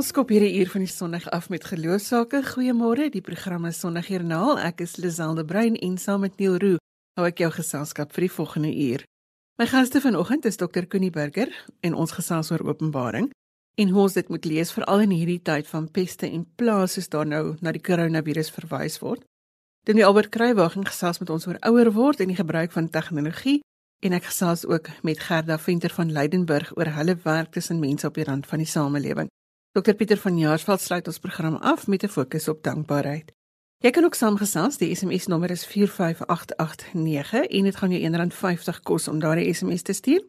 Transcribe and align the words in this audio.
Ons 0.00 0.14
skop 0.14 0.30
hierdie 0.32 0.62
uur 0.62 0.70
van 0.72 0.80
die 0.80 0.88
Sondag 0.88 1.26
af 1.28 1.50
met 1.52 1.64
geloofsake. 1.68 2.38
Goeiemôre, 2.54 3.10
die 3.12 3.20
program 3.20 3.66
is 3.68 3.82
Sondagjoernaal. 3.82 4.56
Ek 4.64 4.78
is 4.80 4.94
Liselde 4.96 5.42
Brein 5.44 5.74
en 5.76 5.98
saam 6.00 6.22
met 6.24 6.38
Neil 6.40 6.54
Roo 6.56 6.78
hou 7.18 7.26
ek 7.28 7.42
jou 7.42 7.50
geselskap 7.52 8.14
vir 8.16 8.24
die 8.24 8.30
volgende 8.32 8.70
uur. 8.72 9.02
My 9.60 9.66
gaste 9.68 10.00
vanoggend 10.00 10.46
is 10.48 10.56
Dr. 10.56 10.86
Connie 10.88 11.12
Burger 11.12 11.52
en 11.84 11.98
ons 12.00 12.14
gesels 12.16 12.48
oor 12.48 12.64
Openbaring 12.64 13.28
en 13.76 13.92
hoe 13.92 14.00
ons 14.06 14.16
dit 14.16 14.30
moet 14.32 14.48
lees 14.48 14.72
veral 14.72 15.04
in 15.04 15.12
hierdie 15.12 15.42
tyd 15.44 15.68
van 15.68 15.90
peste 15.92 16.30
en 16.30 16.46
plaas 16.56 16.96
soos 16.96 17.12
daar 17.12 17.28
nou 17.28 17.58
na 17.60 17.74
die 17.76 17.84
koronavirus 17.84 18.48
verwys 18.56 18.96
word. 19.04 19.20
Dan 19.84 20.00
die 20.00 20.06
Albert 20.06 20.32
Kruiwagen 20.32 20.88
gesels 20.88 21.20
met 21.20 21.28
ons 21.28 21.44
oor 21.44 21.60
ouer 21.68 21.92
word 21.92 22.24
en 22.24 22.32
die 22.32 22.40
gebruik 22.40 22.72
van 22.72 22.88
tegnologie 22.88 23.60
En 24.00 24.14
ek 24.16 24.30
gesels 24.30 24.62
ook 24.64 24.86
met 25.04 25.20
Gerda 25.20 25.58
Venter 25.60 25.92
van 25.92 26.12
Leidenburg 26.12 26.70
oor 26.78 26.88
hulle 26.96 27.18
werk 27.20 27.50
tussen 27.52 27.82
mense 27.84 28.06
op 28.08 28.16
die 28.16 28.24
rand 28.24 28.46
van 28.48 28.62
die 28.62 28.68
samelewing. 28.68 29.28
Dr 29.72 29.94
Pieter 29.94 30.18
van 30.18 30.38
Jaarsveld 30.38 30.80
sluit 30.80 31.06
ons 31.06 31.18
program 31.18 31.54
af 31.54 31.86
met 31.86 32.02
'n 32.02 32.08
fokus 32.08 32.48
op 32.48 32.62
dankbaarheid. 32.62 33.32
Jy 33.78 33.90
kan 33.90 34.04
ook 34.04 34.14
saamgesels, 34.14 34.76
die 34.76 34.94
SMS 34.94 35.26
nommer 35.26 35.50
is 35.50 35.66
45889 35.66 37.46
en 37.46 37.64
dit 37.64 37.76
gaan 37.76 37.90
jou 37.90 38.02
R1.50 38.12 38.80
kos 38.82 39.08
om 39.08 39.18
daardie 39.18 39.54
SMS 39.54 39.82
te 39.82 39.92
stuur. 39.92 40.26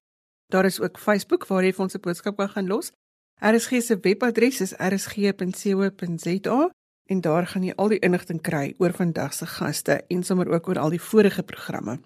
Daar 0.48 0.66
is 0.66 0.80
ook 0.80 1.00
Facebook 1.00 1.48
waar 1.48 1.64
jy 1.64 1.74
vir 1.74 1.84
ons 1.84 1.94
'n 1.94 2.00
boodskap 2.00 2.38
kan 2.38 2.50
gaan 2.50 2.68
los. 2.68 2.92
RSG 3.40 3.82
se 3.82 3.98
webadres 4.02 4.62
is 4.62 4.74
rsg.co.za 4.74 6.70
en 7.06 7.22
daar 7.22 7.48
gaan 7.48 7.64
jy 7.64 7.74
al 7.76 7.88
die 7.88 8.00
inligting 8.00 8.42
kry 8.42 8.74
oor 8.78 8.94
vandag 8.94 9.34
se 9.34 9.46
gaste 9.46 10.04
en 10.08 10.24
sommer 10.24 10.50
ook 10.50 10.68
oor 10.68 10.80
al 10.80 10.90
die 10.90 11.02
vorige 11.02 11.44
programme. 11.44 12.00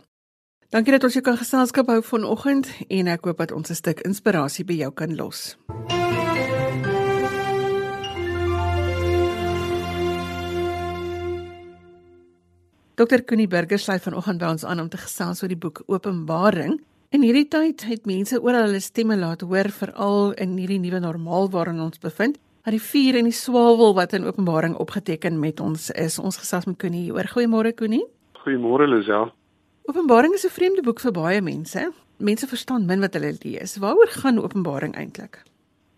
Dankie 0.70 0.92
dat 0.92 1.04
ons 1.04 1.14
jou 1.14 1.24
kan 1.24 1.38
geselskap 1.38 1.88
hou 1.88 2.04
vanoggend 2.04 2.70
en 2.88 3.08
ek 3.08 3.26
hoop 3.26 3.38
dat 3.38 3.52
ons 3.52 3.70
'n 3.70 3.76
stuk 3.76 4.00
inspirasie 4.00 4.66
by 4.66 4.74
jou 4.74 4.92
kan 4.94 5.16
los. 5.16 5.58
Dr. 12.96 13.26
Connie 13.28 13.48
Burger 13.48 13.80
sluit 13.80 14.00
vanoggend 14.06 14.40
by 14.40 14.50
ons 14.54 14.64
aan 14.64 14.80
om 14.80 14.88
te 14.88 14.96
gesels 14.96 15.42
oor 15.44 15.52
die 15.52 15.60
boek 15.60 15.82
Openbaring. 15.92 16.78
In 17.12 17.26
hierdie 17.28 17.50
tyd 17.52 17.82
het 17.90 18.06
mense 18.08 18.40
oral 18.40 18.70
hulle 18.70 18.80
stemme 18.80 19.18
laat 19.20 19.44
hoor 19.44 19.68
veral 19.68 20.32
in 20.40 20.54
hierdie 20.56 20.80
nuwe 20.80 21.02
normaal 21.04 21.52
waarin 21.52 21.82
ons 21.84 22.00
bevind. 22.00 22.40
Dat 22.64 22.72
die 22.72 22.80
vuur 22.80 23.20
en 23.20 23.28
die 23.28 23.36
swawel 23.36 23.92
wat 24.00 24.16
in 24.16 24.24
Openbaring 24.24 24.78
opgeteken 24.80 25.42
met 25.44 25.60
ons 25.60 25.90
is. 25.92 26.16
Ons 26.24 26.40
gesels 26.40 26.70
met 26.72 26.80
Connie 26.80 27.12
oor. 27.12 27.28
Goeiemôre 27.36 27.76
Connie. 27.76 28.06
Goeiemôre 28.46 28.88
Lisel. 28.88 29.28
Openbaring 29.92 30.34
is 30.34 30.48
'n 30.48 30.56
vreemde 30.56 30.82
boek 30.82 31.04
vir 31.04 31.12
baie 31.12 31.42
mense. 31.42 31.92
Mense 32.18 32.48
verstaan 32.48 32.86
min 32.86 33.02
wat 33.02 33.14
hulle 33.14 33.36
lees. 33.44 33.76
Waaroor 33.78 34.08
gaan 34.24 34.40
Openbaring 34.40 34.96
eintlik? 34.96 35.44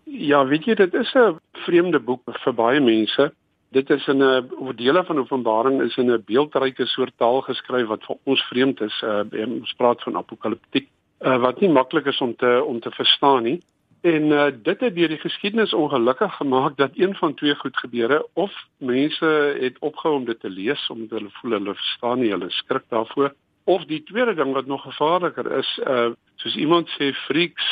Ja, 0.05 0.47
weet 0.47 0.65
jy, 0.65 0.73
dit 0.73 0.93
is 0.93 1.13
'n 1.13 1.37
vreemde 1.53 1.99
boek 1.99 2.21
vir 2.25 2.53
baie 2.53 2.81
mense. 2.81 3.31
Dit 3.71 3.89
is 3.89 4.07
in 4.07 4.23
'n 4.23 4.75
dele 4.75 5.03
van 5.03 5.19
Openbaring 5.19 5.81
is 5.81 5.97
in 5.97 6.11
'n 6.11 6.23
beeldryke 6.25 6.85
soort 6.85 7.13
taal 7.17 7.41
geskryf 7.41 7.87
wat 7.87 8.03
vir 8.03 8.17
ons 8.23 8.41
vreemd 8.41 8.81
is. 8.81 9.01
Uh, 9.03 9.23
ons 9.59 9.73
praat 9.73 10.03
van 10.03 10.15
apokaliptiek 10.15 10.87
uh, 11.21 11.37
wat 11.37 11.59
nie 11.59 11.69
maklik 11.69 12.05
is 12.05 12.21
om 12.21 12.35
te 12.35 12.63
om 12.63 12.79
te 12.79 12.91
verstaan 12.91 13.43
nie. 13.43 13.61
En 14.01 14.23
uh, 14.23 14.45
dit 14.63 14.79
het 14.79 14.95
deur 14.95 15.07
die 15.07 15.17
geskiedenis 15.17 15.73
ongelukkig 15.73 16.35
gemaak 16.35 16.77
dat 16.77 16.91
een 16.95 17.15
van 17.15 17.33
twee 17.33 17.55
goed 17.55 17.77
gebeure 17.77 18.27
of 18.33 18.53
mense 18.77 19.25
het 19.59 19.79
opgehou 19.79 20.15
om 20.15 20.25
dit 20.25 20.39
te 20.39 20.49
lees 20.49 20.89
omdat 20.89 21.19
hulle 21.19 21.31
voel 21.31 21.51
hulle 21.51 21.75
verstaan 21.75 22.19
nie, 22.19 22.31
hulle 22.31 22.49
skrik 22.49 22.83
daarvoor 22.89 23.33
Of 23.67 23.83
die 23.85 24.03
tweede 24.03 24.33
ding 24.33 24.53
wat 24.53 24.65
nog 24.65 24.81
gevaarliker 24.81 25.51
is, 25.51 25.79
uh 25.83 26.09
soos 26.35 26.55
iemand 26.55 26.89
sê 26.95 27.11
freaks 27.25 27.65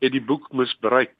het 0.00 0.12
die 0.12 0.22
boek 0.22 0.52
misbruik. 0.52 1.12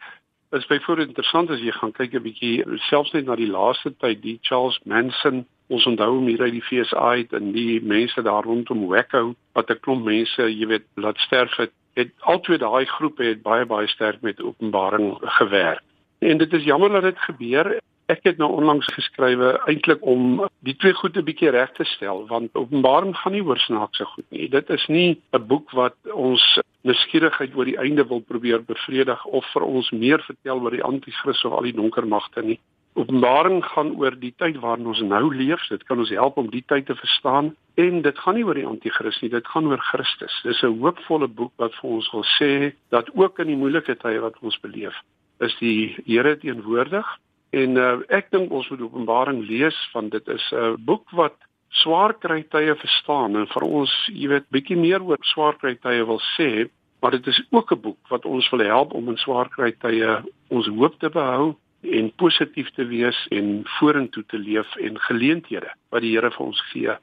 Is 0.55 0.67
byvoorbeeld 0.67 1.09
interessant 1.09 1.51
as 1.51 1.59
jy 1.59 1.73
gaan 1.75 1.93
kyk 1.93 2.13
'n 2.15 2.23
bietjie 2.23 2.79
selfs 2.87 3.11
net 3.13 3.27
na 3.27 3.35
die 3.35 3.51
laaste 3.51 3.91
tyd, 3.99 4.21
die 4.23 4.39
Charles 4.47 4.79
Manson, 4.85 5.47
ons 5.67 5.87
onthou 5.91 6.11
hom 6.15 6.29
hier 6.31 6.45
uit 6.47 6.53
die 6.55 6.63
FSA 6.63 7.09
uit 7.19 7.33
en 7.33 7.51
die 7.53 7.81
mense 7.83 8.23
daar 8.23 8.47
rondom 8.47 8.85
Waco 8.87 9.35
wat 9.59 9.71
'n 9.71 9.81
klomp 9.81 10.05
mense, 10.05 10.43
jy 10.43 10.67
weet, 10.67 10.87
laat 10.95 11.19
sterf 11.19 11.57
het. 11.57 11.73
Het 11.95 12.13
altyd 12.21 12.61
daai 12.61 12.87
groepe 12.87 13.25
het 13.25 13.43
baie 13.43 13.67
baie 13.67 13.89
sterk 13.89 14.23
met 14.23 14.43
openbaring 14.43 15.19
gewerk. 15.21 15.83
En 16.19 16.39
dit 16.39 16.53
is 16.53 16.65
jammer 16.65 16.91
dat 16.91 17.03
dit 17.03 17.19
gebeur. 17.19 17.81
Ek 18.07 18.23
het 18.23 18.37
nou 18.37 18.53
onlangs 18.53 18.87
geskrywe 18.95 19.59
eintlik 19.67 20.07
om 20.07 20.49
die 20.61 20.77
twee 20.77 20.95
goed 20.95 21.17
'n 21.17 21.25
bietjie 21.25 21.51
reg 21.51 21.73
te 21.73 21.85
stel 21.85 22.27
want 22.27 22.55
Openbaring 22.55 23.17
gaan 23.17 23.33
nie 23.33 23.43
oor 23.43 23.59
snaakse 23.59 24.05
goed 24.05 24.31
nie. 24.31 24.49
Dit 24.49 24.71
is 24.71 24.87
nie 24.87 25.21
'n 25.33 25.47
boek 25.47 25.71
wat 25.71 25.97
ons 26.13 26.61
nuuskierigheid 26.85 27.57
oor 27.57 27.69
die 27.69 27.79
einde 27.81 28.05
wil 28.09 28.21
probeer 28.21 28.63
bevredig 28.65 29.25
of 29.25 29.47
vir 29.53 29.67
ons 29.67 29.91
meer 29.91 30.23
vertel 30.27 30.63
oor 30.63 30.77
die 30.77 30.85
anti-kris 30.85 31.45
of 31.45 31.57
al 31.57 31.69
die 31.69 31.77
donker 31.77 32.07
magte 32.07 32.45
nie. 32.45 32.59
Openbaring 32.95 33.65
gaan 33.73 33.91
oor 33.99 34.15
die 34.21 34.35
tyd 34.39 34.61
waarin 34.63 34.87
ons 34.87 35.01
nou 35.03 35.25
leef. 35.35 35.65
Dit 35.73 35.83
kan 35.89 35.99
ons 35.99 36.13
help 36.15 36.37
om 36.39 36.51
die 36.53 36.63
tyd 36.71 36.87
te 36.87 36.95
verstaan 36.95 37.55
en 37.81 38.03
dit 38.05 38.19
gaan 38.23 38.39
nie 38.39 38.45
oor 38.47 38.61
die 38.61 38.69
anti-kris 38.69 39.19
nie, 39.23 39.33
dit 39.33 39.51
gaan 39.51 39.67
oor 39.73 39.83
Christus. 39.91 40.37
Dis 40.45 40.63
'n 40.63 40.79
hoopvolle 40.79 41.29
boek 41.29 41.53
wat 41.59 41.75
vir 41.81 41.91
ons 41.91 42.13
wil 42.13 42.27
sê 42.39 42.73
dat 42.91 43.11
ook 43.15 43.39
in 43.39 43.51
die 43.51 43.59
moeilike 43.59 43.97
tye 43.99 44.21
wat 44.21 44.39
ons 44.43 44.61
beleef, 44.61 44.95
is 45.41 45.57
die 45.59 45.97
Here 46.07 46.37
teenwoordig 46.39 47.07
En 47.55 47.79
uh, 47.79 47.99
ek 48.15 48.33
dink 48.35 48.53
ons 48.55 48.69
moet 48.73 48.83
Openbaring 48.83 49.43
lees 49.47 49.77
want 49.95 50.15
dit 50.15 50.31
is 50.33 50.45
'n 50.53 50.75
boek 50.89 51.11
wat 51.15 51.37
swaar 51.81 52.15
kry 52.23 52.43
tye 52.53 52.75
verstaan 52.79 53.37
en 53.41 53.49
vir 53.51 53.67
ons, 53.67 53.93
jy 54.13 54.31
weet, 54.31 54.47
bietjie 54.55 54.79
meer 54.79 55.03
oor 55.03 55.21
swaar 55.33 55.59
kry 55.61 55.75
tye 55.83 56.05
wil 56.07 56.21
sê, 56.35 56.69
maar 57.03 57.17
dit 57.17 57.27
is 57.33 57.41
ook 57.51 57.73
'n 57.73 57.81
boek 57.81 58.11
wat 58.11 58.25
ons 58.25 58.49
wil 58.51 58.65
help 58.65 58.95
om 58.95 59.09
in 59.09 59.19
swaar 59.19 59.49
kry 59.49 59.73
tye 59.73 60.23
ons 60.51 60.67
hoop 60.67 60.99
te 61.01 61.11
behou 61.11 61.57
en 61.83 62.13
positief 62.17 62.71
te 62.75 62.85
wees 62.85 63.19
en 63.31 63.65
vorentoe 63.79 64.25
te 64.27 64.39
leef 64.39 64.77
en 64.77 64.99
geleenthede 65.09 65.71
wat 65.91 66.03
die 66.03 66.15
Here 66.17 66.31
vir 66.31 66.47
ons 66.47 66.61
gee. 66.73 66.97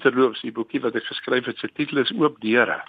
Terloops, 0.00 0.42
die 0.42 0.52
boekie 0.52 0.80
wat 0.80 0.96
ek 0.96 1.04
geskryf 1.04 1.46
het, 1.46 1.58
se 1.58 1.68
titel 1.68 1.98
is 1.98 2.12
Oop 2.18 2.40
deure. 2.40 2.82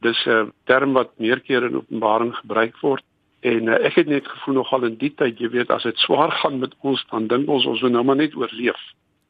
Dis 0.00 0.26
'n 0.26 0.52
term 0.66 0.92
wat 0.92 1.18
meerkeer 1.18 1.64
in 1.64 1.76
Openbaring 1.76 2.34
gebruik 2.34 2.76
word 2.80 3.04
En 3.44 3.68
uh, 3.68 3.76
ek 3.84 3.98
het 4.00 4.08
net 4.08 4.28
gevoel 4.28 4.54
nogal 4.62 4.86
in 4.88 4.94
die 5.00 5.12
tyd, 5.12 5.40
jy 5.40 5.50
weet, 5.52 5.72
as 5.72 5.84
dit 5.84 5.98
swaar 6.00 6.32
gaan 6.40 6.62
met 6.62 6.72
ons, 6.80 7.02
dan 7.10 7.26
dink 7.28 7.50
ons 7.52 7.66
ons 7.68 7.82
moet 7.84 7.92
nou 7.92 8.04
maar 8.08 8.16
net 8.16 8.36
oorleef. 8.40 8.80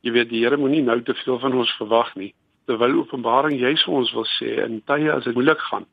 Jy 0.05 0.13
weet, 0.13 0.29
die 0.29 0.43
Here 0.45 0.59
moenie 0.61 0.83
nou 0.85 0.99
te 1.03 1.15
veel 1.17 1.39
van 1.41 1.55
ons 1.57 1.71
verwag 1.79 2.11
nie. 2.21 2.35
Terwyl 2.69 2.99
Openbaring 3.01 3.57
juis 3.57 3.85
vir 3.87 3.95
ons 3.97 4.11
wil 4.13 4.27
sê 4.37 4.51
in 4.65 4.83
tye 4.89 5.09
as 5.13 5.25
dit 5.25 5.37
moeilik 5.37 5.63
gaan, 5.71 5.87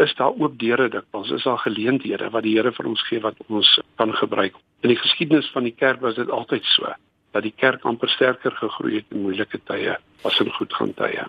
is 0.00 0.14
daar 0.16 0.32
oop 0.36 0.56
deure 0.60 0.88
dikwels, 0.92 1.32
is 1.36 1.44
daar 1.44 1.60
geleenthede 1.60 2.30
wat 2.32 2.46
die 2.46 2.54
Here 2.56 2.72
vir 2.72 2.88
ons 2.88 3.02
gee 3.08 3.20
wat 3.24 3.36
ons 3.48 3.74
kan 4.00 4.12
gebruik. 4.16 4.56
In 4.84 4.92
die 4.92 5.00
geskiedenis 5.00 5.50
van 5.52 5.68
die 5.68 5.76
kerk 5.76 6.00
was 6.00 6.16
dit 6.16 6.32
altyd 6.32 6.64
so 6.76 6.94
dat 7.36 7.44
die 7.44 7.52
kerk 7.52 7.84
amper 7.84 8.08
sterker 8.08 8.56
gegroei 8.56 9.02
het 9.02 9.12
in 9.12 9.26
moeilike 9.26 9.60
tye 9.68 9.98
as 10.24 10.40
in 10.40 10.52
goed 10.56 10.72
gaan 10.72 10.94
tye. 10.96 11.28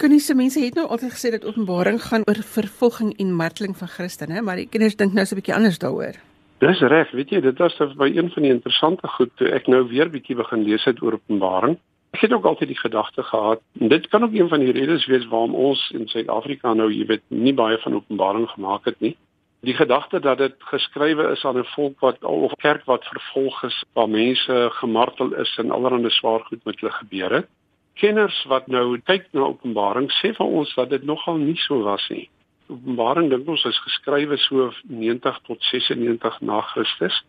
Koniese 0.00 0.34
mense 0.34 0.58
het 0.64 0.74
nou 0.74 0.86
altyd 0.88 1.12
gesê 1.12 1.30
dat 1.36 1.44
Openbaring 1.44 2.00
gaan 2.02 2.24
oor 2.24 2.40
vervolging 2.56 3.12
en 3.20 3.36
marteling 3.36 3.76
van 3.76 3.92
Christene, 3.92 4.40
maar 4.42 4.56
die 4.56 4.70
kinders 4.72 4.96
dink 4.96 5.12
nou 5.12 5.26
so 5.26 5.36
'n 5.36 5.40
bietjie 5.42 5.54
anders 5.54 5.78
daaroor. 5.78 6.16
Dis 6.62 6.80
reg, 6.80 7.10
weet 7.10 7.30
jy, 7.34 7.40
dit 7.40 7.58
was 7.58 7.76
by 7.98 8.08
een 8.14 8.30
van 8.30 8.46
die 8.46 8.52
interessante 8.52 9.08
goed 9.16 9.32
toe 9.40 9.50
ek 9.56 9.66
nou 9.66 9.82
weer 9.90 10.10
bietjie 10.10 10.36
begin 10.38 10.62
lees 10.64 10.86
oor 10.86 11.18
Openbaring. 11.18 11.78
Ek 12.14 12.22
het 12.22 12.32
ook 12.32 12.44
altyd 12.46 12.70
die 12.70 12.78
gedagte 12.78 13.22
gehad, 13.26 13.60
en 13.80 13.88
dit 13.90 14.06
kan 14.08 14.22
ook 14.22 14.34
een 14.34 14.48
van 14.48 14.62
die 14.62 14.72
redes 14.72 15.06
wees 15.10 15.26
waarom 15.32 15.54
ons 15.54 15.82
in 15.90 16.06
Suid-Afrika 16.08 16.74
nou, 16.74 16.92
jy 16.92 17.06
weet, 17.06 17.24
nie 17.28 17.54
baie 17.54 17.78
van 17.82 17.98
Openbaring 17.98 18.46
gemaak 18.54 18.86
het 18.86 19.00
nie. 19.00 19.16
Die 19.66 19.74
gedagte 19.74 20.20
dat 20.20 20.38
dit 20.38 20.54
geskrywe 20.70 21.30
is 21.32 21.44
aan 21.44 21.58
'n 21.58 21.66
volk 21.74 22.00
wat 22.00 22.22
of 22.22 22.54
kerk 22.62 22.84
wat 22.84 23.04
vervolg 23.04 23.62
is, 23.64 23.84
waar 23.94 24.08
mense 24.08 24.68
gemartel 24.78 25.34
is 25.34 25.58
en 25.58 25.70
allerlei 25.70 26.10
swaar 26.10 26.40
goed 26.40 26.64
met 26.64 26.80
hulle 26.80 26.92
gebeur 26.92 27.32
het 27.32 27.48
kenners 28.00 28.36
wat 28.50 28.66
nou 28.70 28.98
kyk 29.06 29.28
na 29.32 29.46
Openbaring 29.52 30.10
sê 30.20 30.32
van 30.36 30.50
ons 30.60 30.72
dat 30.78 30.90
dit 30.90 31.04
nogal 31.06 31.38
nie 31.38 31.56
so 31.66 31.82
was 31.86 32.04
nie. 32.10 32.26
Openbaring 32.74 33.30
dink 33.30 33.48
ons 33.48 33.64
is 33.68 33.78
geskrywe 33.86 34.38
so 34.42 34.70
90 34.90 35.38
tot 35.46 35.62
96 35.70 36.40
na 36.42 36.60
Christus. 36.72 37.22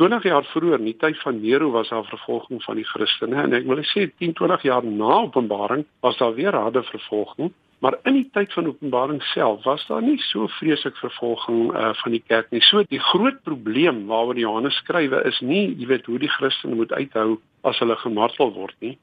20 0.00 0.24
jaar 0.24 0.46
vroeër, 0.52 0.80
in 0.80 0.88
die 0.88 0.98
tyd 0.98 1.18
van 1.20 1.40
Nero 1.40 1.70
was 1.74 1.90
daar 1.92 2.06
vervolging 2.08 2.62
van 2.64 2.78
die 2.80 2.86
Christene 2.88 3.42
en 3.42 3.56
ek 3.58 3.66
wil 3.68 3.82
sê 3.90 4.06
10, 4.08 4.32
20 4.40 4.64
jaar 4.68 4.86
na 4.86 5.18
Openbaring 5.26 5.84
was 6.04 6.16
daar 6.20 6.34
weer 6.34 6.56
harde 6.56 6.82
vervolging. 6.88 7.52
Maar 7.82 7.98
in 8.08 8.20
die 8.20 8.28
tyd 8.32 8.52
van 8.54 8.70
Openbaring 8.70 9.22
self 9.32 9.64
was 9.68 9.84
daar 9.88 10.02
nie 10.02 10.18
so 10.30 10.48
vreeslik 10.58 10.96
vervolging 11.02 11.72
uh, 11.74 11.92
van 12.02 12.16
die 12.16 12.22
kerk 12.24 12.50
nie. 12.54 12.62
So 12.64 12.84
die 12.88 13.02
groot 13.10 13.42
probleem 13.44 14.06
waaroor 14.10 14.38
Johannes 14.38 14.78
skrywe 14.84 15.24
is 15.28 15.40
nie, 15.40 15.66
jy 15.76 15.88
weet, 15.90 16.06
hoe 16.06 16.20
die 16.22 16.30
Christene 16.38 16.78
moet 16.78 16.92
uithou 16.92 17.40
as 17.68 17.80
hulle 17.82 17.98
gemartel 18.04 18.54
word 18.54 18.76
nie 18.80 18.96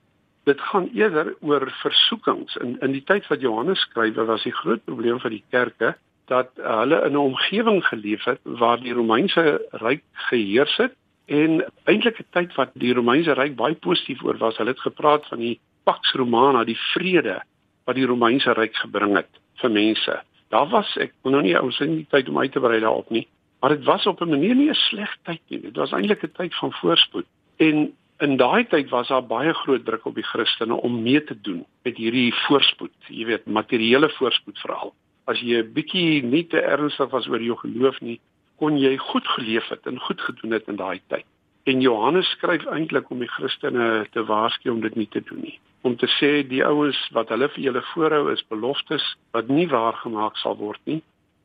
dit 0.49 0.61
gaan 0.71 0.89
eerder 0.97 1.33
oor 1.45 1.65
versoekings 1.81 2.55
in 2.63 2.77
in 2.85 2.95
die 2.95 3.03
tyd 3.11 3.27
wat 3.31 3.41
Johannes 3.45 3.81
skryf 3.87 4.19
was 4.29 4.45
die 4.47 4.55
groot 4.61 4.83
probleem 4.85 5.19
vir 5.23 5.35
die 5.37 5.43
kerke 5.55 5.95
dat 6.31 6.51
hulle 6.61 7.01
in 7.07 7.13
'n 7.13 7.27
omgewing 7.31 7.81
geleef 7.85 8.25
het 8.29 8.39
waar 8.43 8.79
die 8.81 8.93
Romeinse 8.93 9.43
ryk 9.85 10.03
geheers 10.29 10.75
het 10.77 10.95
en 11.25 11.65
eintlik 11.85 12.19
'n 12.19 12.31
tyd 12.37 12.55
wat 12.55 12.71
die 12.73 12.93
Romeinse 12.93 13.33
ryk 13.33 13.55
baie 13.55 13.75
positief 13.75 14.23
oor 14.23 14.37
was 14.37 14.57
hulle 14.57 14.75
het 14.75 14.87
gepraat 14.89 15.25
van 15.27 15.39
die 15.39 15.59
Pax 15.83 16.13
Romana 16.13 16.63
die 16.63 16.79
vrede 16.93 17.41
wat 17.85 17.95
die 17.95 18.05
Romeinse 18.05 18.53
ryk 18.53 18.75
gebring 18.75 19.15
het 19.15 19.33
vir 19.61 19.71
mense 19.71 20.21
daar 20.49 20.69
was 20.69 20.97
ek 20.97 21.13
wil 21.23 21.31
nou 21.31 21.43
nie 21.43 21.59
ons 21.61 21.79
in 21.79 21.95
die 21.95 22.09
tyd 22.09 22.29
om 22.29 22.39
uit 22.39 22.51
te 22.51 22.59
brei 22.59 22.79
daarop 22.79 23.09
nie 23.09 23.27
Maar 23.59 23.69
dit 23.69 23.83
was 23.83 24.05
op 24.05 24.21
'n 24.21 24.29
manier 24.29 24.55
nie 24.55 24.69
'n 24.69 24.73
sleg 24.73 25.17
tyd 25.23 25.41
nie. 25.47 25.61
Dit 25.61 25.75
was 25.75 25.91
eintlik 25.91 26.23
'n 26.23 26.31
tyd 26.31 26.55
van 26.55 26.71
voorspoed. 26.71 27.25
En 27.57 27.93
in 28.19 28.37
daai 28.37 28.67
tyd 28.67 28.89
was 28.89 29.07
daar 29.07 29.25
baie 29.25 29.53
groot 29.53 29.85
druk 29.85 30.05
op 30.05 30.15
die 30.15 30.25
Christene 30.27 30.75
om 30.75 31.01
mee 31.03 31.23
te 31.23 31.35
doen 31.41 31.63
met 31.87 31.97
hierdie 31.97 32.33
voorspoed, 32.45 32.95
jy 33.07 33.25
weet, 33.29 33.45
materiële 33.47 34.09
voorspoed 34.17 34.59
veral. 34.59 34.93
As 35.25 35.39
jy 35.39 35.61
'n 35.61 35.73
bietjie 35.73 36.23
nie 36.23 36.43
te 36.47 36.59
ernstig 36.59 37.09
was 37.11 37.27
oor 37.27 37.41
jou 37.41 37.55
geloof 37.57 38.01
nie, 38.01 38.19
kon 38.57 38.77
jy 38.77 38.97
goed 38.97 39.27
geleef 39.27 39.67
het 39.69 39.87
en 39.87 39.99
goed 39.99 40.21
gedoen 40.21 40.51
het 40.51 40.67
in 40.67 40.75
daai 40.75 40.99
tyd. 41.07 41.25
En 41.65 41.81
Johannes 41.81 42.29
skryf 42.29 42.65
eintlik 42.65 43.09
om 43.09 43.19
die 43.19 43.27
Christene 43.27 44.07
te 44.11 44.23
waarsku 44.23 44.69
om 44.69 44.81
dit 44.81 44.95
nie 44.95 45.07
te 45.07 45.21
doen 45.21 45.41
nie. 45.41 45.59
Om 45.81 45.95
te 45.95 46.07
sê 46.19 46.47
die 46.47 46.65
ouens 46.65 47.09
wat 47.11 47.29
hulle 47.29 47.49
vir 47.49 47.63
julle 47.63 47.83
voorhou 47.93 48.31
is 48.31 48.43
beloftes 48.49 49.15
wat 49.31 49.47
nie 49.47 49.67
waargemaak 49.67 50.35
sal 50.37 50.57
word 50.57 50.79
nie 50.83 51.01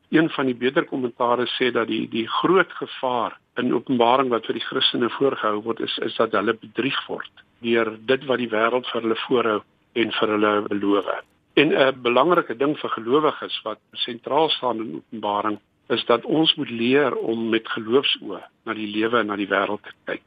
een 0.09 0.29
van 0.29 0.45
die 0.45 0.55
beter 0.55 0.85
kommentare 0.85 1.47
sê 1.57 1.71
dat 1.71 1.87
die 1.87 2.07
die 2.09 2.27
groot 2.27 2.71
gevaar 2.71 3.37
in 3.57 3.73
Openbaring 3.73 4.29
wat 4.29 4.45
vir 4.45 4.59
die 4.59 4.65
Christene 4.67 5.09
voorgehou 5.09 5.61
word 5.63 5.79
is 5.79 5.97
is 6.05 6.15
dat 6.15 6.35
hulle 6.37 6.53
bedrieg 6.53 6.97
word 7.07 7.45
deur 7.65 7.93
dit 8.11 8.25
wat 8.29 8.41
die 8.41 8.51
wêreld 8.51 8.87
vir 8.91 9.01
hulle 9.01 9.21
voorhou 9.27 9.61
en 9.95 10.11
vir 10.11 10.33
hulle 10.35 10.53
beloof. 10.67 11.07
En 11.55 11.71
'n 11.73 12.01
belangrike 12.01 12.57
ding 12.57 12.77
vir 12.77 12.89
gelowiges 12.89 13.61
wat 13.63 13.79
sentraal 13.93 14.49
staan 14.49 14.79
in 14.79 14.95
Openbaring 14.95 15.59
is 15.87 16.05
dat 16.05 16.25
ons 16.25 16.55
moet 16.55 16.69
leer 16.69 17.15
om 17.15 17.49
met 17.49 17.67
geloofsoë 17.67 18.41
na 18.65 18.73
die 18.73 18.89
lewe 18.89 19.19
en 19.19 19.27
na 19.27 19.35
die 19.35 19.49
wêreld 19.49 19.83
te 19.83 19.93
kyk. 20.05 20.25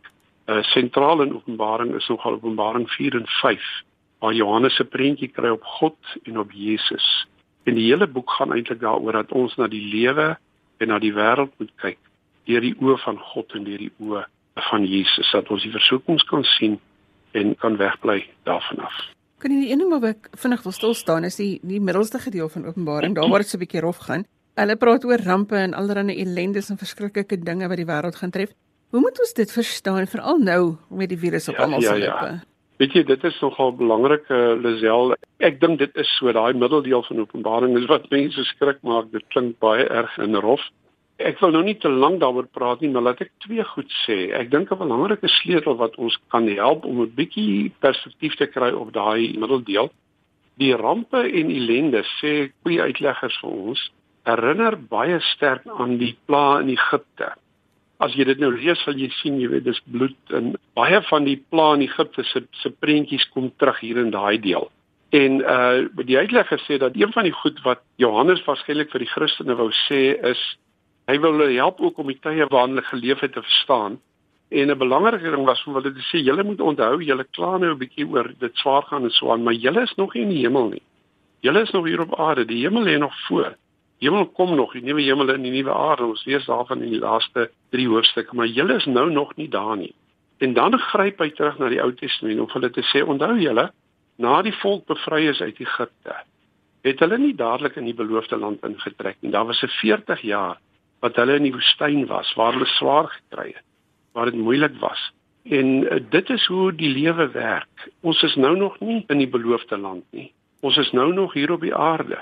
'n 0.49 0.53
uh, 0.53 0.63
Sentraal 0.63 1.23
in 1.23 1.35
Openbaring 1.35 1.95
is 1.95 2.09
nogal 2.09 2.33
Openbaring 2.33 2.89
4 2.91 3.15
en 3.15 3.27
5 3.27 3.61
waar 4.19 4.33
Johannes 4.35 4.75
se 4.75 4.85
prentjie 4.85 5.29
kry 5.29 5.49
op 5.49 5.65
God 5.65 5.97
en 6.23 6.39
op 6.39 6.53
Jesus. 6.53 7.27
En 7.69 7.77
die 7.77 7.89
hele 7.91 8.09
boek 8.09 8.31
gaan 8.39 8.55
eintlik 8.57 8.81
daaroor 8.81 9.13
dat 9.21 9.33
ons 9.37 9.57
na 9.61 9.69
die 9.69 9.85
lewe 9.93 10.31
en 10.81 10.89
na 10.89 10.99
die 11.03 11.13
wêreld 11.13 11.53
moet 11.61 11.73
kyk 11.83 11.99
deur 12.49 12.65
die 12.65 12.75
oë 12.81 12.97
van 13.03 13.19
God 13.31 13.53
en 13.59 13.67
deur 13.67 13.83
die 13.83 13.93
oë 14.01 14.25
van 14.71 14.87
Jesus 14.89 15.29
dat 15.35 15.51
ons 15.53 15.67
die 15.67 15.75
versoekings 15.75 16.25
kan 16.31 16.47
sien 16.57 16.79
en 17.37 17.53
kan 17.61 17.77
wegbly 17.77 18.23
daarvan 18.49 18.81
af. 18.87 18.97
Kan 19.43 19.53
jy 19.53 19.67
die 19.67 19.73
een 19.75 19.83
ding 19.85 19.93
wat 19.93 20.07
ek 20.09 20.31
vinnig 20.41 20.65
wil 20.65 20.75
stil 20.75 20.97
staan 20.97 21.29
is 21.29 21.37
die 21.39 21.59
die 21.63 21.81
middelste 21.81 22.19
gedeelte 22.23 22.57
van 22.57 22.71
Openbaring, 22.71 23.15
daar 23.15 23.29
waar 23.29 23.45
dit 23.45 23.53
so 23.53 23.59
'n 23.59 23.65
bietjie 23.67 23.85
rof 23.85 24.01
gaan. 24.09 24.25
Hulle 24.57 24.77
praat 24.77 25.05
oor 25.05 25.21
rampe 25.23 25.57
en 25.57 25.75
allerlei 25.75 26.17
ellendes 26.25 26.71
en 26.71 26.79
verskriklike 26.79 27.37
dinge 27.45 27.69
wat 27.69 27.77
die 27.77 27.87
wêreld 27.87 28.17
gaan 28.17 28.31
tref. 28.31 28.51
Hoe 28.91 29.01
moet 29.01 29.21
ons 29.21 29.33
dit 29.33 29.53
verstaan 29.53 30.07
veral 30.07 30.39
nou 30.39 30.77
met 30.91 31.09
die 31.09 31.19
virus 31.19 31.49
op 31.49 31.55
ja, 31.55 31.63
almal 31.63 31.83
se 31.83 31.89
ja, 31.89 31.95
lippe? 31.95 32.27
Ja. 32.27 32.41
Weet 32.79 32.93
jy, 32.95 33.01
dit 33.03 33.25
is 33.27 33.39
nogal 33.43 33.73
belangrik, 33.75 34.29
uh, 34.31 34.53
Lisel. 34.55 35.17
Ek 35.43 35.57
dink 35.59 35.81
dit 35.81 35.97
is 35.99 36.11
so 36.15 36.31
daai 36.31 36.55
middeldeel 36.55 37.03
van 37.09 37.23
Openbaring 37.25 37.73
is 37.81 37.89
wat 37.91 38.05
mense 38.13 38.45
skrik 38.53 38.79
maak. 38.87 39.09
Dit 39.11 39.25
klink 39.35 39.57
baie 39.65 39.83
erg 39.83 40.13
en 40.23 40.39
rof. 40.45 40.63
Ek 41.19 41.41
wil 41.43 41.57
nou 41.57 41.65
nie 41.67 41.75
te 41.83 41.91
lank 41.91 42.21
daaroor 42.23 42.47
praat 42.55 42.85
nie, 42.85 42.93
maar 42.95 43.03
laat 43.09 43.25
ek 43.25 43.33
twee 43.43 43.65
goed 43.73 43.91
sê. 44.05 44.31
Ek 44.31 44.53
dink 44.53 44.71
'n 44.71 44.79
belangrike 44.79 45.27
sleutel 45.41 45.75
wat 45.83 45.99
ons 45.99 46.15
kan 46.31 46.47
help 46.47 46.87
om 46.87 47.03
'n 47.03 47.15
bietjie 47.19 47.75
perspektief 47.83 48.39
te 48.39 48.47
kry 48.47 48.71
op 48.71 48.95
daai 48.95 49.35
middeldeel. 49.35 49.91
Die 50.63 50.75
rampe 50.77 51.19
en 51.19 51.51
ellende 51.51 52.05
sê 52.23 52.53
goeie 52.63 52.83
uitleggers 52.83 53.41
vir 53.43 53.51
ons 53.51 53.91
herinner 54.23 54.79
baie 54.79 55.19
sterk 55.35 55.67
aan 55.67 55.99
die 55.99 56.15
pla 56.27 56.61
in 56.61 56.71
Egipte 56.79 57.35
as 57.99 58.15
jy 58.15 58.25
dit 58.29 58.39
nou 58.39 58.51
lees 58.55 58.79
sal 58.85 58.99
jy 58.99 59.09
sien 59.19 59.39
jy 59.43 59.49
weet 59.51 59.67
dis 59.67 59.81
bloed 59.91 60.35
en 60.39 60.53
baie 60.79 61.01
van 61.09 61.25
die 61.27 61.39
pla 61.51 61.73
in 61.75 61.87
Egipte 61.89 62.25
se 62.25 62.45
se 62.63 62.71
prentjies 62.71 63.27
kom 63.35 63.51
terug 63.59 63.81
hier 63.83 63.99
in 63.99 64.13
daai 64.15 64.39
deel. 64.39 64.69
En 65.11 65.41
uh 65.41 66.07
die 66.07 66.19
uitlegger 66.19 66.63
sê 66.67 66.79
dat 66.79 66.97
een 66.97 67.13
van 67.13 67.27
die 67.27 67.35
goed 67.35 67.59
wat 67.65 67.83
Johannes 67.97 68.45
waarskynlik 68.47 68.93
vir 68.95 69.03
die 69.03 69.13
Christene 69.15 69.57
wou 69.59 69.71
sê 69.89 70.15
is 70.31 70.43
hy 71.09 71.19
wil 71.19 71.35
hulle 71.39 71.57
help 71.57 71.81
ook 71.81 71.99
om 71.99 72.13
die 72.13 72.21
tye 72.23 72.47
waarin 72.53 72.77
hulle 72.77 72.87
geleef 72.91 73.25
het 73.25 73.33
te 73.33 73.43
verstaan. 73.43 73.99
En 74.51 74.71
'n 74.71 74.79
belangrike 74.79 75.31
ding 75.31 75.45
was 75.45 75.65
om 75.67 75.75
hulle 75.75 75.93
te 75.93 76.05
sê 76.13 76.23
julle 76.23 76.45
moet 76.45 76.61
onthou 76.61 77.03
julle 77.03 77.25
kla 77.33 77.57
nou 77.59 77.73
'n 77.73 77.79
bietjie 77.79 78.07
oor 78.07 78.31
dit 78.39 78.57
swaar 78.57 78.83
gaan 78.83 79.05
en 79.05 79.11
so 79.11 79.33
aan, 79.33 79.43
maar 79.43 79.55
julle 79.55 79.83
is 79.83 79.95
nog 79.97 80.15
nie 80.15 80.23
in 80.23 80.29
die 80.29 80.45
hemel 80.47 80.69
nie. 80.69 80.83
Julle 81.41 81.63
is 81.63 81.71
nog 81.71 81.85
hier 81.85 82.01
op 82.01 82.19
aarde. 82.19 82.45
Die 82.45 82.63
hemel 82.63 82.83
lê 82.83 82.99
nog 82.99 83.15
voor 83.27 83.57
hemel 83.99 84.27
kom 84.37 84.55
nog, 84.55 84.73
die 84.73 84.83
nuwe 84.83 85.03
hemel 85.03 85.33
en 85.35 85.43
die 85.43 85.53
nuwe 85.53 85.75
aarde. 85.75 86.07
Ons 86.13 86.25
lees 86.29 86.47
daarvan 86.47 86.83
in 86.83 86.93
die 86.95 87.03
laaste 87.03 87.49
3 87.75 87.89
hoofstukke, 87.91 88.37
maar 88.37 88.47
julle 88.47 88.79
is 88.79 88.87
nou 88.87 89.11
nog 89.11 89.35
nie 89.37 89.49
daar 89.49 89.77
nie. 89.77 89.95
En 90.39 90.55
dan 90.55 90.79
gryp 90.79 91.19
hy 91.19 91.31
terug 91.35 91.59
na 91.59 91.71
die 91.73 91.83
Ou 91.83 91.91
Testament 91.99 92.41
om 92.41 92.51
hulle 92.53 92.71
te 92.71 92.85
sê, 92.93 93.03
onthou 93.03 93.35
julle, 93.41 93.69
na 94.23 94.39
die 94.47 94.55
volk 94.63 94.87
bevry 94.87 95.27
is 95.33 95.43
uit 95.43 95.59
Egipte, 95.63 96.15
het 96.87 97.03
hulle 97.03 97.19
nie 97.19 97.35
dadelik 97.35 97.77
in 97.79 97.89
die 97.91 97.97
beloofde 97.97 98.39
land 98.39 98.63
ingetrek 98.67 99.19
nie. 99.21 99.33
Daar 99.35 99.47
was 99.51 99.63
'n 99.63 99.75
40 99.81 100.23
jaar 100.23 100.59
wat 101.01 101.17
hulle 101.17 101.37
in 101.37 101.43
die 101.43 101.55
woestyn 101.55 102.07
was, 102.07 102.35
waar 102.35 102.53
hulle 102.53 102.67
swaar 102.67 103.09
gekry 103.09 103.53
het, 103.55 103.67
waar 104.13 104.31
dit 104.31 104.35
moeilik 104.35 104.79
was. 104.81 105.13
En 105.45 105.67
uh, 105.83 106.01
dit 106.11 106.31
is 106.31 106.47
hoe 106.47 106.73
die 106.73 106.91
lewe 106.91 107.29
werk. 107.31 107.91
Ons 108.03 108.23
is 108.23 108.35
nou 108.35 108.57
nog 108.57 108.81
nie 108.81 109.05
in 109.09 109.19
die 109.19 109.29
beloofde 109.29 109.79
land 109.79 110.05
nie. 110.11 110.33
Ons 110.61 110.77
is 110.77 110.91
nou 110.93 111.13
nog 111.13 111.33
hier 111.33 111.53
op 111.53 111.61
die 111.61 111.75
aarde 111.75 112.19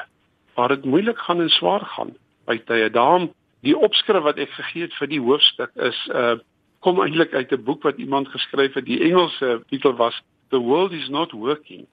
waar 0.56 0.72
dit 0.72 0.84
moeilik 0.84 1.18
gaan 1.18 1.40
en 1.40 1.52
swaar 1.52 1.84
gaan 1.94 2.14
by 2.48 2.58
tye. 2.64 2.90
Daarom 2.90 3.30
die 3.66 3.76
opskrif 3.76 4.24
wat 4.24 4.38
ek 4.40 4.52
gegee 4.56 4.86
het 4.86 4.94
vir 5.00 5.10
die 5.12 5.22
hoofstuk 5.22 5.74
is 5.88 5.98
uh 6.12 6.36
kom 6.84 7.00
eintlik 7.02 7.32
uit 7.34 7.50
'n 7.52 7.64
boek 7.64 7.82
wat 7.82 7.96
iemand 7.98 8.28
geskryf 8.28 8.74
het. 8.74 8.84
Die 8.84 9.00
Engelse 9.00 9.62
titel 9.68 9.96
was 9.96 10.22
The 10.50 10.58
World 10.58 10.92
is 10.92 11.08
not 11.08 11.32
working. 11.32 11.86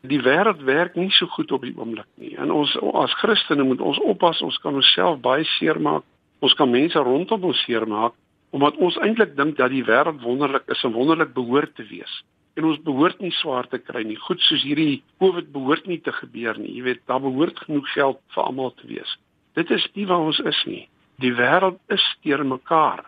Die 0.00 0.20
wêreld 0.20 0.62
werk 0.64 0.94
nie 0.94 1.10
so 1.10 1.26
goed 1.26 1.52
op 1.52 1.62
die 1.62 1.74
oomblik 1.76 2.08
nie. 2.14 2.36
En 2.36 2.50
ons 2.50 2.76
as 2.92 3.14
Christene 3.14 3.62
moet 3.62 3.80
ons 3.80 3.98
oppas, 3.98 4.42
ons 4.42 4.58
kan 4.58 4.74
onsself 4.74 5.20
baie 5.20 5.44
seermaak. 5.44 6.02
Ons 6.40 6.54
kan 6.54 6.70
mense 6.70 6.98
rondom 6.98 7.44
ons 7.44 7.62
seermaak 7.64 8.12
omdat 8.50 8.76
ons 8.76 8.96
eintlik 8.96 9.36
dink 9.36 9.56
dat 9.56 9.70
die 9.70 9.84
wêreld 9.84 10.22
wonderlik 10.22 10.62
is 10.66 10.82
en 10.82 10.92
wonderlik 10.92 11.32
behoort 11.34 11.74
te 11.74 11.86
wees 11.90 12.22
en 12.54 12.64
ons 12.70 12.82
behoort 12.86 13.20
nie 13.20 13.32
swaar 13.34 13.66
te 13.68 13.78
kry 13.82 14.04
nie. 14.06 14.18
Goed 14.26 14.42
soos 14.46 14.62
hierdie 14.62 15.02
COVID 15.22 15.50
behoort 15.54 15.86
nie 15.90 16.00
te 16.00 16.12
gebeur 16.14 16.58
nie. 16.58 16.72
Jy 16.76 16.82
weet, 16.88 17.02
daar 17.10 17.22
behoort 17.24 17.58
genoeg 17.66 17.88
geld 17.92 18.20
vir 18.34 18.42
almal 18.44 18.74
te 18.78 18.86
wees. 18.90 19.16
Dit 19.58 19.70
is 19.74 19.86
nie 19.94 20.06
waar 20.10 20.26
ons 20.28 20.38
is 20.38 20.60
nie. 20.66 20.84
Die 21.22 21.34
wêreld 21.34 21.78
is 21.94 22.04
teer 22.22 22.44
mekaar. 22.46 23.04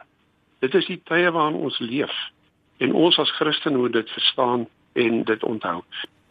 Dit 0.62 0.74
is 0.74 0.86
die 0.90 1.00
tye 1.06 1.30
waarin 1.30 1.58
ons 1.68 1.78
leef 1.82 2.14
en 2.82 2.92
ons 2.92 3.16
as 3.18 3.32
Christene 3.38 3.78
moet 3.80 3.94
dit 3.94 4.10
verstaan 4.12 4.66
en 5.00 5.22
dit 5.24 5.44
onthou. 5.48 5.80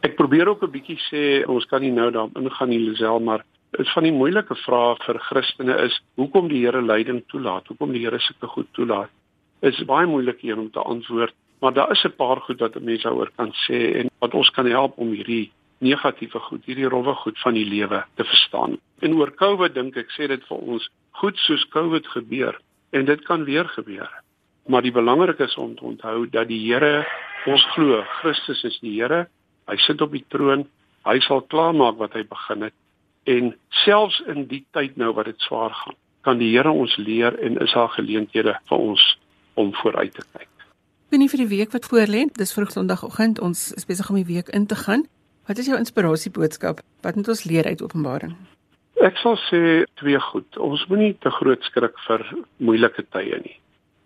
Ek 0.06 0.16
probeer 0.16 0.48
ook 0.48 0.62
'n 0.62 0.70
bietjie 0.70 0.98
sê 1.10 1.22
ons 1.48 1.64
kan 1.66 1.80
nie 1.80 1.90
nou 1.90 2.10
daarin 2.10 2.44
ingaan 2.44 2.68
nie, 2.68 2.78
Lisel, 2.78 3.20
maar 3.20 3.44
dit 3.70 3.88
van 3.88 4.02
die 4.02 4.12
moeilike 4.12 4.54
vrae 4.54 4.96
vir 5.06 5.18
Christene 5.18 5.74
is 5.84 6.00
hoekom 6.14 6.48
die 6.48 6.64
Here 6.64 6.82
lyding 6.82 7.24
toelaat? 7.28 7.66
Hoekom 7.66 7.92
die 7.92 8.04
Here 8.04 8.18
sulke 8.18 8.46
goed 8.46 8.68
toelaat? 8.72 9.10
Is 9.62 9.84
baie 9.84 10.06
moeilik 10.06 10.40
hier 10.40 10.58
om 10.58 10.70
te 10.70 10.80
antwoord 10.80 11.34
Maar 11.66 11.74
daar 11.74 11.90
is 11.90 12.04
'n 12.04 12.14
paar 12.16 12.40
goed 12.40 12.60
wat 12.60 12.80
mense 12.80 13.12
oor 13.12 13.30
kan 13.34 13.52
sê 13.52 13.78
en 14.00 14.10
wat 14.18 14.34
ons 14.34 14.50
kan 14.50 14.66
help 14.66 14.98
om 14.98 15.10
hierdie 15.10 15.50
negatiewe 15.78 16.38
goed, 16.38 16.64
hierdie 16.64 16.88
rowwe 16.88 17.14
goed 17.14 17.38
van 17.38 17.54
die 17.54 17.66
lewe 17.66 18.04
te 18.14 18.24
verstaan. 18.24 18.78
En 18.98 19.14
oor 19.14 19.34
COVID 19.34 19.74
dink 19.74 19.96
ek 19.96 20.10
sê 20.10 20.26
dit 20.26 20.46
vir 20.46 20.58
ons 20.58 20.90
goed 21.10 21.38
soos 21.38 21.68
COVID 21.68 22.06
gebeur 22.06 22.60
en 22.90 23.04
dit 23.04 23.24
kan 23.24 23.44
weer 23.44 23.64
gebeur. 23.64 24.10
Maar 24.66 24.82
die 24.82 24.92
belangrike 24.92 25.44
is 25.44 25.56
om 25.56 25.74
te 25.74 25.84
onthou 25.84 26.30
dat 26.30 26.48
die 26.48 26.72
Here 26.72 27.06
ons 27.46 27.64
glo, 27.74 28.04
Christus 28.20 28.64
is 28.64 28.78
die 28.78 29.02
Here. 29.02 29.26
Hy 29.66 29.76
sit 29.76 30.00
op 30.00 30.12
die 30.12 30.24
troon. 30.28 30.68
Hy 31.04 31.20
sal 31.20 31.40
klaarmaak 31.42 31.96
wat 31.96 32.12
hy 32.12 32.22
begin 32.22 32.62
het. 32.62 32.74
En 33.24 33.56
selfs 33.68 34.22
in 34.26 34.46
die 34.46 34.64
tyd 34.70 34.96
nou 34.96 35.12
wat 35.12 35.24
dit 35.24 35.40
swaar 35.40 35.74
gaan, 35.74 35.94
kan 36.20 36.38
die 36.38 36.56
Here 36.56 36.70
ons 36.70 36.96
leer 36.96 37.38
en 37.38 37.58
is 37.58 37.72
daar 37.72 37.88
geleenthede 37.88 38.58
vir 38.68 38.78
ons 38.78 39.18
om 39.54 39.74
vooruit 39.74 40.14
te 40.14 40.22
kyk. 40.32 40.55
Binne 41.06 41.28
vir 41.30 41.38
die 41.38 41.46
week 41.46 41.70
wat 41.70 41.84
voorlê, 41.86 42.24
dis 42.34 42.50
vroeg 42.50 42.72
Sondagoggend, 42.74 43.38
ons 43.38 43.60
is 43.78 43.86
besig 43.86 44.08
om 44.10 44.16
die 44.18 44.26
week 44.26 44.48
in 44.58 44.64
te 44.66 44.74
gaan. 44.74 45.04
Wat 45.46 45.60
is 45.62 45.68
jou 45.70 45.76
inspirasie 45.78 46.32
boodskap? 46.34 46.80
Wat 47.06 47.14
moet 47.14 47.28
ons 47.30 47.44
leer 47.46 47.68
uit 47.70 47.82
Openbaring? 47.84 48.32
Ek 49.06 49.14
sal 49.22 49.38
sê 49.44 49.60
twee 50.00 50.18
goed. 50.18 50.58
Ons 50.58 50.82
moenie 50.90 51.12
te 51.22 51.30
groot 51.30 51.62
skrik 51.68 51.94
vir 52.08 52.24
moeilike 52.58 53.04
tye 53.14 53.38
nie. 53.44 53.54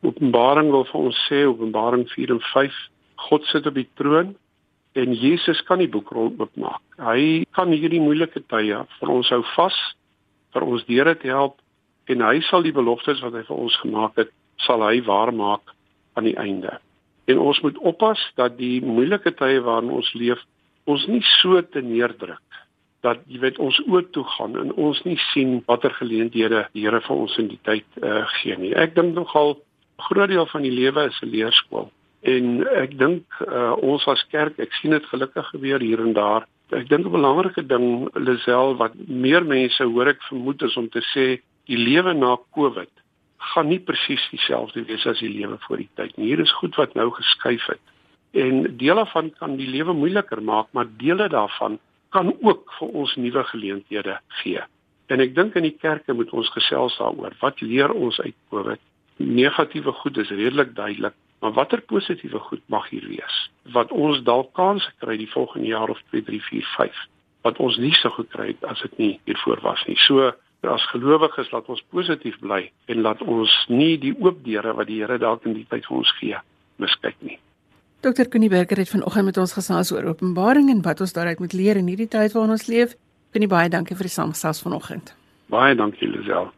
Openbaring 0.04 0.69
wil 0.75 0.85
vir 0.90 0.99
ons 1.00 1.23
sê 1.25 1.38
Openbaring 1.49 2.04
4 2.12 2.35
en 2.37 2.42
5, 2.50 2.76
God 3.30 3.49
sit 3.49 3.71
op 3.73 3.80
die 3.80 3.87
troon 3.97 4.35
en 5.00 5.16
Jesus 5.16 5.64
kan 5.64 5.80
die 5.80 5.88
boekrol 5.88 6.35
oopmaak. 6.37 6.85
Hy 7.00 7.47
kan 7.57 7.73
hierdie 7.73 8.02
moeilike 8.04 8.45
tye 8.52 8.85
vir 8.99 9.14
ons 9.16 9.33
hou 9.33 9.40
vas, 9.54 9.80
vir 10.52 10.69
ons 10.69 10.85
deur 10.85 11.14
te 11.16 11.33
help 11.33 11.57
en 12.12 12.28
hy 12.28 12.45
sal 12.50 12.69
die 12.69 12.76
beloftes 12.76 13.25
wat 13.25 13.40
hy 13.40 13.47
vir 13.49 13.57
ons 13.57 13.80
gemaak 13.87 14.21
het, 14.21 14.37
sal 14.69 14.85
hy 14.85 15.00
waarmaak 15.09 15.73
aan 16.21 16.28
die 16.28 16.37
einde. 16.37 16.76
En 17.31 17.39
ons 17.39 17.61
moet 17.65 17.79
oppas 17.93 18.21
dat 18.41 18.57
die 18.59 18.79
moeilike 18.85 19.33
tye 19.39 19.61
waarin 19.67 19.93
ons 19.95 20.13
leef, 20.19 20.41
ons 20.91 21.07
nie 21.11 21.23
so 21.41 21.61
te 21.63 21.83
neerdruk 21.85 22.43
dat 23.05 23.23
jy 23.33 23.41
weet 23.41 23.59
ons 23.65 23.79
oop 23.89 24.11
toe 24.13 24.25
gaan 24.37 24.57
en 24.61 24.73
ons 24.77 24.99
nie 25.07 25.17
sien 25.31 25.61
watter 25.69 25.93
geleenthede 25.97 26.67
die 26.75 26.85
Here 26.85 27.01
vir 27.07 27.17
ons 27.17 27.37
in 27.41 27.49
die 27.49 27.61
tyd 27.65 27.87
uh, 28.05 28.27
gee 28.41 28.57
nie. 28.61 28.75
Ek 28.77 28.93
dink 28.97 29.15
nogal 29.17 29.57
groot 30.09 30.29
deel 30.29 30.47
van 30.51 30.67
die 30.67 30.75
lewe 30.75 31.07
is 31.09 31.21
'n 31.23 31.33
leerskool. 31.33 31.89
En 32.29 32.67
ek 32.77 32.99
dink 33.01 33.25
uh, 33.47 33.73
ons 33.81 34.05
as 34.13 34.25
kerk, 34.29 34.59
ek 34.61 34.73
sien 34.81 34.93
dit 34.93 35.07
gelukkig 35.13 35.47
gebeur 35.55 35.81
hier 35.81 36.01
en 36.05 36.13
daar. 36.13 36.47
Ek 36.77 36.89
dink 36.89 37.07
'n 37.07 37.17
belangrike 37.17 37.65
ding 37.67 38.09
Lisel 38.15 38.77
wat 38.77 38.93
meer 39.09 39.45
mense 39.45 39.85
hoor 39.85 40.13
ek 40.13 40.23
vermoed 40.29 40.63
is 40.63 40.77
om 40.77 40.89
te 40.89 41.01
sê 41.15 41.41
die 41.67 41.81
lewe 41.81 42.13
na 42.15 42.37
Covid 42.53 42.93
gaan 43.41 43.69
nie 43.69 43.81
presies 43.81 44.23
dieselfde 44.31 44.85
wees 44.89 45.07
as 45.09 45.21
die 45.23 45.33
lewe 45.33 45.57
voor 45.67 45.81
die 45.81 45.89
tyd 45.99 46.17
nie. 46.17 46.31
Hier 46.33 46.43
is 46.45 46.53
goed 46.61 46.77
wat 46.77 46.95
nou 46.95 47.09
geskuif 47.17 47.65
het. 47.73 47.95
En 48.37 48.77
dele 48.79 49.07
van 49.11 49.31
kan 49.39 49.57
die 49.59 49.69
lewe 49.69 49.95
moeiliker 49.97 50.43
maak, 50.43 50.69
maar 50.77 50.87
dele 51.01 51.29
daarvan 51.29 51.79
kan 52.15 52.31
ook 52.43 52.73
vir 52.79 52.89
ons 53.03 53.15
nuwe 53.17 53.45
geleenthede 53.53 54.19
gee. 54.43 54.63
En 55.11 55.23
ek 55.23 55.35
dink 55.35 55.57
in 55.59 55.67
die 55.67 55.77
kerke 55.79 56.15
moet 56.15 56.31
ons 56.37 56.51
gesels 56.55 56.97
daaroor. 56.99 57.35
Wat 57.41 57.61
leer 57.61 57.91
ons 57.91 58.21
uit 58.21 58.37
COVID? 58.51 58.83
Negatiewe 59.17 59.93
goed 59.93 60.21
is 60.23 60.31
redelik 60.31 60.75
duidelik, 60.75 61.17
maar 61.41 61.57
watter 61.57 61.81
positiewe 61.81 62.39
goed 62.39 62.63
mag 62.67 62.87
hier 62.93 63.07
wees? 63.09 63.41
Wat 63.75 63.91
ons 63.91 64.23
dalk 64.27 64.53
kans 64.55 64.87
kry 65.03 65.17
die 65.19 65.31
volgende 65.31 65.73
jaar 65.73 65.91
of 65.91 65.99
2, 66.11 66.23
3, 66.29 66.43
4, 66.51 66.69
5 66.77 67.03
wat 67.47 67.61
ons 67.63 67.79
nie 67.81 67.93
sou 67.97 68.13
gekry 68.15 68.53
het 68.53 68.65
as 68.69 68.81
dit 68.85 68.99
nie 69.01 69.13
hiervoor 69.29 69.63
was 69.65 69.83
nie. 69.89 69.97
So 70.07 70.31
as 70.69 70.85
gelowiges 70.93 71.50
laat 71.52 71.69
ons 71.73 71.83
positief 71.93 72.37
bly 72.40 72.71
en 72.93 73.02
laat 73.02 73.23
ons 73.23 73.52
nie 73.69 73.97
die 74.00 74.12
oop 74.19 74.43
deure 74.45 74.75
wat 74.76 74.90
die 74.90 75.00
Here 75.00 75.19
dalk 75.19 75.47
in 75.49 75.55
die 75.57 75.67
tyd 75.71 75.87
vir 75.88 75.97
ons 76.02 76.12
gee 76.21 76.40
miskyk 76.81 77.17
nie. 77.21 77.38
Dr. 78.00 78.29
Connie 78.33 78.49
Berger 78.49 78.81
het 78.81 78.88
vanoggend 78.88 79.25
met 79.25 79.37
ons 79.37 79.52
gesels 79.52 79.93
oor 79.93 80.09
Openbaring 80.12 80.71
en 80.73 80.81
wat 80.83 81.00
ons 81.00 81.12
daaruit 81.12 81.38
moet 81.38 81.52
leer 81.52 81.76
in 81.76 81.88
hierdie 81.93 82.09
tyd 82.09 82.33
waarin 82.33 82.57
ons 82.57 82.67
leef. 82.67 82.97
Connie, 83.33 83.49
baie 83.49 83.69
dankie 83.69 83.97
vir 83.97 84.09
die 84.09 84.17
samestelling 84.17 84.64
vanoggend. 84.64 85.14
Baie 85.52 85.76
dankie, 85.76 86.09
Lisel. 86.09 86.49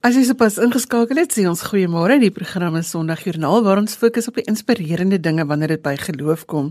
As 0.00 0.14
jy 0.16 0.22
sopas 0.24 0.54
ingeskakel 0.56 1.18
het, 1.20 1.34
sê 1.36 1.42
ons 1.44 1.60
goeiemôre. 1.60 2.14
Die 2.22 2.32
program 2.32 2.78
is 2.78 2.88
Sondagjoernaal 2.88 3.60
waar 3.66 3.82
ons 3.82 3.98
fokus 4.00 4.30
op 4.30 4.38
die 4.40 4.46
inspirerende 4.48 5.18
dinge 5.20 5.44
wanneer 5.44 5.74
dit 5.74 5.82
by 5.84 5.92
geloof 6.00 6.46
kom. 6.48 6.70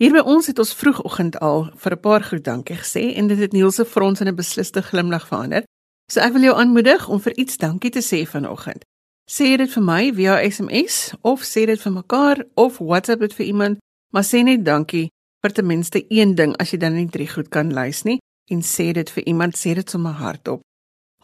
Hier 0.00 0.14
by 0.16 0.22
ons 0.24 0.48
het 0.48 0.62
ons 0.62 0.72
vroegoggend 0.72 1.36
al 1.44 1.68
vir 1.82 1.92
'n 1.92 2.00
paar 2.00 2.24
goed 2.24 2.44
dankie 2.44 2.78
gesê 2.80 3.12
en 3.18 3.28
dit 3.28 3.38
het 3.38 3.52
Niels 3.52 3.74
se 3.76 3.84
frons 3.84 4.20
in 4.20 4.28
'n 4.28 4.34
besliste 4.34 4.80
glimlag 4.80 5.28
verander. 5.28 5.62
So 6.10 6.20
ek 6.20 6.32
wil 6.32 6.42
jou 6.42 6.56
aanmoedig 6.56 7.08
om 7.08 7.20
vir 7.20 7.36
iets 7.36 7.58
dankie 7.58 7.90
te 7.90 8.00
sê 8.00 8.24
vanoggend. 8.26 8.82
Sê 9.30 9.56
dit 9.58 9.70
vir 9.70 9.82
my 9.82 10.12
via 10.14 10.50
SMS 10.50 11.12
of 11.20 11.42
sê 11.42 11.66
dit 11.66 11.80
vir 11.80 11.92
mekaar 11.92 12.44
of 12.54 12.78
WhatsApp 12.78 13.20
dit 13.20 13.34
vir 13.34 13.46
iemand, 13.46 13.78
maar 14.10 14.24
sê 14.24 14.42
net 14.42 14.64
dankie 14.64 15.10
vir 15.42 15.52
ten 15.52 15.66
minste 15.66 16.04
een 16.08 16.34
ding 16.34 16.56
as 16.56 16.70
jy 16.70 16.78
dan 16.78 16.94
nie 16.94 17.08
drie 17.08 17.28
goed 17.28 17.50
kan 17.50 17.74
lys 17.74 18.04
nie 18.04 18.20
en 18.50 18.62
sê 18.62 18.92
dit 18.92 19.10
vir 19.10 19.24
iemand, 19.26 19.54
sê 19.54 19.74
dit 19.74 19.90
sommer 19.90 20.12
hardop. 20.12 20.62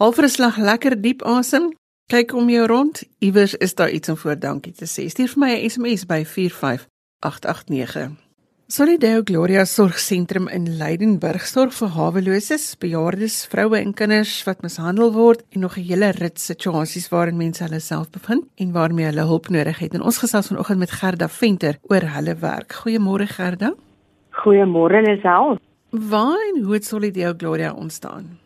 Haal 0.00 0.14
vir 0.16 0.24
'n 0.24 0.32
slag 0.32 0.56
lekker 0.56 0.94
diep 1.02 1.22
asem. 1.28 1.76
Kyk 2.08 2.32
om 2.32 2.48
jou 2.48 2.66
rond. 2.66 3.02
Iewers 3.20 3.54
is 3.54 3.74
daar 3.74 3.90
iets 3.90 4.08
om 4.08 4.16
voor 4.16 4.38
dankie 4.38 4.72
te 4.72 4.86
sê. 4.86 5.08
Stuur 5.08 5.28
vir 5.28 5.38
my 5.38 5.50
'n 5.52 5.70
SMS 5.70 6.06
by 6.06 6.24
45889. 6.24 8.10
Solidaire 8.66 9.20
Gloria 9.24 9.64
Sorgsentrum 9.64 10.48
in 10.48 10.76
Leidenburg 10.78 11.46
sorg 11.46 11.72
vir 11.74 11.88
haweloses, 11.88 12.78
bejaardes, 12.78 13.46
vroue 13.46 13.76
en 13.76 13.92
kinders 13.92 14.44
wat 14.44 14.62
mishandel 14.62 15.12
word 15.12 15.42
en 15.50 15.60
nog 15.60 15.76
'n 15.76 15.82
hele 15.82 16.10
rit 16.10 16.40
situasies 16.40 17.08
waarin 17.08 17.36
mense 17.36 17.62
hulle 17.62 17.80
self 17.80 18.10
bevind 18.10 18.44
en 18.56 18.72
waarmee 18.72 19.06
hulle 19.06 19.26
hulp 19.26 19.48
nodig 19.48 19.78
het. 19.78 19.94
En 19.94 20.02
ons 20.02 20.18
gesels 20.18 20.46
vanoggend 20.46 20.78
met 20.78 20.90
Gerda 20.90 21.28
Venter 21.28 21.76
oor 21.82 22.00
hulle 22.00 22.34
werk. 22.34 22.72
Goeiemôre 22.72 23.26
Gerda. 23.26 23.74
Goeiemôre 24.30 25.02
Lisel. 25.02 25.58
Waar 25.90 26.38
en 26.54 26.62
hoe 26.62 26.74
het 26.74 26.84
Solidaire 26.84 27.34
Gloria 27.36 27.72
ontstaan? 27.72 28.38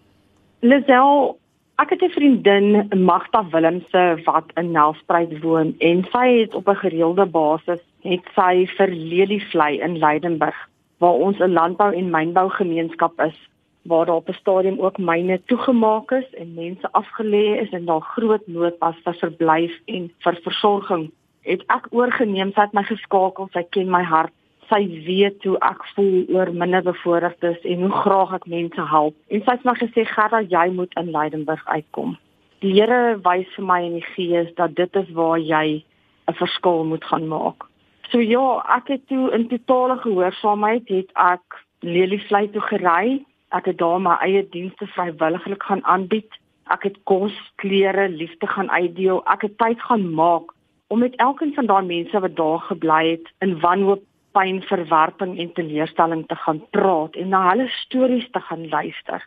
Lisel, 0.60 1.38
Ek 1.82 1.90
het 1.90 2.02
'n 2.02 2.08
vriendin, 2.08 2.88
Magda 3.04 3.48
Willemse 3.50 4.20
wat 4.24 4.50
in 4.54 4.70
Nelspruit 4.70 5.40
woon 5.40 5.74
en 5.78 6.04
sy 6.12 6.38
het 6.40 6.54
op 6.54 6.68
'n 6.68 6.82
gereelde 6.84 7.26
basis 7.26 7.82
het 8.02 8.24
sy 8.34 8.66
vir 8.76 8.88
Lelievlei 8.88 9.80
in 9.80 9.98
Leidenburg 9.98 10.68
waar 10.98 11.18
ons 11.26 11.38
'n 11.38 11.52
landbou 11.52 11.94
en 11.94 12.10
mynbou 12.10 12.48
gemeenskap 12.50 13.20
is 13.20 13.38
waar 13.82 14.06
daar 14.06 14.22
op 14.22 14.28
'n 14.28 14.40
stadium 14.42 14.78
ook 14.80 14.98
myne 14.98 15.40
toegemaak 15.44 16.10
is 16.10 16.34
en 16.34 16.54
mense 16.54 16.88
afgelê 16.92 17.60
is 17.62 17.70
en 17.70 17.84
daar 17.84 18.00
groot 18.00 18.46
nood 18.46 18.76
was 18.78 18.96
vir 19.04 19.14
verblyf 19.14 19.80
en 19.84 20.12
vir 20.18 20.38
versorging. 20.42 21.10
Het 21.42 21.62
ek 21.66 21.86
oorgeneem, 21.90 22.52
sy 22.52 22.60
het 22.60 22.72
my 22.72 22.82
geskakel, 22.82 23.48
sy 23.52 23.62
ken 23.70 23.90
my 23.90 24.02
hart 24.02 24.32
sy 24.68 24.82
weet 25.06 25.44
hoe 25.44 25.56
ek 25.66 25.84
voel 25.94 26.24
oor 26.34 26.52
minderbevoorregtes 26.52 27.64
en 27.64 27.82
hoe 27.86 27.92
graag 28.04 28.34
ek 28.38 28.46
mense 28.46 28.86
help. 28.90 29.16
En 29.28 29.42
sy 29.44 29.50
het 29.56 29.64
my 29.64 29.74
gesê, 29.80 30.04
"Gerda, 30.06 30.40
jy 30.42 30.70
moet 30.72 30.94
in 30.96 31.10
Leidenburg 31.10 31.66
uitkom." 31.66 32.16
Die 32.60 32.72
Here 32.72 33.18
wys 33.24 33.48
vir 33.56 33.64
my 33.64 33.82
in 33.82 33.92
die 33.92 34.08
gees 34.14 34.54
dat 34.54 34.74
dit 34.74 34.96
is 34.96 35.10
waar 35.10 35.38
jy 35.38 35.84
'n 36.28 36.34
verskil 36.34 36.84
moet 36.84 37.04
gaan 37.04 37.28
maak. 37.28 37.64
So 38.10 38.18
ja, 38.18 38.62
ek 38.76 38.88
het 38.88 39.06
toe 39.08 39.32
in 39.32 39.48
totale 39.48 39.96
gehoorsaamheid 39.96 40.88
het 40.88 41.10
ek 41.14 41.64
Lelievlei 41.80 42.50
toe 42.50 42.60
gery. 42.60 43.24
Ek 43.50 43.64
het 43.64 43.78
daar 43.78 44.00
my 44.00 44.16
eie 44.20 44.48
dienste 44.48 44.86
vrywilliglik 44.86 45.62
gaan 45.62 45.84
aanbied. 45.84 46.30
Ek 46.72 46.82
het 46.82 46.96
kos, 47.04 47.32
klere, 47.56 48.08
liefde 48.08 48.46
gaan 48.46 48.70
uitdeel. 48.70 49.20
Ek 49.26 49.42
het 49.42 49.58
tyd 49.58 49.80
gaan 49.80 50.14
maak 50.14 50.54
om 50.88 50.98
met 50.98 51.16
elkeen 51.16 51.54
van 51.54 51.66
daai 51.66 51.84
mense 51.84 52.20
wat 52.20 52.36
daar 52.36 52.58
gebly 52.58 53.10
het 53.10 53.32
in 53.38 53.60
wanhoop 53.60 54.02
pyn, 54.34 54.60
verwerping 54.68 55.38
en 55.38 55.52
teleurstelling 55.56 56.26
te 56.28 56.36
gaan 56.42 56.60
praat 56.74 57.16
en 57.20 57.32
na 57.32 57.42
hulle 57.50 57.68
stories 57.68 58.26
te 58.34 58.42
gaan 58.48 58.68
luister. 58.68 59.22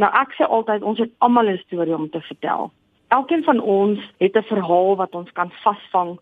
Nou 0.00 0.10
ek 0.22 0.36
sê 0.36 0.48
altyd 0.48 0.82
ons 0.82 1.00
het 1.02 1.12
almal 1.18 1.50
'n 1.52 1.62
storie 1.66 1.96
om 1.96 2.08
te 2.10 2.20
vertel. 2.20 2.70
Elkeen 3.08 3.44
van 3.44 3.60
ons 3.60 4.00
het 4.18 4.36
'n 4.36 4.50
verhaal 4.52 4.96
wat 4.96 5.14
ons 5.14 5.32
kan 5.32 5.50
vasvang. 5.62 6.18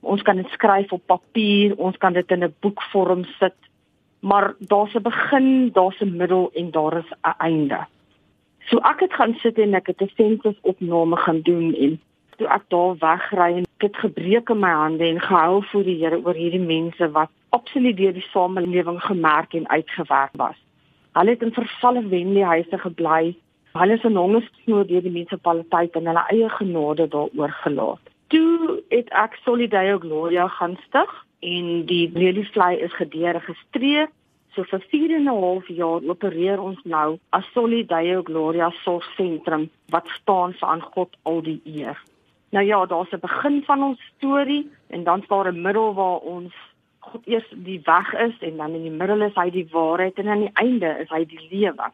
Ons 0.00 0.22
kan 0.22 0.36
dit 0.36 0.48
skryf 0.50 0.92
op 0.92 1.06
papier, 1.06 1.74
ons 1.76 1.96
kan 1.96 2.12
dit 2.12 2.30
in 2.30 2.44
'n 2.44 2.54
boekvorm 2.60 3.24
sit. 3.38 3.58
Maar 4.20 4.54
daar's 4.58 4.94
'n 4.94 5.02
begin, 5.02 5.70
daar's 5.72 6.00
'n 6.00 6.16
middel 6.16 6.50
en 6.54 6.70
daar 6.70 6.96
is 6.96 7.10
'n 7.22 7.34
einde. 7.38 7.86
So 8.68 8.78
ek 8.78 9.00
het 9.00 9.12
gaan 9.12 9.34
sit 9.34 9.58
en 9.58 9.74
ek 9.74 9.86
het 9.86 10.02
'n 10.02 10.10
sensusopname 10.16 11.16
gaan 11.16 11.40
doen 11.40 11.74
en 11.74 12.00
toe 12.36 12.48
ek 12.48 12.62
daar 12.68 12.96
wegry 12.98 13.56
en 13.56 13.66
ek 13.78 13.82
het 13.82 13.96
gebreek 13.96 14.50
in 14.50 14.58
my 14.58 14.70
hande 14.70 15.04
en 15.04 15.20
gehuil 15.20 15.62
vir 15.62 15.84
die 15.84 15.98
Here 16.02 16.20
oor 16.24 16.34
hierdie 16.34 16.66
mense 16.66 17.10
wat 17.10 17.30
absoluut 17.52 17.96
deur 17.96 18.12
die 18.12 18.28
samelewing 18.32 19.00
gemerk 19.02 19.54
en 19.54 19.68
uitgewerk 19.68 20.36
was. 20.40 20.56
Hulle 21.12 21.34
het 21.34 21.42
in 21.42 21.52
vervalle 21.52 22.02
wendehuise 22.08 22.78
gebly. 22.78 23.34
Hulle 23.72 23.98
is 23.98 24.04
in 24.08 24.16
hongersnood 24.16 24.88
deur 24.88 25.04
die 25.04 25.12
munisipaliteit 25.12 25.96
en 26.00 26.08
hulle 26.08 26.24
eie 26.32 26.48
genade 26.56 27.08
daaroor 27.12 27.52
gelaat. 27.64 28.12
Toe 28.32 28.80
het 28.88 29.12
ek 29.12 29.36
Solidaire 29.44 29.98
Gloria 30.00 30.48
gaan 30.48 30.78
stig 30.86 31.12
en 31.44 31.68
die 31.86 32.08
Lelievlei 32.14 32.78
is 32.86 32.94
gederegistreer. 32.96 34.08
So 34.54 34.64
vir 34.68 34.84
4 34.88 35.14
en 35.16 35.28
'n 35.28 35.42
half 35.42 35.68
jaar 35.68 36.00
opereer 36.14 36.60
ons 36.60 36.80
nou 36.84 37.18
as 37.30 37.52
Solidaire 37.52 38.22
Gloria 38.22 38.70
Sorgsentrum 38.84 39.70
wat 39.88 40.08
staan 40.20 40.52
vir 40.52 40.68
aan 40.68 40.82
God 40.82 41.16
al 41.22 41.42
die 41.42 41.60
eer. 41.64 42.00
Nou 42.52 42.64
ja, 42.64 42.86
daar's 42.86 43.12
'n 43.12 43.20
begin 43.20 43.62
van 43.64 43.82
ons 43.82 44.00
storie 44.16 44.70
en 44.88 45.04
dan 45.04 45.22
staan 45.22 45.46
'n 45.46 45.62
middel 45.62 45.94
waar 45.94 46.18
ons 46.18 46.52
God 47.02 47.26
eers 47.26 47.48
die 47.66 47.80
weg 47.84 48.12
is 48.14 48.34
en 48.40 48.56
dan 48.56 48.74
in 48.78 48.86
die 48.86 48.94
middel 48.94 49.24
is 49.26 49.34
hy 49.34 49.48
die 49.50 49.66
waarheid 49.72 50.18
en 50.22 50.28
aan 50.28 50.44
die 50.46 50.56
einde 50.62 50.90
is 51.02 51.10
hy 51.10 51.24
die 51.28 51.40
lewe. 51.50 51.88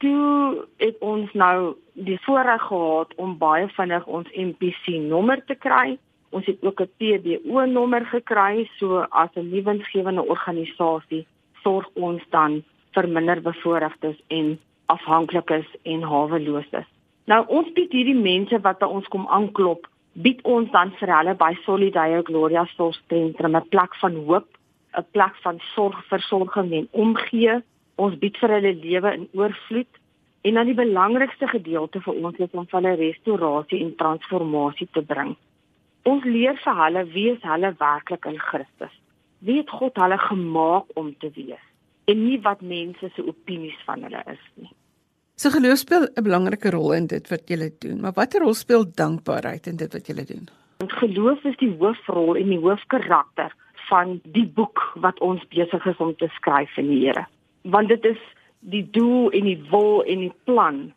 Toe 0.00 0.64
het 0.80 0.96
ons 1.04 1.32
nou 1.36 1.74
die 2.08 2.18
voorreg 2.24 2.62
gehad 2.68 3.12
om 3.20 3.36
baie 3.40 3.68
vinnig 3.76 4.06
ons 4.06 4.30
MPC 4.32 4.96
nommer 5.10 5.44
te 5.44 5.58
kry. 5.66 5.98
Ons 6.30 6.46
het 6.46 6.64
ook 6.64 6.80
'n 6.80 6.92
PBO 6.96 7.64
nommer 7.66 8.06
gekry, 8.06 8.68
so 8.78 9.04
as 9.10 9.30
'n 9.36 9.50
nuwensgewende 9.50 10.24
organisasie 10.24 11.26
sorg 11.62 11.88
ons 11.94 12.22
dan 12.30 12.62
vir 12.94 13.08
minderbevoorregtes 13.08 14.16
en 14.28 14.58
afhanklikes 14.86 15.66
en 15.82 16.02
haweloses. 16.02 16.86
Nou 17.24 17.44
ons 17.46 17.72
bied 17.72 17.92
hierdie 17.92 18.18
mense 18.18 18.60
wat 18.60 18.78
by 18.78 18.86
ons 18.86 19.08
kom 19.08 19.26
aanklop 19.28 19.86
bied 20.22 20.40
ons 20.42 20.70
dan 20.74 20.92
vir 20.98 21.12
hulle 21.14 21.34
by 21.38 21.52
Solidaire 21.64 22.22
Gloria 22.26 22.64
Sorgsentrum 22.76 23.56
'n 23.56 23.68
plek 23.68 23.94
van 24.02 24.14
hoop, 24.26 24.48
'n 24.98 25.06
plek 25.12 25.34
van 25.44 25.58
sorg, 25.74 25.98
versorging 26.08 26.72
en 26.72 26.88
omgee. 26.90 27.62
Ons 27.96 28.18
bied 28.18 28.36
vir 28.36 28.50
hulle 28.56 28.74
lewe 28.74 29.12
in 29.14 29.28
oorvloed 29.32 29.94
en 30.42 30.54
dan 30.54 30.66
die 30.66 30.74
belangrikste 30.74 31.46
gedeelte 31.48 32.00
vir 32.00 32.14
ons 32.14 32.38
is 32.38 32.52
om 32.52 32.66
hulle 32.70 32.94
restaurasie 32.96 33.80
en 33.84 33.96
transformasie 33.96 34.88
te 34.92 35.02
bring. 35.02 35.36
Ons 36.02 36.24
leer 36.24 36.56
vir 36.64 36.74
hulle 36.84 37.04
wie 37.12 37.30
is 37.30 37.42
hulle 37.42 37.74
werklik 37.78 38.24
in 38.24 38.38
Christus. 38.38 38.94
Wie 39.38 39.58
het 39.58 39.70
God 39.70 39.96
hulle 39.96 40.18
gemaak 40.18 40.86
om 40.94 41.14
te 41.18 41.30
wees 41.34 41.66
en 42.04 42.24
nie 42.24 42.40
wat 42.40 42.60
mense 42.60 43.10
se 43.14 43.22
opinies 43.22 43.78
van 43.84 44.02
hulle 44.02 44.22
is 44.26 44.44
nie. 44.54 44.72
So 45.40 45.48
geloof 45.48 45.78
speel 45.80 46.02
'n 46.04 46.22
belangrike 46.22 46.70
rol 46.70 46.92
in 46.92 47.06
dit 47.06 47.28
wat 47.32 47.48
jy 47.48 47.70
doen, 47.78 48.00
maar 48.00 48.12
watter 48.12 48.42
rol 48.44 48.54
speel 48.54 48.84
dankbaarheid 48.84 49.66
in 49.66 49.76
dit 49.76 49.92
wat 49.92 50.06
jy 50.06 50.24
doen? 50.24 50.48
Want 50.78 50.92
geloof 50.92 51.44
is 51.44 51.56
die 51.56 51.76
hoofrol 51.78 52.36
en 52.36 52.48
die 52.52 52.58
hoofkarakter 52.60 53.54
van 53.88 54.20
die 54.24 54.44
boek 54.44 54.92
wat 54.96 55.20
ons 55.20 55.40
besig 55.48 55.86
is 55.86 55.96
om 55.96 56.12
te 56.16 56.28
skryf 56.36 56.76
in 56.76 56.88
die 56.88 57.00
Here. 57.06 57.24
Want 57.62 57.88
dit 57.88 58.04
is 58.04 58.20
die 58.58 58.84
doel 58.90 59.30
en 59.30 59.44
die 59.44 59.62
wil 59.70 60.02
en 60.02 60.18
die 60.18 60.34
plan 60.44 60.92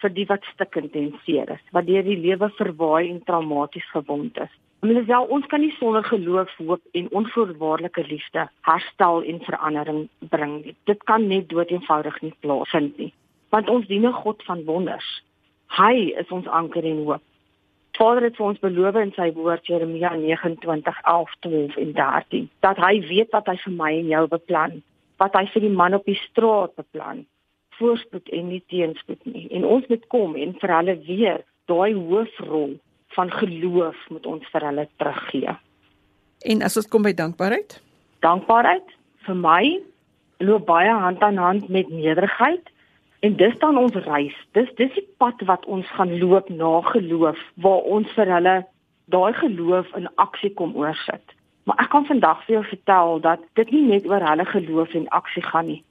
vir 0.00 0.10
die 0.10 0.26
wat 0.32 0.44
stikkend 0.54 0.96
en 0.96 1.12
seer 1.26 1.50
is, 1.50 1.64
wat 1.72 1.86
deur 1.86 2.02
die 2.02 2.16
lewe 2.16 2.48
verwaai 2.48 3.10
en 3.10 3.22
traumaties 3.24 3.90
gewond 3.92 4.38
is. 4.38 4.60
Hulle 4.80 5.04
sê 5.04 5.18
ons 5.28 5.46
kan 5.46 5.60
nie 5.60 5.74
sonder 5.76 6.02
geloof, 6.04 6.48
hoop 6.56 6.80
en 6.92 7.12
onvoorwaardelike 7.12 8.08
liefde 8.08 8.48
herstel 8.62 9.22
en 9.22 9.44
verandering 9.44 10.08
bring 10.18 10.62
nie. 10.64 10.76
Dit 10.84 11.04
kan 11.04 11.28
net 11.28 11.48
doeteenvoudig 11.48 12.22
nie 12.22 12.34
plaasvind 12.40 12.96
nie. 12.96 13.12
Want 13.52 13.68
ons 13.68 13.86
dien 13.86 14.06
'n 14.06 14.20
God 14.24 14.42
van 14.48 14.64
wonders. 14.64 15.22
Hy 15.76 16.14
is 16.20 16.28
ons 16.30 16.46
anker 16.46 16.84
en 16.84 17.04
hoop. 17.04 17.22
Vader 17.92 18.22
het 18.22 18.36
vir 18.36 18.46
ons 18.46 18.58
beloof 18.58 18.94
in 18.96 19.12
sy 19.12 19.32
woord 19.32 19.66
Jeremia 19.66 20.14
29:11 20.16 21.76
en 21.76 21.92
13 21.92 22.48
dat 22.60 22.76
hy 22.76 23.00
weet 23.00 23.30
wat 23.30 23.46
hy 23.46 23.56
vir 23.56 23.72
my 23.72 23.92
en 23.98 24.08
jou 24.08 24.26
beplan, 24.28 24.82
wat 25.18 25.34
hy 25.34 25.46
vir 25.46 25.60
die 25.60 25.76
man 25.76 25.94
op 25.94 26.04
die 26.04 26.18
straat 26.18 26.74
beplan 26.74 27.26
voorspoed 27.82 28.28
en 28.28 28.48
nie 28.48 28.62
teenspoed 28.72 29.24
nie. 29.24 29.46
En 29.50 29.64
ons 29.64 29.86
moet 29.90 30.06
kom 30.12 30.36
en 30.38 30.54
vir 30.60 30.74
hulle 30.76 30.96
weer 31.06 31.44
daai 31.70 31.94
hoofrol 31.94 32.76
van 33.16 33.30
geloof 33.30 34.08
moet 34.10 34.26
ons 34.26 34.50
vir 34.52 34.66
hulle 34.68 34.88
teruggee. 35.00 35.56
En 36.52 36.62
as 36.66 36.76
ons 36.80 36.88
kom 36.90 37.04
by 37.06 37.14
dankbaarheid? 37.16 37.78
Dankbaarheid 38.24 38.94
vir 39.26 39.38
my 39.38 39.62
loop 40.42 40.66
baie 40.66 40.90
hand 40.90 41.22
aan 41.22 41.38
hand 41.38 41.68
met 41.70 41.90
nederigheid 41.90 42.71
en 43.22 43.36
dis 43.38 43.54
dan 43.62 43.78
ons 43.78 43.94
reis. 44.06 44.34
Dis 44.58 44.70
dis 44.80 44.92
die 44.98 45.06
pad 45.22 45.42
wat 45.46 45.66
ons 45.66 45.86
gaan 45.98 46.12
loop 46.18 46.50
na 46.50 46.80
geloof 46.90 47.38
waar 47.64 47.86
ons 47.96 48.10
vir 48.18 48.34
hulle 48.36 48.56
daai 49.14 49.32
geloof 49.38 49.94
in 49.98 50.10
aksie 50.24 50.52
kom 50.58 50.74
oorsit. 50.76 51.36
Maar 51.64 51.84
ek 51.84 51.90
kan 51.94 52.06
vandag 52.06 52.44
vir 52.46 52.58
jou 52.58 52.66
vertel 52.74 53.20
dat 53.22 53.48
dit 53.58 53.70
nie 53.70 53.86
net 53.94 54.06
oor 54.10 54.24
hulle 54.30 54.46
geloof 54.50 54.94
en 54.98 55.08
aksie 55.20 55.44
gaan 55.46 55.70
nie 55.70 55.82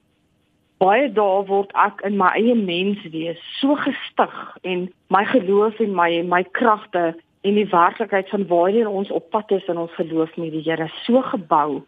baie 0.82 1.10
dae 1.14 1.42
word 1.50 1.74
ek 1.78 2.02
in 2.08 2.16
my 2.18 2.32
eie 2.40 2.56
mens 2.58 3.02
wees 3.14 3.42
so 3.60 3.78
gestig 3.84 4.38
en 4.72 4.88
my 5.14 5.22
geloof 5.30 5.78
en 5.84 5.94
my 5.98 6.10
my 6.26 6.42
kragte 6.58 7.12
en 7.46 7.58
die 7.58 7.68
werklikheid 7.70 8.30
van 8.34 8.48
waarheen 8.50 8.90
ons 8.90 9.12
op 9.14 9.30
pad 9.36 9.54
is 9.58 9.68
in 9.70 9.82
ons 9.82 9.94
geloof 10.00 10.34
met 10.42 10.54
die 10.56 10.64
Here 10.66 10.90
so 11.04 11.22
gebou 11.30 11.84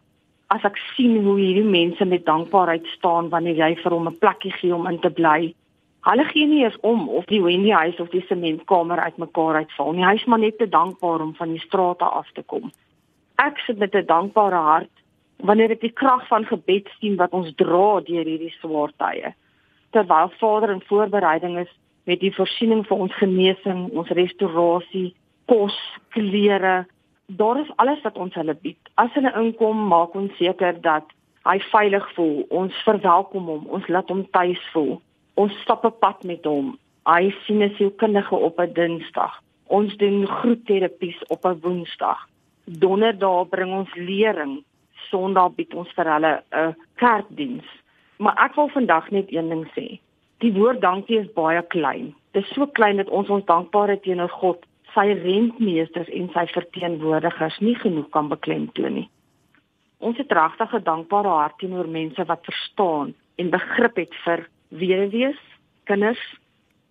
as 0.54 0.64
ek 0.68 0.78
sien 0.94 1.18
hoe 1.24 1.34
hierdie 1.40 1.66
mense 1.66 2.04
met 2.06 2.26
dankbaarheid 2.28 2.86
staan 2.94 3.30
wanneer 3.32 3.56
jy 3.58 3.74
vir 3.82 3.92
hom 3.96 4.08
'n 4.08 4.18
plekkie 4.22 4.52
gee 4.60 4.74
om 4.74 4.86
in 4.86 5.00
te 5.00 5.10
bly. 5.10 5.54
Hulle 6.04 6.24
gee 6.24 6.46
nie 6.46 6.64
eens 6.64 6.76
om 6.80 7.08
of 7.08 7.24
die 7.26 7.42
Wendy 7.42 7.70
huis 7.72 8.00
of 8.00 8.10
die 8.12 8.24
sementkamer 8.28 9.00
uitmekaar 9.00 9.56
uitval 9.62 9.92
nie. 9.92 10.04
Hy's 10.04 10.24
maar 10.26 10.38
net 10.38 10.58
te 10.58 10.68
dankbaar 10.68 11.20
om 11.20 11.34
van 11.34 11.50
die 11.50 11.60
strate 11.60 12.04
af 12.04 12.28
te 12.34 12.42
kom. 12.42 12.70
Ek 13.36 13.58
sit 13.66 13.78
met 13.78 13.94
'n 13.94 14.06
dankbare 14.06 14.60
hart 14.70 14.94
wanneer 15.36 15.70
ek 15.70 15.80
die 15.80 15.92
krag 15.92 16.28
van 16.28 16.44
gebed 16.44 16.88
sien 17.00 17.16
wat 17.16 17.32
ons 17.32 17.54
dra 17.56 18.00
deur 18.00 18.24
hierdie 18.24 18.54
swaar 18.60 18.92
tye. 18.98 19.34
Terwyl 19.90 20.30
Vader 20.38 20.70
in 20.70 20.82
voorbereiding 20.82 21.58
is 21.58 21.72
met 22.04 22.20
die 22.20 22.34
voorsiening 22.34 22.86
vir 22.86 22.96
ons 22.96 23.14
genesing, 23.14 23.88
ons 23.92 24.08
restaurasie, 24.08 25.14
kos, 25.46 25.76
klere, 26.08 26.86
daar 27.26 27.60
is 27.60 27.72
alles 27.76 28.02
wat 28.02 28.16
ons 28.16 28.34
hulle 28.34 28.54
bied. 28.54 28.90
As 28.94 29.12
hulle 29.12 29.32
inkom, 29.40 29.86
maak 29.88 30.14
ons 30.14 30.36
seker 30.36 30.80
dat 30.80 31.04
hy 31.44 31.58
veilig 31.70 32.06
voel. 32.14 32.44
Ons 32.50 32.76
verwelkom 32.84 33.48
hom, 33.52 33.66
ons 33.66 33.88
laat 33.88 34.08
hom 34.08 34.24
tuis 34.30 34.60
voel. 34.72 35.00
Ons 35.34 35.52
stap 35.62 35.84
'n 35.84 35.98
pad 36.00 36.24
met 36.24 36.44
hom. 36.44 36.78
Hy 37.06 37.34
sien 37.46 37.62
'n 37.62 37.74
sielkundige 37.76 38.36
op 38.36 38.60
'n 38.60 38.72
Dinsdag. 38.72 39.42
Ons 39.66 39.96
doen 39.96 40.26
groetterapies 40.26 41.26
op 41.28 41.44
'n 41.44 41.60
Woensdag. 41.60 42.28
Donderdag 42.64 43.48
bring 43.48 43.72
ons 43.72 43.94
lering 43.94 44.64
Sondag 45.10 45.54
bied 45.58 45.74
ons 45.74 45.90
vir 45.96 46.10
hulle 46.12 46.42
'n 46.52 46.74
kerkdiens. 46.96 47.66
Maar 48.16 48.36
ek 48.44 48.54
wil 48.54 48.68
vandag 48.68 49.10
net 49.10 49.32
een 49.32 49.48
ding 49.48 49.66
sê. 49.76 50.00
Die 50.38 50.52
woord 50.52 50.80
dankie 50.80 51.18
is 51.18 51.32
baie 51.32 51.62
klein. 51.62 52.14
Dit 52.32 52.44
is 52.44 52.54
so 52.54 52.66
klein 52.66 52.96
dat 52.96 53.08
ons 53.08 53.28
ons 53.28 53.44
dankbaarheid 53.44 54.02
teenoor 54.02 54.30
God, 54.30 54.66
sy 54.94 55.10
rentmeesters 55.18 56.08
en 56.08 56.30
sy 56.34 56.46
verteenwoordigers 56.54 57.58
nie 57.60 57.74
genoeg 57.82 58.08
kan 58.14 58.30
beklemtoon 58.30 59.00
nie. 59.00 59.08
Ons 59.98 60.18
het 60.18 60.32
regtig 60.32 60.74
'n 60.74 60.84
dankbare 60.84 61.28
hart 61.28 61.58
teenoor 61.58 61.88
mense 61.88 62.24
wat 62.24 62.44
verstaan 62.44 63.14
en 63.36 63.50
begrip 63.50 63.96
het 63.96 64.14
vir 64.24 64.48
weduwees, 64.68 65.40
kinders, 65.84 66.22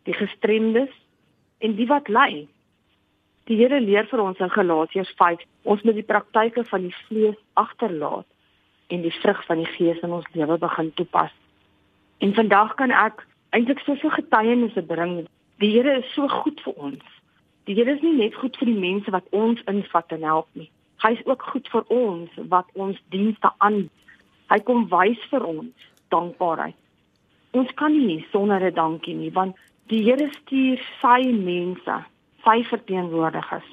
die 0.03 0.13
gestremdes 0.13 0.91
en 1.59 1.75
die 1.75 1.87
wat 1.87 2.07
ly. 2.07 2.47
Die 3.47 3.57
Here 3.57 3.79
leer 3.79 4.05
vir 4.07 4.21
ons 4.23 4.39
in 4.39 4.49
Galasiërs 4.49 5.13
5, 5.19 5.39
ons 5.63 5.81
moet 5.83 5.95
die 5.95 6.07
praktyke 6.07 6.63
van 6.63 6.81
die 6.81 6.95
vlees 7.07 7.39
agterlaat 7.53 8.25
en 8.87 9.01
die 9.01 9.15
vrug 9.21 9.45
van 9.45 9.57
die 9.57 9.71
gees 9.75 9.99
in 10.03 10.11
ons 10.11 10.27
lewe 10.33 10.57
begin 10.57 10.93
toepas. 10.93 11.31
En 12.19 12.33
vandag 12.33 12.75
kan 12.75 12.91
ek 12.91 13.25
eintlik 13.49 13.79
soveel 13.79 14.09
getuienisse 14.09 14.81
bring. 14.81 15.27
Die 15.59 15.71
Here 15.75 15.97
is 15.99 16.13
so 16.13 16.27
goed 16.27 16.61
vir 16.65 16.73
ons. 16.73 17.12
Die 17.65 17.75
Here 17.75 17.95
is 17.95 18.01
nie 18.03 18.15
net 18.17 18.35
goed 18.35 18.57
vir 18.59 18.67
die 18.67 18.79
mense 18.79 19.11
wat 19.15 19.27
ons 19.31 19.61
invat 19.71 20.11
en 20.11 20.23
help 20.27 20.47
nie. 20.59 20.69
Hy 21.03 21.13
is 21.15 21.25
ook 21.25 21.43
goed 21.51 21.67
vir 21.71 21.85
ons 21.95 22.39
wat 22.51 22.67
ons 22.75 22.99
dienste 23.15 23.51
aan. 23.63 23.85
Hy 24.51 24.59
kom 24.67 24.87
wys 24.91 25.19
vir 25.31 25.45
ons 25.47 25.85
dankbaarheid. 26.11 26.75
Ons 27.55 27.71
kan 27.79 27.93
nie 27.95 28.25
sonder 28.31 28.59
'n 28.59 28.73
dankie 28.73 29.15
nie, 29.15 29.31
want 29.31 29.55
die 29.87 30.03
Here 30.03 30.29
stuur 30.41 30.79
sy 31.01 31.31
mense 31.31 31.95
sy 32.43 32.63
verteenwoordigers 32.67 33.69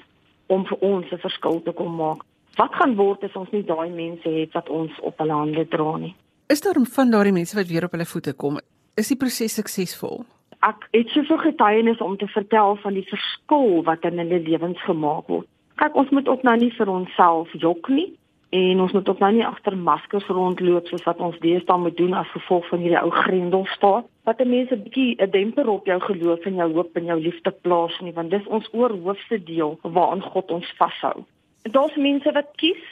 om 0.47 0.65
vir 0.67 0.79
ons 0.81 1.07
'n 1.13 1.19
verskil 1.19 1.63
te 1.63 1.73
kom 1.73 1.95
maak. 1.97 2.23
Wat 2.57 2.75
gaan 2.75 2.97
word 2.97 3.25
as 3.25 3.37
ons 3.37 3.51
nie 3.51 3.63
daai 3.63 3.91
mense 3.91 4.29
het 4.29 4.53
wat 4.53 4.69
ons 4.69 4.93
op 5.01 5.19
hulle 5.19 5.33
hande 5.33 5.69
dra 5.69 5.97
nie? 5.97 6.15
Is 6.49 6.61
daar 6.61 6.75
van 6.75 7.11
daardie 7.11 7.33
mense 7.33 7.57
wat 7.57 7.67
weer 7.67 7.85
op 7.85 7.93
hulle 7.93 8.07
voete 8.07 8.33
kom? 8.33 8.59
Is 8.97 9.09
die 9.09 9.17
proses 9.17 9.55
suksesvol? 9.55 10.25
Ek 10.61 10.89
het 10.93 11.09
soveel 11.09 11.39
getuienis 11.39 12.01
om 12.05 12.17
te 12.17 12.27
vertel 12.29 12.77
van 12.77 12.95
die 12.95 13.07
verskil 13.09 13.83
wat 13.85 14.05
in 14.05 14.19
hulle 14.21 14.41
lewens 14.45 14.83
gemaak 14.85 15.29
word. 15.33 15.49
Kyk, 15.81 15.95
ons 15.97 16.11
moet 16.13 16.29
ook 16.29 16.43
nou 16.45 16.57
nie 16.61 16.73
vir 16.77 16.91
onsself 16.93 17.53
jok 17.53 17.89
nie 17.89 18.11
en 18.51 18.81
ons 18.83 18.93
moet 18.93 19.09
ook 19.09 19.21
nou 19.23 19.31
nie 19.33 19.47
agter 19.47 19.77
maskers 19.79 20.27
rondloop 20.27 20.89
soos 20.91 21.05
wat 21.07 21.21
ons 21.23 21.39
deesdae 21.41 21.79
moet 21.79 21.97
doen 21.97 22.17
as 22.19 22.33
gevolg 22.35 22.67
van 22.69 22.83
hierdie 22.83 23.01
ou 23.01 23.13
grendelstaat 23.15 24.09
wat 24.29 24.45
mense 24.45 24.75
'n 24.75 24.83
bietjie 24.83 25.17
'n 25.17 25.31
demper 25.31 25.69
op 25.69 25.87
jou 25.87 26.01
geloof 26.01 26.45
en 26.45 26.61
jou 26.61 26.73
hoop 26.73 26.97
en 26.97 27.05
jou 27.05 27.21
liefde 27.21 27.51
plaas 27.51 28.01
nie 28.01 28.13
want 28.13 28.31
dis 28.31 28.47
ons 28.47 28.69
oorhoofse 28.73 29.45
deel 29.45 29.79
waaraan 29.83 30.23
God 30.23 30.51
ons 30.51 30.75
vashou. 30.77 31.25
Daar's 31.63 31.97
mense 31.97 32.33
wat 32.33 32.51
kies 32.57 32.85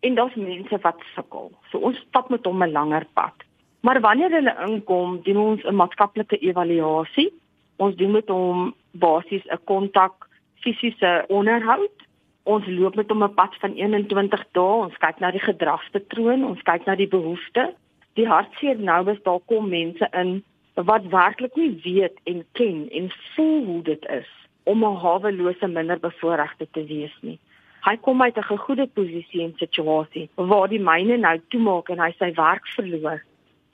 en 0.00 0.14
daar's 0.14 0.34
mense 0.34 0.78
wat 0.82 1.00
sukkel. 1.14 1.50
So 1.70 1.78
ons 1.78 1.98
stap 2.08 2.30
met 2.30 2.44
hom 2.44 2.62
'n 2.62 2.72
langer 2.72 3.06
pad. 3.14 3.47
Maar 3.80 4.00
wanneer 4.00 4.30
hulle 4.30 4.56
inkom, 4.66 5.20
doen 5.22 5.36
ons 5.36 5.62
'n 5.62 5.74
maatskaplike 5.74 6.38
evaluasie. 6.38 7.32
Ons 7.76 7.96
doen 7.96 8.10
met 8.10 8.28
hom 8.28 8.74
basies 8.90 9.44
'n 9.46 9.64
kontak 9.64 10.28
fisiese 10.54 11.24
onderhoud 11.28 12.08
ons 12.48 12.66
loop 12.66 12.96
met 12.96 13.10
hom 13.12 13.24
'n 13.24 13.34
pad 13.34 13.54
van 13.62 13.72
21 13.74 14.44
dae. 14.52 14.82
Ons 14.84 14.96
kyk 15.04 15.18
na 15.20 15.30
die 15.30 15.44
gedragspatroon, 15.44 16.44
ons 16.44 16.62
kyk 16.62 16.86
na 16.86 16.94
die 16.94 17.08
behoeftes. 17.08 17.74
Die 18.14 18.26
hartseer 18.26 18.78
nou 18.78 19.10
is 19.10 19.22
daar 19.22 19.42
kom 19.46 19.68
mense 19.68 20.08
in 20.12 20.42
wat 20.74 21.04
werklik 21.10 21.54
nie 21.56 21.80
weet 21.84 22.16
en 22.24 22.44
ken 22.52 22.88
en 22.90 23.10
voel 23.34 23.64
hoe 23.64 23.82
dit 23.82 24.08
is 24.08 24.30
om 24.64 24.84
'n 24.84 25.00
hawelose 25.04 25.66
minderbevoorregte 25.66 26.66
te 26.70 26.84
wees 26.84 27.16
nie. 27.20 27.38
Hy 27.82 27.96
kom 27.96 28.22
uit 28.22 28.36
'n 28.36 28.58
goeie 28.58 28.86
posisie 28.86 29.42
en 29.42 29.54
situasie 29.56 30.28
waar 30.34 30.68
die 30.68 30.80
myne 30.90 31.16
nou 31.16 31.40
toemaak 31.48 31.88
en 31.88 32.00
hy 32.00 32.12
sy 32.18 32.32
werk 32.34 32.66
verloor 32.66 33.22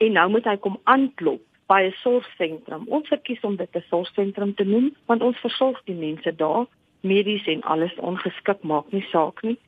en 0.04 0.16
nou 0.18 0.28
moet 0.30 0.46
hy 0.48 0.56
kom 0.60 0.78
aanklop 0.84 1.42
by 1.72 1.80
'n 1.88 1.96
sorgsentrum. 2.02 2.84
Ons 2.88 3.08
verkies 3.08 3.40
om 3.40 3.56
dit 3.56 3.76
'n 3.76 3.84
sorgsentrum 3.90 4.54
te 4.54 4.64
noem 4.64 4.94
want 5.06 5.22
ons 5.22 5.38
versorg 5.38 5.80
die 5.84 6.00
mense 6.06 6.34
daar 6.36 6.66
medies 7.00 7.46
en 7.46 7.62
alles 7.62 7.94
ongeskik 7.96 8.62
maak 8.62 8.92
nie 8.92 9.06
saak 9.10 9.42
nie. 9.42 9.58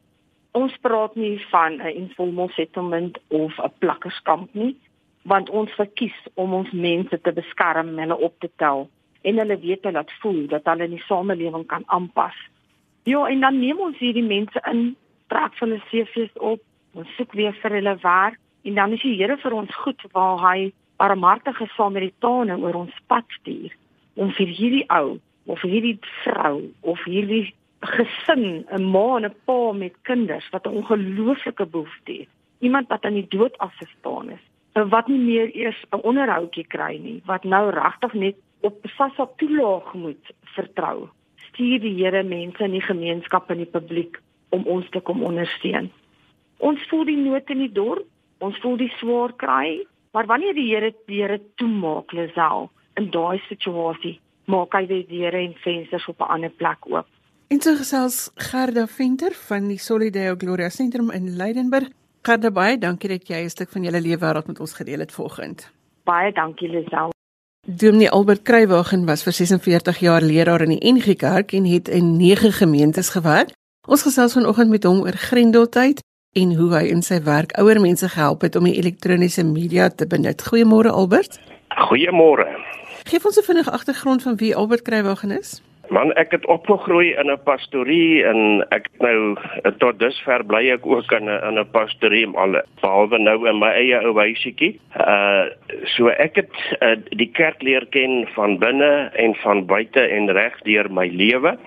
Ons 0.53 0.77
praat 0.81 1.15
nie 1.15 1.39
van 1.51 1.73
'n 1.83 1.97
informal 2.03 2.49
settlement 2.49 3.19
of 3.29 3.59
'n 3.59 3.73
plakkerskamp 3.79 4.55
nie, 4.55 4.77
want 5.23 5.51
ons 5.51 5.71
verkies 5.71 6.19
om 6.35 6.55
ons 6.55 6.71
mense 6.71 7.21
te 7.21 7.33
beskerm 7.33 7.89
en 7.89 7.99
hulle 7.99 8.19
op 8.19 8.35
te 8.41 8.51
tel 8.57 8.89
en 9.23 9.39
hulle 9.39 9.59
weet 9.59 9.83
hulle 9.83 9.93
laat 9.93 10.13
voel 10.21 10.47
dat 10.47 10.65
hulle 10.65 10.85
in 10.85 10.91
die 10.91 11.07
samelewing 11.07 11.67
kan 11.67 11.83
aanpas. 11.87 12.37
Ja, 13.03 13.27
en 13.27 13.41
dan 13.41 13.59
neem 13.59 13.79
ons 13.79 13.99
hierdie 13.99 14.25
mense 14.25 14.61
in, 14.71 14.97
trek 15.27 15.59
hulle 15.59 15.81
CV's 15.91 16.39
op, 16.39 16.61
ons 16.95 17.15
soek 17.17 17.33
weer 17.33 17.53
vir 17.53 17.71
hulle 17.71 17.97
werk 18.03 18.39
en 18.67 18.75
dan 18.75 18.93
is 18.93 19.03
die 19.03 19.17
Here 19.17 19.37
vir 19.39 19.55
ons 19.55 19.75
goed 19.85 20.03
waar 20.13 20.41
hy 20.43 20.73
barmhartige 21.01 21.69
Samaritane 21.77 22.57
oor 22.59 22.83
ons 22.87 23.05
pad 23.07 23.25
stuur 23.39 23.75
om 24.17 24.33
vir 24.39 24.51
hierdie 24.59 24.85
ou 24.97 25.19
of 25.47 25.63
hierdie 25.63 25.99
vrou 26.25 26.65
of 26.81 27.03
hierdie 27.05 27.55
gesin, 27.87 28.65
'n 28.73 28.85
ma 28.91 29.17
en 29.17 29.27
'n 29.27 29.35
pa 29.45 29.73
met 29.73 29.95
kinders 30.03 30.49
wat 30.51 30.67
'n 30.67 30.77
ongelooflike 30.81 31.67
behoefte 31.67 32.13
het. 32.13 32.29
Iemand 32.59 32.89
wat 32.89 33.05
aan 33.05 33.15
die 33.21 33.29
dood 33.29 33.59
afgestaan 33.59 34.31
is, 34.31 34.43
wat 34.73 35.09
nie 35.09 35.19
meer 35.19 35.55
eers 35.55 35.85
'n 35.93 36.01
onderhoudjie 36.03 36.67
kry 36.67 36.99
nie, 36.99 37.23
wat 37.25 37.45
nou 37.45 37.71
regtig 37.71 38.13
net 38.13 38.37
op 38.61 38.77
sassa 38.97 39.29
toelaag 39.37 39.95
moet 39.95 40.33
vertrou. 40.43 41.09
Stuur 41.37 41.81
die 41.81 41.95
Here 42.03 42.23
mense 42.23 42.65
in 42.65 42.71
die 42.71 42.81
gemeenskap 42.81 43.51
en 43.51 43.57
die 43.57 43.73
publiek 43.79 44.21
om 44.49 44.63
ons 44.67 44.89
te 44.91 45.01
kom 45.01 45.23
ondersteun. 45.23 45.91
Ons 46.57 46.81
voel 46.89 47.05
die 47.05 47.17
nood 47.17 47.51
in 47.51 47.59
die 47.59 47.73
dorp, 47.73 48.07
ons 48.39 48.59
voel 48.61 48.77
die 48.77 48.93
swaar 48.99 49.33
kry, 49.37 49.87
maar 50.13 50.27
wanneer 50.27 50.55
die 50.55 50.69
Here 50.75 50.93
die 51.07 51.23
Here 51.23 51.41
toemaak, 51.57 52.13
Lisel, 52.13 52.71
in 52.97 53.11
daai 53.11 53.41
situasie 53.49 54.21
maak 54.47 54.75
hy 54.79 54.87
weer 54.87 55.07
deure 55.09 55.43
en 55.43 55.55
vensters 55.63 56.07
op 56.09 56.21
'n 56.21 56.31
ander 56.35 56.51
plek 56.51 56.87
oop. 56.87 57.07
En 57.49 57.61
so 57.61 57.75
gesels 57.77 58.31
Gerda 58.35 58.87
Venter 58.87 59.33
van 59.49 59.69
die 59.69 59.79
Solideo 59.79 60.35
Gloria 60.39 60.69
Sentrum 60.69 61.11
in 61.11 61.37
Leidenburg. 61.37 61.89
Gerda 62.23 62.51
baie 62.51 62.79
dankie 62.79 63.09
dat 63.09 63.29
jy 63.29 63.45
'n 63.45 63.51
stuk 63.51 63.71
van 63.71 63.83
julle 63.83 64.01
lewe 64.01 64.19
wêreld 64.19 64.47
met 64.47 64.61
ons 64.61 64.73
gedeel 64.73 64.99
het 64.99 65.13
vanoggend. 65.13 65.71
Baie 66.05 66.33
dankie 66.33 66.69
Lisel. 66.69 67.11
Dominee 67.67 68.11
Albert 68.11 68.43
Kruiwagen 68.43 69.07
was 69.07 69.23
vir 69.23 69.33
46 69.33 69.99
jaar 69.99 70.23
leraar 70.23 70.63
in 70.63 70.79
die 70.79 70.93
NG 70.93 71.17
Kerk 71.17 71.53
en 71.53 71.65
het 71.65 71.89
in 71.89 72.17
9 72.17 72.53
gemeentes 72.53 73.09
gewerk. 73.09 73.51
Ons 73.89 74.03
gesels 74.03 74.33
vanoggend 74.33 74.71
met 74.71 74.85
hom 74.85 75.01
oor 75.01 75.13
Grendeltyd 75.13 76.01
en 76.37 76.55
hoe 76.57 76.71
hy 76.75 76.85
in 76.93 77.03
sy 77.03 77.17
werk 77.25 77.55
ouer 77.61 77.81
mense 77.81 78.09
gehelp 78.13 78.45
het 78.45 78.57
om 78.59 78.67
die 78.69 78.77
elektroniese 78.77 79.45
media 79.45 79.89
te 79.89 80.07
benut. 80.07 80.45
Goeiemôre 80.51 80.93
Albert. 80.93 81.39
Goeiemôre. 81.89 82.49
Geef 83.09 83.25
ons 83.25 83.39
'n 83.39 83.49
vinnige 83.49 83.71
agtergrond 83.71 84.23
van 84.23 84.37
wie 84.37 84.57
Albert 84.57 84.83
Kruiwagen 84.83 85.31
is. 85.31 85.63
Man, 85.89 86.11
ek 86.19 86.31
het 86.35 86.47
opgegroei 86.47 87.15
in 87.15 87.31
'n 87.31 87.43
pastorie 87.45 88.25
en 88.25 88.67
ek 88.71 88.89
nou 88.99 89.37
tot 89.79 89.99
dusver 89.99 90.45
bly 90.45 90.71
ek 90.71 90.87
ook 90.87 91.13
in 91.13 91.25
'n 91.25 91.43
in 91.49 91.59
'n 91.59 91.71
pastorie 91.71 92.27
al 92.27 92.61
behalwe 92.81 93.19
nou 93.19 93.49
in 93.49 93.59
my 93.59 93.71
eie 93.71 94.01
ou 94.03 94.19
huisietjie. 94.19 94.81
Uh 94.99 95.45
so 95.85 96.09
ek 96.09 96.37
het 96.37 96.55
uh, 96.83 96.97
die 97.11 97.31
kerk 97.33 97.63
leer 97.63 97.87
ken 97.87 98.29
van 98.35 98.59
binne 98.59 99.11
en 99.15 99.35
van 99.35 99.67
buite 99.67 100.01
en 100.01 100.31
reg 100.31 100.61
deur 100.65 100.91
my 100.91 101.07
lewe. 101.07 101.59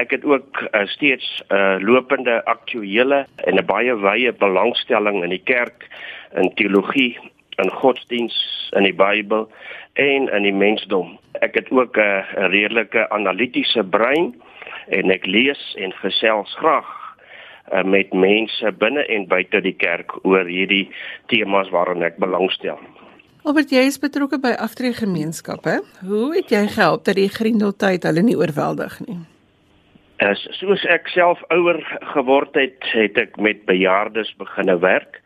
Ek 0.00 0.14
het 0.16 0.24
ook 0.24 0.60
uh, 0.62 0.86
steeds 0.86 1.42
'n 1.48 1.54
uh, 1.54 1.76
lopende 1.78 2.44
aktuele 2.44 3.26
en 3.36 3.54
'n 3.54 3.66
baie 3.66 3.94
wye 3.96 4.32
belangstelling 4.32 5.22
in 5.22 5.28
die 5.28 5.44
kerk, 5.44 5.88
in 6.34 6.54
teologie, 6.54 7.18
in 7.56 7.70
godsdiens, 7.70 8.36
in 8.72 8.82
die 8.82 8.94
Bybel 8.94 9.50
en 9.92 10.28
in 10.28 10.42
die 10.42 10.54
mensdom. 10.54 11.18
Ek 11.32 11.54
het 11.54 11.70
ook 11.70 11.96
'n 11.96 12.24
redelike 12.32 13.10
analitiese 13.10 13.84
brein 13.84 14.34
en 14.88 15.10
ek 15.10 15.26
lees 15.26 15.74
en 15.76 15.92
gesels 15.92 16.54
graag 16.54 16.88
uh, 17.72 17.82
met 17.82 18.12
mense 18.12 18.72
binne 18.72 19.06
en 19.06 19.26
buite 19.26 19.60
die 19.60 19.76
kerk 19.76 20.24
oor 20.24 20.44
hierdie 20.44 20.88
temas 21.26 21.68
waaraan 21.68 22.02
ek 22.02 22.16
belangstel. 22.16 22.78
Albert, 23.42 23.70
jy 23.70 23.84
is 23.88 23.98
betrokke 23.98 24.38
by 24.38 24.52
aftree 24.60 24.92
gemeenskappe. 24.92 25.80
Hoe 26.04 26.34
het 26.36 26.50
jy 26.50 26.66
gehelp 26.66 27.04
dat 27.04 27.14
die 27.14 27.28
grendeltyd 27.28 28.02
hulle 28.02 28.22
nie 28.22 28.36
oorweldig 28.36 29.00
nie? 29.06 29.18
As 30.20 30.40
soos 30.52 30.82
ek 30.84 31.06
self 31.08 31.40
ouer 31.48 31.78
geword 32.12 32.52
het, 32.58 32.84
het 32.92 33.16
ek 33.16 33.38
met 33.40 33.62
bejaardes 33.64 34.34
begine 34.36 34.74
werk. 34.82 35.16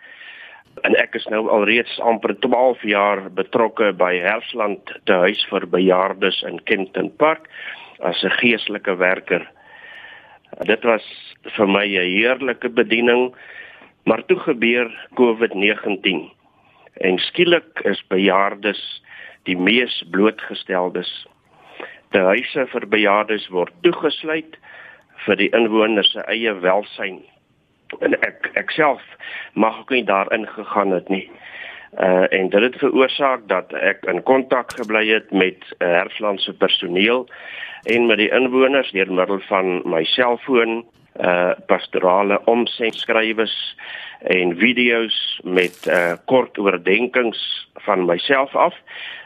En 0.87 0.95
ek 0.95 1.17
is 1.19 1.27
nou 1.35 1.49
alreeds 1.51 1.97
amper 1.99 2.37
12 2.45 2.85
jaar 2.87 3.25
betrokke 3.35 3.91
by 3.99 4.13
Hersland 4.23 4.93
te 5.11 5.17
huis 5.25 5.43
vir 5.51 5.67
bejaardes 5.73 6.39
in 6.47 6.61
Kenton 6.71 7.11
Park 7.19 7.51
as 8.07 8.23
'n 8.23 8.39
geestelike 8.39 8.95
werker. 9.03 9.43
Dit 10.71 10.87
was 10.87 11.03
vir 11.57 11.67
my 11.67 11.87
'n 11.87 12.15
heerlike 12.15 12.69
bediening, 12.69 13.35
maar 14.07 14.23
toe 14.27 14.39
gebeur 14.39 14.87
COVID-19 15.19 16.31
en 17.01 17.19
skielik 17.19 17.83
is 17.85 18.03
bejaardes 18.09 19.03
die 19.43 19.57
mees 19.57 20.05
blootgesteldes. 20.11 21.27
Die 22.13 22.23
huise 22.23 22.67
vir 22.67 22.87
bejaardes 22.87 23.49
word 23.49 23.73
toegesluit 23.83 24.55
vir 25.27 25.41
die 25.41 25.51
inwoners 25.57 26.13
se 26.13 26.25
eie 26.31 26.53
welsyn. 26.65 27.21
En 28.01 28.17
ek 28.27 28.51
ek 28.59 28.73
self 28.75 29.03
mag 29.55 29.79
ook 29.81 29.91
nie 29.95 30.05
daarin 30.05 30.47
gegaan 30.51 30.95
het 30.95 31.09
nie. 31.09 31.27
Uh 31.95 32.27
en 32.35 32.49
dit 32.51 32.63
het 32.63 32.79
veroorsaak 32.83 33.47
dat 33.49 33.73
ek 33.73 34.03
in 34.11 34.23
kontak 34.23 34.75
gebly 34.75 35.07
het 35.13 35.31
met 35.31 35.63
uh, 35.79 35.89
Herslandse 36.01 36.53
personeel 36.53 37.29
en 37.85 38.07
met 38.07 38.19
die 38.19 38.31
inwoners 38.31 38.91
deur 38.91 39.13
middel 39.13 39.39
van 39.49 39.83
my 39.85 40.03
selfoon, 40.05 40.83
uh 41.23 41.53
pastorale 41.67 42.41
omsetskrywers 42.51 43.55
en 44.25 44.57
video's 44.59 45.41
met 45.45 45.87
uh 45.87 46.17
kort 46.25 46.59
oordeenkings 46.59 47.69
van 47.87 48.07
myself 48.07 48.57
af 48.57 48.75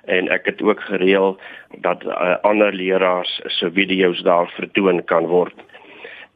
en 0.05 0.29
ek 0.29 0.45
het 0.45 0.63
ook 0.63 0.81
gereël 0.81 1.39
dat 1.85 2.05
uh, 2.05 2.37
ander 2.43 2.73
leraars 2.73 3.41
se 3.47 3.71
video's 3.73 4.21
daar 4.23 4.49
vertoon 4.57 5.05
kan 5.05 5.27
word. 5.27 5.55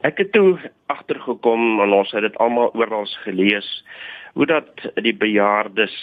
Ek 0.03 0.19
het 0.19 0.33
toe 0.35 0.59
agtergekom 0.91 1.79
en 1.81 1.93
ons 1.95 2.11
het 2.11 2.25
dit 2.27 2.39
almal 2.43 2.73
oral 2.75 3.07
gelees 3.23 3.69
hoe 4.35 4.47
dat 4.51 4.83
die 4.99 5.15
bejaardes 5.15 5.95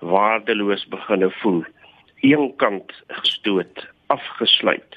waardeloos 0.00 0.86
beginne 0.88 1.28
voel. 1.42 1.60
Eenkant 2.24 2.92
gestoot, 3.20 3.84
afgesluit. 4.06 4.96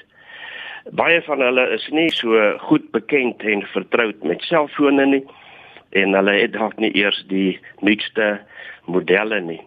Baie 0.96 1.20
van 1.26 1.44
hulle 1.44 1.66
is 1.76 1.84
nie 1.92 2.08
so 2.16 2.40
goed 2.70 2.88
bekend 2.96 3.44
en 3.44 3.66
vertroud 3.74 4.24
met 4.24 4.40
selfone 4.48 5.04
nie 5.06 5.24
en 6.00 6.16
hulle 6.16 6.40
het 6.40 6.56
dalk 6.56 6.80
nie 6.80 6.94
eers 6.96 7.20
die 7.28 7.58
nuutste 7.84 8.38
modelle 8.88 9.42
nie. 9.44 9.60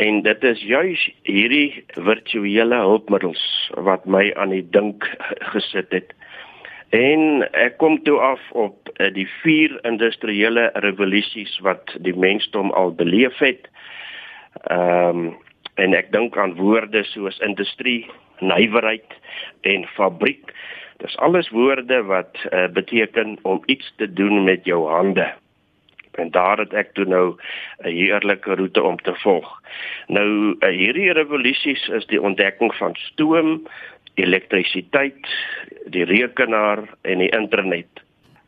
En 0.00 0.22
dit 0.24 0.44
is 0.48 0.64
juis 0.64 1.02
hierdie 1.28 1.84
virtuele 1.92 2.80
hulpmiddels 2.88 3.44
wat 3.84 4.08
my 4.08 4.30
aan 4.40 4.56
die 4.56 4.64
dink 4.64 5.04
gesit 5.52 5.92
het. 5.92 6.16
En 6.94 7.42
ek 7.58 7.78
kom 7.82 7.96
toe 8.06 8.18
af 8.22 8.42
op 8.52 8.90
uh, 8.92 9.08
die 9.14 9.26
vier 9.42 9.72
industriële 9.82 10.70
revolusies 10.84 11.56
wat 11.66 11.96
die 12.06 12.14
mensdom 12.14 12.70
al 12.70 12.94
beleef 12.94 13.38
het. 13.42 13.66
Ehm 14.70 15.26
um, 15.26 15.32
en 15.74 15.94
ek 15.98 16.12
dink 16.14 16.36
aan 16.38 16.52
woorde 16.54 17.00
soos 17.02 17.40
industrie, 17.42 18.06
nywerheid 18.38 19.16
en 19.66 19.82
fabriek. 19.96 20.52
Dis 21.02 21.16
alles 21.18 21.48
woorde 21.50 21.98
wat 22.06 22.38
uh, 22.44 22.68
beteken 22.70 23.38
om 23.42 23.62
iets 23.66 23.90
te 23.96 24.06
doen 24.12 24.44
met 24.44 24.62
jou 24.64 24.86
hande. 24.86 25.26
En 26.14 26.30
daar 26.30 26.62
het 26.62 26.72
ek 26.72 26.94
toe 26.94 27.04
nou 27.10 27.34
'n 27.82 27.90
heerlike 27.90 28.54
roete 28.54 28.82
om 28.82 28.96
te 29.02 29.14
volg. 29.14 29.50
Nou 30.06 30.54
uh, 30.60 30.68
hierdie 30.68 31.12
revolusies 31.12 31.88
is 31.88 32.06
die 32.06 32.22
ontdekking 32.22 32.74
van 32.74 32.94
stoom, 32.94 33.66
elektrisiteit, 34.14 35.26
die 35.90 36.04
rekenaar 36.04 36.84
en 37.02 37.22
die 37.22 37.30
internet. 37.34 38.02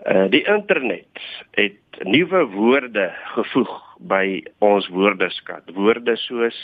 Uh 0.07 0.27
die 0.31 0.45
internet 0.47 1.23
het 1.59 2.05
nuwe 2.07 2.45
woorde 2.53 3.09
gevoeg 3.35 3.73
by 4.07 4.43
ons 4.63 4.87
woordeskat. 4.93 5.73
Woorde 5.75 6.17
soos 6.21 6.59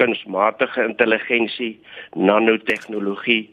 kunsmatige 0.00 0.84
intelligensie, 0.86 1.74
nanotegnologie, 2.14 3.50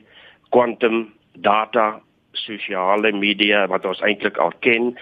kwantum, 0.49 1.09
data, 1.33 1.99
sosiale 2.31 3.11
media 3.11 3.65
wat 3.67 3.85
ons 3.85 3.99
eintlik 4.07 4.37
al 4.39 4.53
ken 4.63 4.93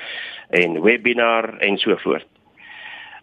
en 0.58 0.82
webinar 0.82 1.51
en 1.62 1.77
so 1.77 1.97
voort. 2.01 2.29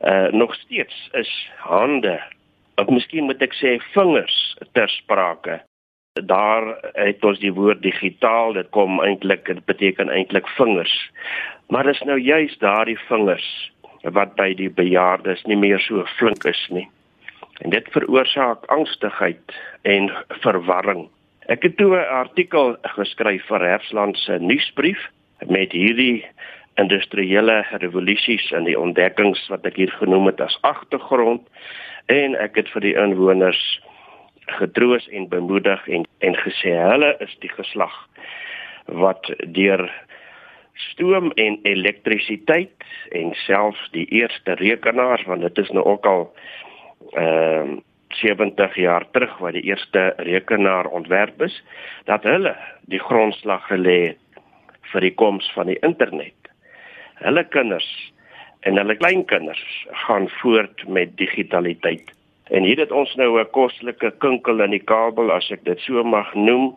Uh 0.04 0.28
nog 0.30 0.54
steeds 0.54 1.08
is 1.18 1.32
hande 1.64 2.20
of 2.76 2.92
miskien 2.92 3.26
moet 3.26 3.42
ek 3.42 3.56
sê 3.56 3.78
vingers 3.94 4.36
ter 4.76 4.92
sprake 4.92 5.62
daar 6.24 6.78
het 6.94 7.24
ons 7.24 7.38
die 7.38 7.52
woord 7.52 7.82
digitaal 7.82 8.52
dit 8.52 8.68
kom 8.70 9.00
eintlik 9.04 9.46
dit 9.46 9.64
beteken 9.64 10.08
eintlik 10.08 10.48
vingers. 10.48 11.10
Maar 11.68 11.84
dis 11.84 12.02
nou 12.08 12.18
juist 12.20 12.60
daardie 12.60 12.98
vingers 13.08 13.72
wat 14.02 14.34
by 14.38 14.52
die 14.54 14.70
bejaardes 14.70 15.42
nie 15.50 15.58
meer 15.58 15.80
so 15.82 16.04
flink 16.16 16.44
is 16.44 16.62
nie. 16.70 16.88
En 17.64 17.70
dit 17.70 17.88
veroorsaak 17.90 18.64
angstigheid 18.70 19.56
en 19.82 20.10
verwarring. 20.44 21.08
Ek 21.46 21.62
het 21.62 21.76
toe 21.76 21.96
'n 21.96 22.08
artikel 22.10 22.76
geskryf 22.82 23.44
vir 23.46 23.60
Hersland 23.60 24.18
se 24.18 24.38
nuusbrief 24.38 25.00
met 25.46 25.72
hierdie 25.72 26.24
industriële 26.74 27.64
revolusies 27.70 28.52
en 28.52 28.64
die 28.64 28.78
ontdekkings 28.78 29.48
wat 29.48 29.66
ek 29.66 29.76
hier 29.76 29.92
genoem 29.98 30.26
het 30.26 30.40
as 30.40 30.58
agtergrond. 30.60 31.42
En 32.06 32.34
ek 32.34 32.56
het 32.56 32.68
vir 32.68 32.80
die 32.80 32.94
inwoners 32.94 33.80
getroos 34.46 35.08
en 35.08 35.28
bemoedig 35.28 35.88
en 35.88 36.06
en 36.18 36.36
gesê 36.36 36.74
hulle 36.76 37.16
is 37.24 37.36
die 37.40 37.52
geslag 37.52 37.94
wat 38.86 39.30
deur 39.58 39.84
stoom 40.90 41.32
en 41.34 41.58
elektrisiteit 41.62 42.84
en 43.10 43.34
selfs 43.46 43.90
die 43.92 44.06
eerste 44.20 44.54
rekenaars 44.60 45.24
want 45.26 45.40
dit 45.40 45.58
is 45.58 45.70
nou 45.70 45.84
ook 45.84 46.06
al 46.06 46.32
ehm 47.12 47.76
uh, 47.76 47.82
70 48.08 48.74
jaar 48.74 49.04
terug 49.10 49.38
wat 49.38 49.52
die 49.52 49.62
eerste 49.62 50.14
rekenaar 50.16 50.86
ontwerp 50.86 51.42
is 51.42 51.56
dat 52.04 52.22
hulle 52.22 52.54
die 52.80 53.00
grondslag 53.02 53.66
gelê 53.66 53.96
het 54.06 54.42
vir 54.92 55.06
die 55.08 55.14
koms 55.14 55.48
van 55.54 55.66
die 55.66 55.78
internet. 55.84 56.52
Hulle 57.20 57.44
kinders 57.50 57.88
en 58.60 58.78
hulle 58.78 58.96
kleinkinders 58.96 59.64
gaan 60.06 60.28
voort 60.40 60.86
met 60.88 61.16
digitaliteit. 61.16 62.12
En 62.50 62.62
hier 62.62 62.78
het 62.78 62.92
ons 62.92 63.14
nou 63.14 63.40
'n 63.40 63.50
kostelike 63.50 64.14
kinkel 64.18 64.60
in 64.62 64.70
die 64.70 64.84
kabel 64.84 65.30
as 65.32 65.50
ek 65.50 65.64
dit 65.64 65.80
so 65.80 66.04
mag 66.04 66.34
noem. 66.34 66.76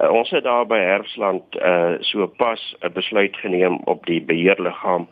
Uh, 0.00 0.10
ons 0.12 0.30
het 0.30 0.44
daar 0.44 0.66
by 0.66 0.78
Herfsland 0.78 1.56
uh 1.56 1.96
so 2.00 2.26
pas 2.26 2.76
'n 2.80 2.92
besluit 2.92 3.36
geneem 3.36 3.80
op 3.84 4.06
die 4.06 4.20
beheerliggaam 4.20 5.08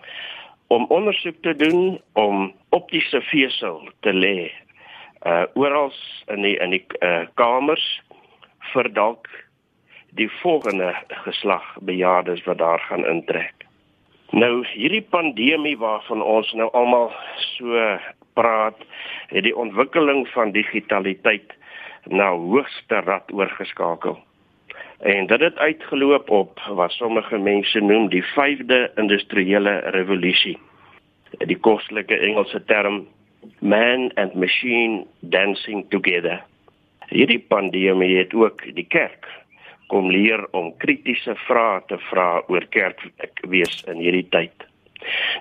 om 0.67 0.87
ondersoek 0.89 1.43
te 1.43 1.57
doen 1.57 2.01
om 2.13 2.53
optiese 2.69 3.21
vesel 3.21 3.89
te 4.01 4.13
lê 4.13 4.51
uh 5.27 5.45
oral 5.55 5.93
in 6.27 6.43
die 6.43 6.57
in 6.57 6.71
die 6.71 6.85
uh 7.01 7.25
kamers 7.35 8.03
vir 8.73 8.93
dalk 8.93 9.29
die 10.11 10.31
volgende 10.43 10.95
geslag 11.09 11.77
bejaardes 11.81 12.45
wat 12.45 12.59
daar 12.59 12.81
gaan 12.81 13.07
intrek. 13.07 13.55
Nou 14.31 14.67
hierdie 14.67 15.07
pandemie 15.11 15.79
waarvan 15.79 16.23
ons 16.23 16.53
nou 16.53 16.71
almal 16.73 17.13
so 17.37 17.99
praat, 18.37 18.79
het 19.33 19.45
die 19.49 19.57
ontwikkeling 19.57 20.27
van 20.35 20.53
digitaliteit 20.55 21.57
na 22.05 22.31
hoogste 22.31 23.01
rad 23.09 23.33
oorgeskakel. 23.33 24.19
En 24.99 25.27
dit 25.27 25.41
het 25.41 25.59
uitgeloop 25.59 26.31
op 26.31 26.61
wat 26.79 26.93
sommige 26.93 27.39
mense 27.39 27.81
noem 27.81 28.09
die 28.09 28.25
5de 28.25 28.87
industriële 28.95 29.79
revolusie. 29.97 30.59
Die 31.39 31.59
kostelike 31.59 32.17
Engelse 32.17 32.63
term 32.65 33.07
man 33.59 34.11
and 34.15 34.35
machine 34.35 35.05
dancing 35.21 35.85
together. 35.89 36.43
Hierdie 37.09 37.45
pandemie 37.49 38.17
het 38.17 38.35
ook 38.35 38.63
die 38.75 38.87
kerk 38.89 39.27
kom 39.87 40.11
leer 40.11 40.43
om 40.51 40.73
kritiese 40.83 41.37
vrae 41.47 41.83
te 41.87 41.99
vra 42.09 42.43
oor 42.51 42.65
kerkwees 42.75 43.85
in 43.87 44.01
hierdie 44.03 44.27
tyd. 44.31 44.67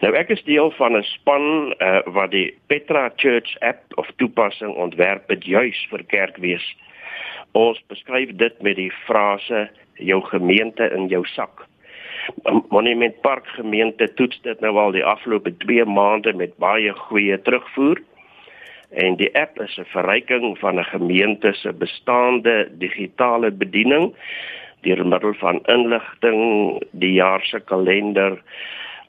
Nou 0.02 0.14
ek 0.16 0.30
is 0.30 0.44
deel 0.44 0.72
van 0.72 0.98
'n 0.98 1.04
span 1.04 1.76
uh, 1.80 2.02
wat 2.06 2.32
die 2.32 2.58
Petra 2.68 3.12
Church 3.16 3.60
app 3.60 3.82
of 3.96 4.10
toepassing 4.16 4.74
ontwerp 4.76 5.30
het 5.30 5.46
juis 5.46 5.88
vir 5.90 6.04
kerkwees. 6.04 6.66
Ons 7.52 7.82
beskryf 7.88 8.36
dit 8.36 8.62
met 8.62 8.76
die 8.76 8.92
frase 9.06 9.70
jou 9.94 10.22
gemeente 10.22 10.90
in 10.92 11.08
jou 11.08 11.26
sak. 11.26 11.66
Monument 12.70 13.22
Park 13.22 13.48
gemeente 13.48 14.14
toets 14.14 14.42
dit 14.42 14.60
nou 14.60 14.76
al 14.78 14.92
die 14.92 15.06
afgelope 15.06 15.58
2 15.58 15.86
maande 15.86 16.34
met 16.34 16.58
baie 16.58 16.94
goeie 16.94 17.42
terugvoer 17.42 18.02
en 18.90 19.16
die 19.16 19.30
app 19.36 19.60
is 19.62 19.78
'n 19.78 19.86
verryking 19.94 20.58
van 20.60 20.80
'n 20.80 20.84
gemeente 20.84 21.54
se 21.54 21.74
bestaande 21.74 22.70
digitale 22.78 23.52
bediening 23.52 24.14
deur 24.82 25.06
middel 25.08 25.34
van 25.34 25.60
inligting, 25.66 26.82
die 26.92 27.14
jaar 27.14 27.42
se 27.44 27.60
kalender, 27.60 28.42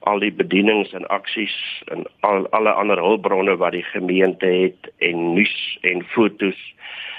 al 0.07 0.23
die 0.23 0.33
bedienings 0.33 0.93
en 0.95 1.07
aksies 1.15 1.55
en 1.93 2.07
al 2.27 2.47
alle 2.57 2.73
ander 2.79 3.01
hulpbronne 3.03 3.57
wat 3.63 3.75
die 3.75 3.87
gemeente 3.91 4.47
het 4.47 4.91
en 4.99 5.33
nuus 5.35 5.57
en 5.83 6.05
fotos 6.15 6.59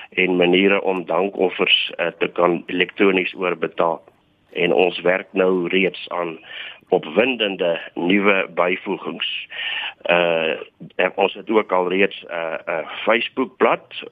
en 0.10 0.38
maniere 0.39 0.82
om 0.82 1.04
dankoffers 1.06 1.91
uh, 1.97 2.08
te 2.19 2.30
kan 2.39 2.63
elektronies 2.71 3.36
oorbetaal. 3.36 4.00
En 4.52 4.73
ons 4.73 5.02
werk 5.02 5.28
nou 5.32 5.67
reeds 5.67 6.08
aan 6.10 6.38
opwindende 6.95 7.76
nuwe 7.93 8.47
byvoegings. 8.56 9.28
Uh 10.10 10.56
ons 11.15 11.34
het 11.34 11.50
ook 11.50 11.71
al 11.71 11.89
reeds 11.89 12.23
'n 12.23 12.32
uh, 12.32 12.54
'n 12.54 12.71
uh, 12.71 12.88
Facebook 13.04 13.58
bladsy 13.58 14.08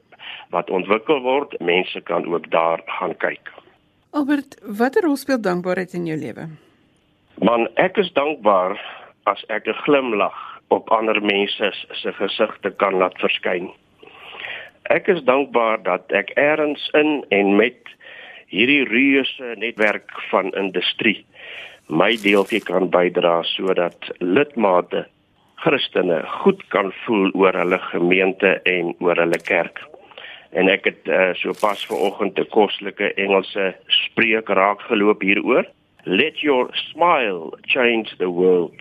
wat 0.50 0.70
ontwikkel 0.70 1.22
word. 1.22 1.60
Mense 1.60 2.02
kan 2.02 2.34
ook 2.34 2.52
daar 2.52 2.82
gaan 2.86 3.18
kyk. 3.18 3.52
Albert, 4.10 4.62
watter 4.64 5.04
rol 5.04 5.16
speel 5.16 5.42
dankbaarheid 5.42 5.94
in 5.94 6.06
jou 6.06 6.20
lewe? 6.20 6.48
Man, 7.43 7.67
ek 7.76 7.98
is 7.98 8.12
dankbaar 8.13 8.80
as 9.26 9.43
ek 9.50 9.67
'n 9.67 9.82
glimlag 9.84 10.38
op 10.69 10.91
ander 10.91 11.21
mense 11.21 11.71
se 11.91 12.12
gesigte 12.13 12.71
kan 12.71 12.95
laat 12.98 13.17
verskyn. 13.19 13.71
Ek 14.89 15.08
is 15.08 15.24
dankbaar 15.24 15.84
dat 15.84 16.12
ek 16.12 16.32
eers 16.38 16.89
in 16.93 17.26
en 17.30 17.56
met 17.56 17.78
hierdie 18.48 18.86
reuse 18.86 19.56
netwerk 19.58 20.12
van 20.30 20.54
industrie 20.54 21.26
my 21.88 22.15
deeltjie 22.17 22.63
kan 22.65 22.89
bydra 22.89 23.43
sodat 23.45 24.10
lidmate 24.17 25.06
Christene 25.62 26.24
goed 26.41 26.63
kan 26.74 26.91
voel 27.06 27.30
oor 27.38 27.54
hulle 27.54 27.78
gemeente 27.91 28.56
en 28.65 28.93
oor 29.00 29.17
hulle 29.21 29.38
kerk. 29.38 29.80
En 30.58 30.69
ek 30.69 30.86
het 30.89 31.08
uh, 31.08 31.34
so 31.38 31.54
pas 31.62 31.86
vanoggend 31.86 32.39
'n 32.39 32.50
kostelike 32.50 33.13
Engelse 33.13 33.76
spreek 33.88 34.50
raak 34.50 34.82
geloop 34.82 35.21
hieroor. 35.21 35.65
Let 36.06 36.44
your 36.44 36.70
smile 36.94 37.50
change 37.65 38.13
the 38.20 38.30
world, 38.30 38.78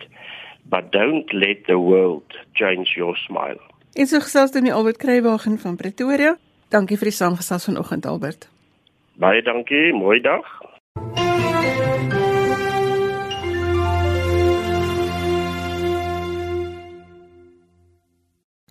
but 0.69 0.91
don't 0.91 1.25
let 1.33 1.65
the 1.65 1.79
world 1.79 2.23
change 2.53 2.93
your 2.95 3.17
smile. 3.25 3.57
Ek 3.97 4.05
sê 4.11 4.21
gesels 4.21 4.53
dan 4.53 4.67
die 4.67 4.73
Albert 4.73 5.01
Kruiwagen 5.01 5.57
van 5.57 5.73
Pretoria. 5.79 6.35
Dankie 6.69 6.99
vir 7.01 7.09
die 7.09 7.17
saamgesels 7.17 7.65
vanoggend 7.65 8.05
Albert. 8.05 8.45
Baie 9.17 9.41
dankie, 9.41 9.89
mooi 9.97 10.19
dag. 10.21 10.45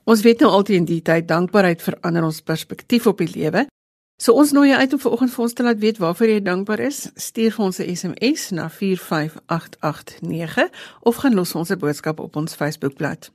Ons 0.04 0.22
weet 0.22 0.44
nou 0.44 0.52
altyd 0.52 0.76
in 0.84 0.86
die 0.86 1.02
tyd 1.02 1.26
dankbaarheid 1.26 1.82
verander 1.82 2.22
ons 2.22 2.38
perspektief 2.44 3.10
op 3.10 3.18
die 3.18 3.32
lewe. 3.34 3.66
So 4.16 4.32
ons 4.38 4.52
nooi 4.54 4.68
jou 4.68 4.76
uit 4.78 4.92
om 4.92 4.98
vanoggend 5.02 5.32
vir 5.34 5.42
ons 5.42 5.52
te 5.52 5.62
laat 5.66 5.78
weet 5.82 5.96
waarvoor 5.98 6.30
jy 6.30 6.42
dankbaar 6.46 6.80
is. 6.86 7.10
Stuur 7.18 7.50
vir 7.56 7.64
ons 7.64 7.78
'n 7.78 7.96
SMS 7.96 8.50
na 8.50 8.70
45889 8.70 10.70
of 11.02 11.16
gaan 11.16 11.34
los 11.34 11.54
ons 11.54 11.70
'n 11.70 11.78
boodskap 11.78 12.20
op 12.20 12.36
ons 12.36 12.54
Facebookblad. 12.54 13.30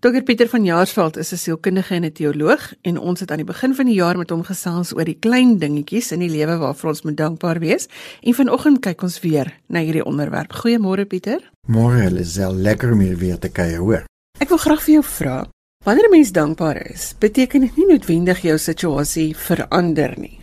Dr 0.00 0.22
Pieter 0.22 0.48
van 0.48 0.64
Jaarsveld 0.64 1.16
is 1.16 1.32
'n 1.32 1.36
sielkundige 1.36 1.94
en 1.94 2.04
'n 2.04 2.12
teoloog 2.12 2.74
en 2.82 2.98
ons 2.98 3.20
het 3.20 3.30
aan 3.30 3.36
die 3.36 3.46
begin 3.46 3.74
van 3.74 3.86
die 3.86 3.94
jaar 3.94 4.16
met 4.16 4.30
hom 4.30 4.42
gesels 4.42 4.94
oor 4.94 5.04
die 5.04 5.18
klein 5.18 5.58
dingetjies 5.58 6.12
in 6.12 6.18
die 6.18 6.30
lewe 6.30 6.56
waarvoor 6.56 6.90
ons 6.90 7.02
moet 7.02 7.16
dankbaar 7.16 7.58
wees. 7.58 7.88
En 8.20 8.34
vanoggend 8.34 8.80
kyk 8.80 9.02
ons 9.02 9.20
weer 9.20 9.58
na 9.66 9.80
hierdie 9.80 10.04
onderwerp. 10.04 10.52
Goeiemôre 10.52 11.04
Pieter. 11.04 11.50
Môre 11.66 12.20
is 12.20 12.36
wel 12.36 12.54
lekker 12.54 12.92
om 12.92 12.98
weer 12.98 13.38
te 13.38 13.48
kuier, 13.48 13.78
hoor. 13.78 14.04
Ek 14.38 14.48
wil 14.48 14.58
graag 14.58 14.82
vir 14.82 14.92
jou 14.92 15.04
vra, 15.04 15.46
Wanneer 15.86 16.08
'n 16.08 16.10
mens 16.10 16.32
dankbaar 16.32 16.90
is, 16.90 17.14
beteken 17.18 17.60
dit 17.60 17.76
nie 17.76 17.86
noodwendig 17.86 18.40
jou 18.42 18.58
situasie 18.58 19.36
verander 19.36 20.18
nie. 20.18 20.40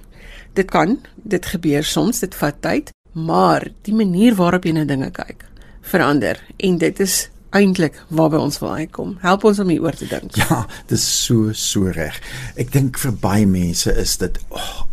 Dit 0.53 0.71
kan, 0.71 0.99
dit 1.15 1.45
gebeur 1.45 1.83
soms, 1.83 2.19
dit 2.19 2.35
vat 2.35 2.61
tyd, 2.61 2.91
maar 3.11 3.67
die 3.81 3.93
manier 3.93 4.35
waarop 4.35 4.63
jy 4.63 4.71
na 4.71 4.85
dinge 4.85 5.11
kyk, 5.11 5.43
verander 5.81 6.39
en 6.57 6.77
dit 6.77 6.99
is 6.99 7.29
eintlik 7.49 7.99
waarby 8.07 8.37
ons 8.37 8.59
wil 8.59 8.75
uitkom. 8.75 9.17
Help 9.19 9.43
ons 9.43 9.59
om 9.59 9.67
hieroor 9.67 9.95
te 9.95 10.07
dink. 10.07 10.35
Ja, 10.35 10.67
dit 10.87 10.97
is 10.97 11.25
so 11.25 11.51
so 11.51 11.91
reg. 11.91 12.21
Ek 12.55 12.71
dink 12.71 12.97
vir 12.97 13.11
baie 13.11 13.45
mense 13.45 13.91
is 13.95 14.17
dit 14.17 14.39
oh, 14.49 14.87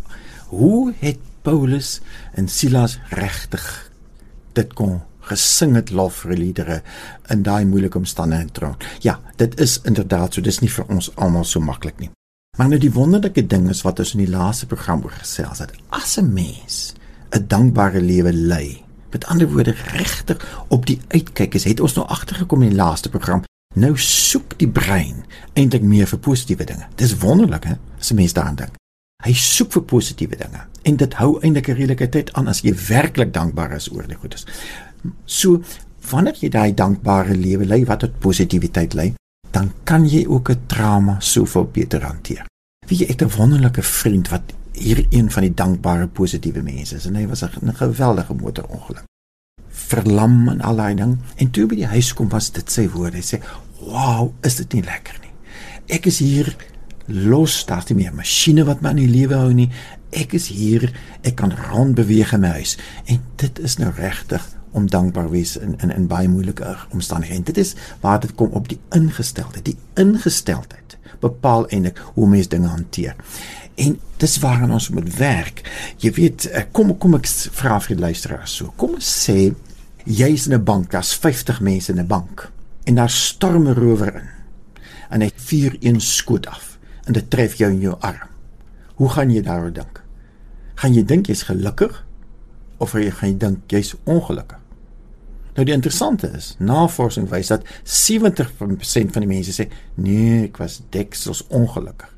hoe 0.49 0.93
het 0.99 1.19
Paulus 1.43 2.01
en 2.35 2.49
Silas 2.49 2.99
regtig 3.11 3.93
dit 4.53 4.75
kon 4.75 5.01
gesing 5.31 5.75
het 5.79 5.91
lofliedere 5.91 6.83
in 7.33 7.43
daai 7.47 7.65
moeilike 7.65 7.99
omstandighede. 7.99 8.75
Ja, 9.01 9.21
dit 9.37 9.61
is 9.61 9.81
inderdaad 9.85 10.35
so, 10.35 10.45
dis 10.45 10.61
nie 10.61 10.71
vir 10.71 10.89
ons 10.89 11.11
almal 11.17 11.45
so 11.45 11.61
maklik 11.61 11.99
nie. 11.99 12.11
Maar 12.59 12.69
nou 12.69 12.81
die 12.83 12.93
wonderlike 12.93 13.47
ding 13.47 13.69
is 13.71 13.83
wat 13.87 14.03
ons 14.03 14.15
in 14.17 14.25
die 14.25 14.33
laaste 14.33 14.67
program 14.67 15.05
oor 15.07 15.15
gesels 15.17 15.63
het. 15.63 15.73
As 15.89 16.19
'n 16.19 16.33
mens 16.33 16.95
'n 17.31 17.47
dankbare 17.47 18.01
lewe 18.01 18.33
lei, 18.33 18.85
met 19.11 19.27
ander 19.27 19.49
woorde 19.49 19.75
regtig 19.93 20.65
op 20.69 20.87
die 20.87 21.01
uitkyk 21.09 21.55
is, 21.55 21.65
het 21.65 21.81
ons 21.81 21.95
nou 21.95 22.07
agtergekom 22.07 22.63
in 22.63 22.69
die 22.69 22.77
laaste 22.77 23.09
program. 23.09 23.43
Nou 23.75 23.93
soek 23.97 24.59
die 24.59 24.69
brein 24.69 25.25
eintlik 25.55 25.83
meer 25.83 26.07
vir 26.07 26.19
positiewe 26.19 26.65
dinge. 26.65 26.87
Dis 26.95 27.17
wonderlik 27.19 27.65
hè, 27.65 27.75
as 27.99 28.11
'n 28.11 28.15
mens 28.15 28.33
daaraan 28.33 28.55
dink. 28.55 28.75
Hy 29.23 29.33
soek 29.33 29.73
vir 29.73 29.83
positiewe 29.83 30.37
dinge 30.37 30.65
en 30.83 30.97
dit 30.97 31.15
hou 31.15 31.41
eintlik 31.41 31.69
'n 31.69 31.77
redelike 31.77 32.09
tyd 32.09 32.33
aan 32.33 32.49
as 32.49 32.61
jy 32.61 32.75
werklik 32.89 33.33
dankbaar 33.33 33.73
is 33.73 33.93
oor 33.93 34.07
die 34.07 34.17
goedes. 34.17 34.47
So 35.25 35.63
wanneer 36.11 36.37
jy 36.41 36.49
daai 36.49 36.75
dankbare 36.75 37.37
lewe 37.37 37.67
lei 37.67 37.85
wat 37.89 38.05
tot 38.05 38.19
positiwiteit 38.23 38.95
lei, 38.95 39.13
dan 39.51 39.73
kan 39.85 40.07
jy 40.07 40.27
ook 40.27 40.51
'n 40.51 40.67
trauma 40.67 41.17
soveel 41.21 41.65
beter 41.65 42.03
hanteer. 42.03 42.47
Wie 42.87 42.99
jy 42.99 43.07
het 43.07 43.23
'n 43.23 43.37
wonderlike 43.37 43.83
vriend 43.83 44.29
wat 44.29 44.43
hier 44.73 45.07
een 45.11 45.31
van 45.31 45.43
die 45.43 45.55
dankbare 45.55 46.07
positiewe 46.09 46.63
mense 46.63 46.97
is 46.97 47.07
en 47.07 47.15
hy 47.15 47.27
was 47.27 47.43
'n 47.43 47.75
geweldige 47.75 48.35
motorongeluk. 48.35 49.05
Verlam 49.69 50.49
en 50.49 50.61
al 50.61 50.77
daai 50.77 50.95
ding 50.95 51.19
en 51.37 51.51
toe 51.51 51.67
by 51.67 51.75
die 51.75 51.87
huis 51.87 52.15
kom 52.15 52.29
was 52.29 52.51
dit 52.51 52.71
sy 52.71 52.89
woorde. 52.89 53.17
Hy 53.17 53.23
sê, 53.23 53.41
"Wow, 53.81 54.33
is 54.43 54.57
dit 54.57 54.73
nie 54.73 54.83
lekker 54.83 55.19
nie. 55.21 55.31
Ek 55.87 56.07
is 56.07 56.19
hier 56.19 56.57
los, 57.07 57.65
daar's 57.67 57.89
nie 57.89 57.97
meer 58.05 58.15
masjiene 58.15 58.65
wat 58.65 58.81
my 58.81 58.91
in 58.91 58.97
die 58.97 59.09
lewe 59.09 59.35
hou 59.35 59.53
nie. 59.53 59.71
Ek 60.11 60.33
is 60.33 60.49
hier, 60.49 60.93
ek 61.23 61.37
kan 61.37 61.53
rond 61.53 61.95
beweeg 61.95 62.33
in 62.33 62.41
my 62.41 62.49
huis 62.49 62.77
en 63.07 63.21
dit 63.37 63.59
is 63.59 63.77
nou 63.77 63.93
regtig 63.97 64.60
om 64.73 64.91
dankbaar 64.91 65.31
wees 65.31 65.57
in 65.57 65.75
in 65.81 65.91
in 65.91 66.07
baie 66.07 66.29
moeilike 66.29 66.77
omstandighede. 66.91 67.43
Dit 67.43 67.57
is 67.57 67.75
waar 68.01 68.21
dit 68.21 68.35
kom 68.35 68.49
op 68.49 68.69
die 68.69 68.81
ingesteldheid. 68.91 69.65
Die 69.65 69.79
ingesteldheid 69.95 70.99
bepaal 71.21 71.69
eintlik 71.69 71.99
hoe 72.15 72.29
mens 72.29 72.49
dinge 72.49 72.67
hanteer. 72.67 73.17
En 73.75 73.99
dis 74.17 74.39
waaraan 74.39 74.73
ons 74.73 74.89
moet 74.89 75.17
werk. 75.17 75.63
Jy 75.97 76.13
weet, 76.13 76.47
eh, 76.51 76.65
kom 76.73 76.99
kom 76.99 77.15
ek 77.15 77.27
vra 77.53 77.81
vir 77.81 77.97
die 77.97 78.05
luisteraars 78.05 78.57
so. 78.57 78.73
Kom 78.77 78.97
sê 78.99 79.55
jy's 80.05 80.47
in 80.47 80.55
'n 80.55 80.65
bank, 80.65 80.91
daar's 80.91 81.15
50 81.15 81.61
mense 81.61 81.93
in 81.93 81.99
'n 81.99 82.07
bank 82.07 82.51
en 82.85 82.95
daar 82.95 83.11
storm 83.11 83.69
'n 83.69 83.75
rower 83.75 84.15
in. 84.15 84.29
En 85.11 85.21
hy 85.21 85.31
vuur 85.35 85.77
een 85.81 86.01
skoot 86.01 86.47
af 86.47 86.79
en 87.05 87.13
dit 87.13 87.31
tref 87.31 87.55
jou 87.55 87.71
in 87.71 87.81
jou 87.81 87.97
arm. 88.01 88.29
Hoe 88.95 89.09
gaan 89.09 89.31
jy 89.31 89.43
daaroor 89.43 89.73
dink? 89.73 90.03
Gaan 90.75 90.95
jy 90.95 91.05
dink 91.05 91.27
jy's 91.27 91.43
gelukkig 91.43 92.05
of 92.79 92.93
jy 92.93 93.11
gaan 93.11 93.39
dink 93.39 93.59
jy's 93.67 93.95
ongelukkig? 94.05 94.60
Nou 95.55 95.67
die 95.67 95.75
interessante 95.75 96.31
is, 96.37 96.55
navorsing 96.59 97.29
wys 97.29 97.51
dat 97.51 97.67
70% 97.85 99.15
van 99.15 99.25
die 99.25 99.31
mense 99.31 99.55
sê 99.55 99.69
nee, 99.95 100.45
ek 100.47 100.61
was 100.63 100.81
deksels 100.95 101.43
ongelukkig. 101.49 102.11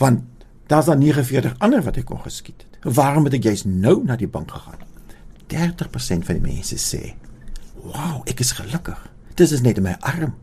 Want 0.00 0.22
Daar's 0.70 0.84
dan 0.84 0.98
49 0.98 1.54
ander 1.58 1.82
wat 1.82 1.96
ek 1.98 2.04
kon 2.06 2.20
geskiet 2.22 2.62
het. 2.62 2.94
Waarom 2.94 3.24
het 3.26 3.34
ek 3.34 3.48
juist 3.48 3.66
nou 3.66 3.96
na 4.06 4.14
die 4.16 4.28
bank 4.30 4.52
gegaan? 4.54 4.84
30% 5.50 6.28
van 6.28 6.38
die 6.38 6.44
mense 6.44 6.76
sê, 6.78 7.14
"Wow, 7.74 8.22
ek 8.24 8.38
is 8.40 8.52
gelukkig. 8.52 9.00
Dit 9.34 9.50
is 9.50 9.60
net 9.60 9.76
in 9.76 9.82
my 9.82 9.96
arm." 10.00 10.34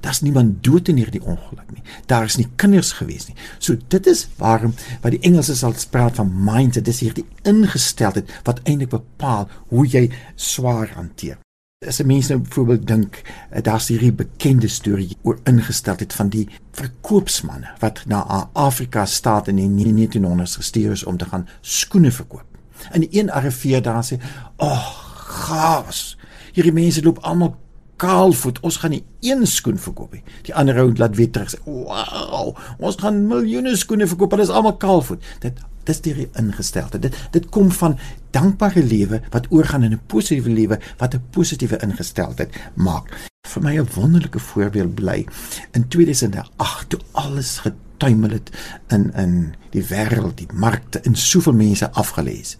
Daar's 0.00 0.20
niemand 0.20 0.64
dood 0.64 0.88
in 0.88 0.96
hierdie 1.00 1.22
ongeluk 1.22 1.70
nie. 1.72 1.82
Daar 2.06 2.24
is 2.24 2.36
nie 2.36 2.48
kinders 2.56 2.92
gewees 2.98 3.28
nie. 3.28 3.36
So 3.58 3.76
dit 3.88 4.06
is 4.06 4.26
waarom 4.40 4.74
wat 5.02 5.14
die 5.14 5.22
Engelse 5.26 5.56
sal 5.56 5.74
praat 5.90 6.20
van 6.20 6.30
mindset. 6.44 6.84
Dit 6.84 6.94
is 6.94 7.00
hierdie 7.00 7.26
ingesteldheid 7.42 8.30
wat 8.44 8.60
eintlik 8.64 8.92
bepaal 8.94 9.48
hoe 9.68 9.86
jy 9.86 10.10
swaar 10.34 10.92
hanteer. 10.94 11.38
As 11.86 12.00
'n 12.00 12.06
mens 12.06 12.28
nou 12.28 12.38
byvoorbeeld 12.40 12.86
dink, 12.86 13.22
eh, 13.50 13.62
daar's 13.62 13.88
hierdie 13.88 14.12
bekende 14.12 14.68
storie 14.68 15.16
oor 15.22 15.38
ingesteldheid 15.44 16.12
van 16.12 16.28
die 16.28 16.48
verkoopsmanne 16.72 17.68
wat 17.78 18.02
na 18.06 18.48
Afrika 18.52 19.06
staat 19.06 19.48
in 19.48 19.56
die 19.56 19.68
1900s 19.68 20.56
gestuur 20.56 20.90
is 20.90 21.04
om 21.04 21.16
te 21.16 21.24
gaan 21.24 21.48
skoene 21.60 22.10
verkoop. 22.10 22.46
Die 22.92 23.08
een 23.10 23.30
arriveer 23.30 23.82
daar 23.82 24.04
sê, 24.04 24.20
"Ag, 24.56 24.68
oh, 24.68 25.06
gas. 25.26 26.16
Hierdie 26.56 26.74
mense 26.74 27.02
loop 27.04 27.18
almal 27.26 27.54
kaalvoet. 27.96 28.60
Ons 28.60 28.76
gaan 28.76 28.90
nie 28.90 29.04
een 29.20 29.46
skoen 29.46 29.78
verkoop 29.78 30.12
nie." 30.12 30.22
Die 30.42 30.54
ander 30.54 30.78
ou 30.78 30.92
laat 30.96 31.16
weer 31.16 31.30
terug 31.30 31.50
sê, 31.50 31.58
"Wow, 31.64 32.56
ons 32.78 32.96
gaan 32.96 33.26
miljoene 33.26 33.76
skoene 33.76 34.06
verkoop. 34.06 34.30
Hulle 34.30 34.42
is 34.42 34.48
almal 34.48 34.76
kaalvoet." 34.76 35.24
Dit 35.40 35.60
dis 35.86 36.00
die 36.00 36.28
ingesteldheid. 36.38 37.02
Dit 37.02 37.16
dit 37.30 37.48
kom 37.54 37.70
van 37.70 37.96
dankbare 38.34 38.82
lewe 38.84 39.22
wat 39.30 39.46
oorgaan 39.50 39.82
in 39.82 39.92
'n 39.92 40.06
positiewe 40.06 40.50
lewe 40.50 40.78
wat 40.98 41.14
'n 41.14 41.22
positiewe 41.30 41.78
ingesteldheid 41.82 42.50
maak. 42.74 43.30
Vir 43.48 43.62
my 43.62 43.78
'n 43.78 43.88
wonderlike 43.94 44.38
voorbeeld 44.38 44.94
bly 44.94 45.26
in 45.72 45.88
2008 45.88 46.88
toe 46.88 47.00
alles 47.12 47.58
getuimel 47.58 48.30
het 48.30 48.50
in 48.88 49.12
in 49.14 49.54
die 49.70 49.84
wêreld, 49.84 50.36
die 50.36 50.52
markte 50.52 51.00
en 51.00 51.14
soveel 51.14 51.52
mense 51.52 51.90
afgelees. 51.90 52.56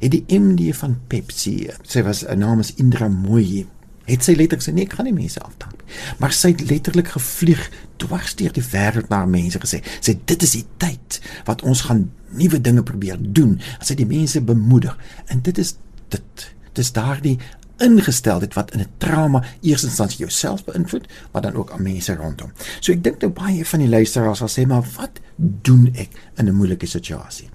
Het 0.00 0.10
die 0.10 0.24
MD 0.28 0.76
van 0.76 0.98
Pepsi, 1.06 1.70
sy 1.82 2.02
was 2.02 2.24
'n 2.24 2.38
naam 2.38 2.58
is 2.58 2.74
Indra 2.74 3.08
Mooi, 3.08 3.66
het 4.10 4.24
sy 4.26 4.34
letterlik 4.34 4.64
sê 4.64 4.74
nee, 4.74 4.88
ek 4.88 4.96
gaan 4.98 5.08
nie 5.08 5.16
mense 5.16 5.40
afdank 5.44 5.78
nie. 5.78 5.98
Maar 6.22 6.34
sy 6.36 6.52
het 6.54 6.64
letterlik 6.70 7.12
gevlieg 7.14 7.66
dwars 8.02 8.34
deur 8.40 8.52
die 8.56 8.64
wêreld 8.72 9.10
na 9.12 9.24
mense 9.26 9.60
gesê, 9.62 9.82
sê 10.00 10.16
dit 10.18 10.42
is 10.46 10.56
die 10.58 10.66
tyd 10.82 11.20
wat 11.48 11.62
ons 11.62 11.84
gaan 11.88 12.08
nuwe 12.36 12.60
dinge 12.60 12.82
probeer 12.86 13.20
doen. 13.20 13.58
As 13.80 13.90
jy 13.90 14.00
die 14.02 14.10
mense 14.10 14.40
bemoedig 14.40 14.96
en 15.28 15.42
dit 15.46 15.58
is 15.58 15.76
dit. 16.10 16.46
Dis 16.78 16.92
daardie 16.94 17.38
ingesteldheid 17.80 18.54
wat 18.54 18.70
in 18.70 18.80
'n 18.80 18.92
trauma 18.98 19.42
eerstens 19.60 19.96
dan 19.96 20.08
jouself 20.08 20.64
beïnvloed, 20.64 21.08
maar 21.32 21.42
dan 21.42 21.54
ook 21.54 21.70
aan 21.70 21.82
mense 21.82 22.14
rondom. 22.14 22.52
So 22.80 22.92
ek 22.92 23.04
dink 23.04 23.20
nou 23.20 23.32
baie 23.32 23.66
van 23.66 23.78
die 23.78 23.88
luisteraars 23.88 24.38
sal 24.38 24.48
sê, 24.48 24.66
maar 24.66 24.86
wat 24.96 25.20
doen 25.36 25.90
ek 25.94 26.08
in 26.36 26.48
'n 26.48 26.54
moeilike 26.54 26.86
situasie? 26.86 27.48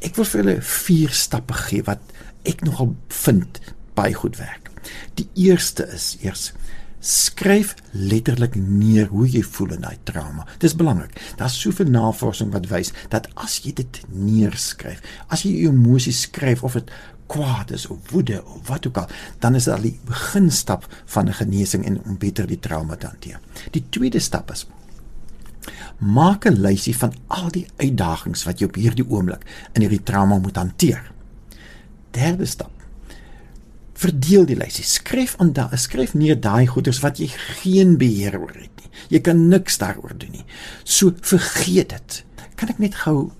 Ek 0.00 0.14
wil 0.14 0.24
vir 0.24 0.44
hulle 0.44 0.62
vier 0.62 1.10
stappe 1.10 1.52
gee 1.52 1.82
wat 1.82 2.00
ek 2.42 2.60
nogal 2.60 2.96
vind 3.08 3.60
baie 3.94 4.14
goed 4.14 4.36
werk. 4.36 4.71
Die 5.14 5.28
eerste 5.34 5.86
is 5.94 6.16
eers 6.22 6.52
skryf 7.02 7.74
letterlik 7.90 8.54
neer 8.54 9.08
hoe 9.10 9.26
jy 9.26 9.42
voel 9.42 9.74
in 9.74 9.82
daai 9.82 9.98
trauma. 10.06 10.46
Dis 10.62 10.76
belangrik. 10.78 11.16
Daar's 11.36 11.58
soveel 11.58 11.90
navorsing 11.90 12.52
wat 12.54 12.68
wys 12.70 12.92
dat 13.10 13.26
as 13.34 13.58
jy 13.64 13.72
dit 13.80 13.98
neerskryf, 14.14 15.02
as 15.26 15.42
jy 15.42 15.64
jou 15.64 15.72
emosies 15.74 16.22
skryf 16.28 16.62
of 16.62 16.78
dit 16.78 16.92
kwaad 17.32 17.72
is 17.74 17.88
of 17.90 18.12
woede 18.12 18.38
of 18.44 18.68
wat 18.68 18.86
ook 18.86 19.00
al, 19.02 19.10
dan 19.42 19.58
is 19.58 19.66
dit 19.66 19.74
al 19.74 19.82
die 19.82 19.98
beginstap 20.06 20.86
van 21.14 21.28
'n 21.28 21.40
genesing 21.40 21.84
en 21.84 21.98
om 22.04 22.18
beter 22.18 22.46
die 22.46 22.60
trauma 22.60 22.96
te 22.96 23.06
hanteer. 23.06 23.40
Die 23.70 23.84
tweede 23.90 24.20
stap 24.20 24.50
is 24.50 24.66
maak 25.98 26.46
'n 26.46 26.60
lysie 26.60 26.96
van 26.96 27.14
al 27.26 27.50
die 27.50 27.66
uitdagings 27.76 28.44
wat 28.44 28.58
jy 28.58 28.66
op 28.66 28.74
hierdie 28.74 29.08
oomblik 29.08 29.42
in 29.72 29.80
hierdie 29.80 30.02
trauma 30.02 30.38
moet 30.38 30.56
hanteer. 30.56 31.12
Derde 32.10 32.46
stap 32.46 32.81
verdeel 34.02 34.46
die 34.48 34.56
lysie. 34.58 34.84
Skryf 34.84 35.36
aan 35.42 35.52
daai 35.56 35.78
skryf 35.80 36.14
neer 36.18 36.40
daai 36.40 36.66
goeders 36.66 37.00
wat 37.04 37.20
jy 37.22 37.28
geen 37.62 37.96
beheer 38.00 38.38
oor 38.40 38.54
het 38.54 38.82
nie. 38.82 38.90
Jy 39.14 39.20
kan 39.28 39.48
niks 39.48 39.78
daaroor 39.82 40.16
doen 40.18 40.34
nie. 40.38 40.44
So 40.84 41.14
vergeet 41.20 41.94
dit. 41.94 42.18
Kan 42.58 42.72
ek 42.74 42.82
net 42.82 42.98
gou 43.04 43.30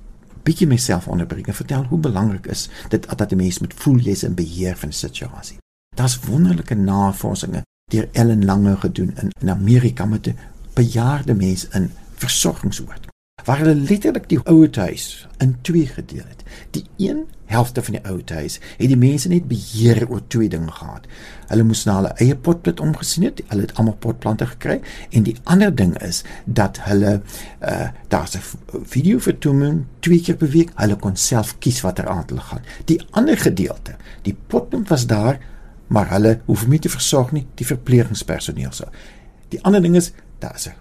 bietjie 0.47 0.67
myself 0.67 1.07
onderbring 1.11 1.47
en 1.47 1.55
vertel 1.55 1.85
hoe 1.91 2.01
belangrik 2.03 2.49
is 2.51 2.69
dit 2.91 3.07
dat 3.07 3.33
'n 3.33 3.37
mens 3.37 3.59
moet 3.59 3.75
voel 3.75 3.99
jy's 3.99 4.23
in 4.23 4.35
beheer 4.35 4.77
van 4.77 4.89
'n 4.89 4.93
situasie. 4.93 5.59
Daar's 5.97 6.19
wonderlike 6.19 6.75
navorsings 6.75 7.63
deur 7.91 8.09
Ellen 8.13 8.45
Lange 8.45 8.77
gedoen 8.77 9.13
in, 9.21 9.31
in 9.41 9.51
Amerika 9.51 10.05
met 10.05 10.27
'n 10.27 10.39
bejaarde 10.75 11.35
mens 11.35 11.69
in 11.69 11.91
versorgingsoord 12.17 13.12
waar 13.45 13.59
hulle 13.63 13.75
letterlik 13.75 14.29
die 14.31 14.41
ou 14.45 14.69
huis 14.71 15.29
in 15.39 15.57
twee 15.67 15.87
gedeel 15.87 16.25
het. 16.29 16.43
Die 16.71 16.85
een 16.97 17.27
helfte 17.45 17.83
van 17.83 17.97
die 17.97 18.03
ou 18.09 18.21
huis 18.25 18.59
het 18.79 18.89
die 18.89 18.99
mense 18.99 19.29
net 19.29 19.49
beheer 19.51 20.05
oor 20.09 20.23
twee 20.27 20.49
dinge 20.49 20.71
gehad. 20.71 21.07
Hulle 21.51 21.67
moes 21.67 21.85
na 21.85 21.97
hulle 21.99 22.13
eie 22.23 22.37
potplant 22.37 22.81
omgesien 22.81 23.27
het. 23.29 23.43
Hulle 23.49 23.67
het 23.67 23.75
almal 23.77 23.97
potplante 24.01 24.47
gekry 24.55 24.79
en 25.11 25.27
die 25.27 25.37
ander 25.45 25.75
ding 25.75 25.95
is 26.03 26.23
dat 26.45 26.81
hulle 26.89 27.21
uh 27.61 27.89
daar's 28.09 28.37
'n 28.37 28.85
video 28.85 29.19
vertoning 29.19 29.85
twee 30.01 30.21
keer 30.21 30.37
per 30.37 30.49
week. 30.49 30.71
Hulle 30.75 30.97
kon 30.97 31.17
self 31.17 31.59
kies 31.59 31.81
watter 31.81 32.09
aand 32.09 32.31
hulle 32.31 32.41
gaan. 32.41 32.63
Die 32.85 33.01
ander 33.11 33.39
gedeelte, 33.39 33.97
die 34.23 34.37
potplant 34.47 34.89
was 34.89 35.07
daar, 35.07 35.39
maar 35.87 36.11
hulle 36.11 36.41
hoef 36.45 36.67
nie 36.67 36.79
te 36.79 36.89
versorg 36.89 37.33
nie, 37.33 37.47
die 37.55 37.67
verpleegingspersoneel 37.67 38.73
so. 38.73 38.85
Die 39.49 39.63
ander 39.63 39.83
ding 39.83 39.97
is 39.97 40.13
daar's 40.39 40.69
'n 40.69 40.75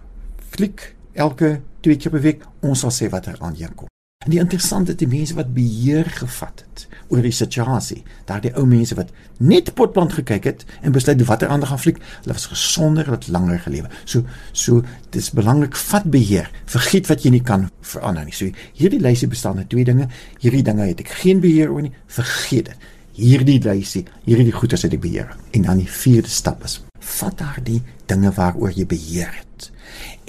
fliek 0.50 0.96
elke 1.14 1.60
twee 1.82 1.98
keer 1.98 2.12
per 2.12 2.22
week 2.22 2.46
ons 2.62 2.86
sal 2.86 2.94
sê 2.94 3.10
wat 3.10 3.28
er 3.28 3.40
aan 3.40 3.58
jou 3.58 3.72
kom. 3.76 3.92
En 4.22 4.30
die 4.30 4.40
interessante 4.40 4.94
die 4.94 5.10
mense 5.10 5.34
wat 5.34 5.50
beheer 5.56 6.06
gevat 6.14 6.62
het 6.62 6.84
oor 7.12 7.26
die 7.26 7.34
situasie, 7.34 8.04
daardie 8.30 8.52
ou 8.56 8.68
mense 8.70 8.96
wat 8.96 9.10
net 9.42 9.72
potplant 9.76 10.14
gekyk 10.14 10.46
het 10.46 10.62
en 10.86 10.94
besluit 10.94 11.24
watter 11.26 11.50
ander 11.52 11.68
gaan 11.68 11.82
fliek, 11.82 11.98
hulle 12.22 12.36
was 12.38 12.46
gesonder, 12.52 13.10
hulle 13.10 13.18
het 13.18 13.32
langer 13.34 13.60
gelewe. 13.66 13.90
So 14.06 14.22
so 14.54 14.86
dis 15.16 15.32
belangrik 15.36 15.76
vat 15.90 16.06
beheer. 16.14 16.52
Vergeet 16.70 17.10
wat 17.10 17.26
jy 17.26 17.34
nie 17.34 17.44
kan 17.44 17.68
verander 17.82 18.30
nie. 18.30 18.38
So 18.38 18.54
hierdie 18.78 19.02
lysie 19.02 19.30
bestaan 19.32 19.58
uit 19.58 19.70
twee 19.74 19.90
dinge. 19.90 20.08
Hierdie 20.40 20.64
dinge 20.70 20.86
het 20.92 21.02
ek 21.02 21.12
geen 21.24 21.42
beheer 21.42 21.74
oor 21.74 21.82
nie. 21.88 21.94
Vergeet 22.06 22.70
dit. 22.70 22.90
Hierdie 23.18 23.60
lysie, 23.66 24.06
hierdie 24.24 24.54
goeders 24.54 24.86
het 24.86 24.94
ek 24.96 25.02
beheer. 25.04 25.34
En 25.58 25.66
dan 25.66 25.82
die 25.82 25.90
vierde 25.90 26.30
stap 26.30 26.62
is 26.70 26.80
vat 27.02 27.42
daardie 27.42 27.82
dinge 28.08 28.30
waaroor 28.38 28.72
jy 28.78 28.86
beheer 28.86 29.34
het. 29.34 29.72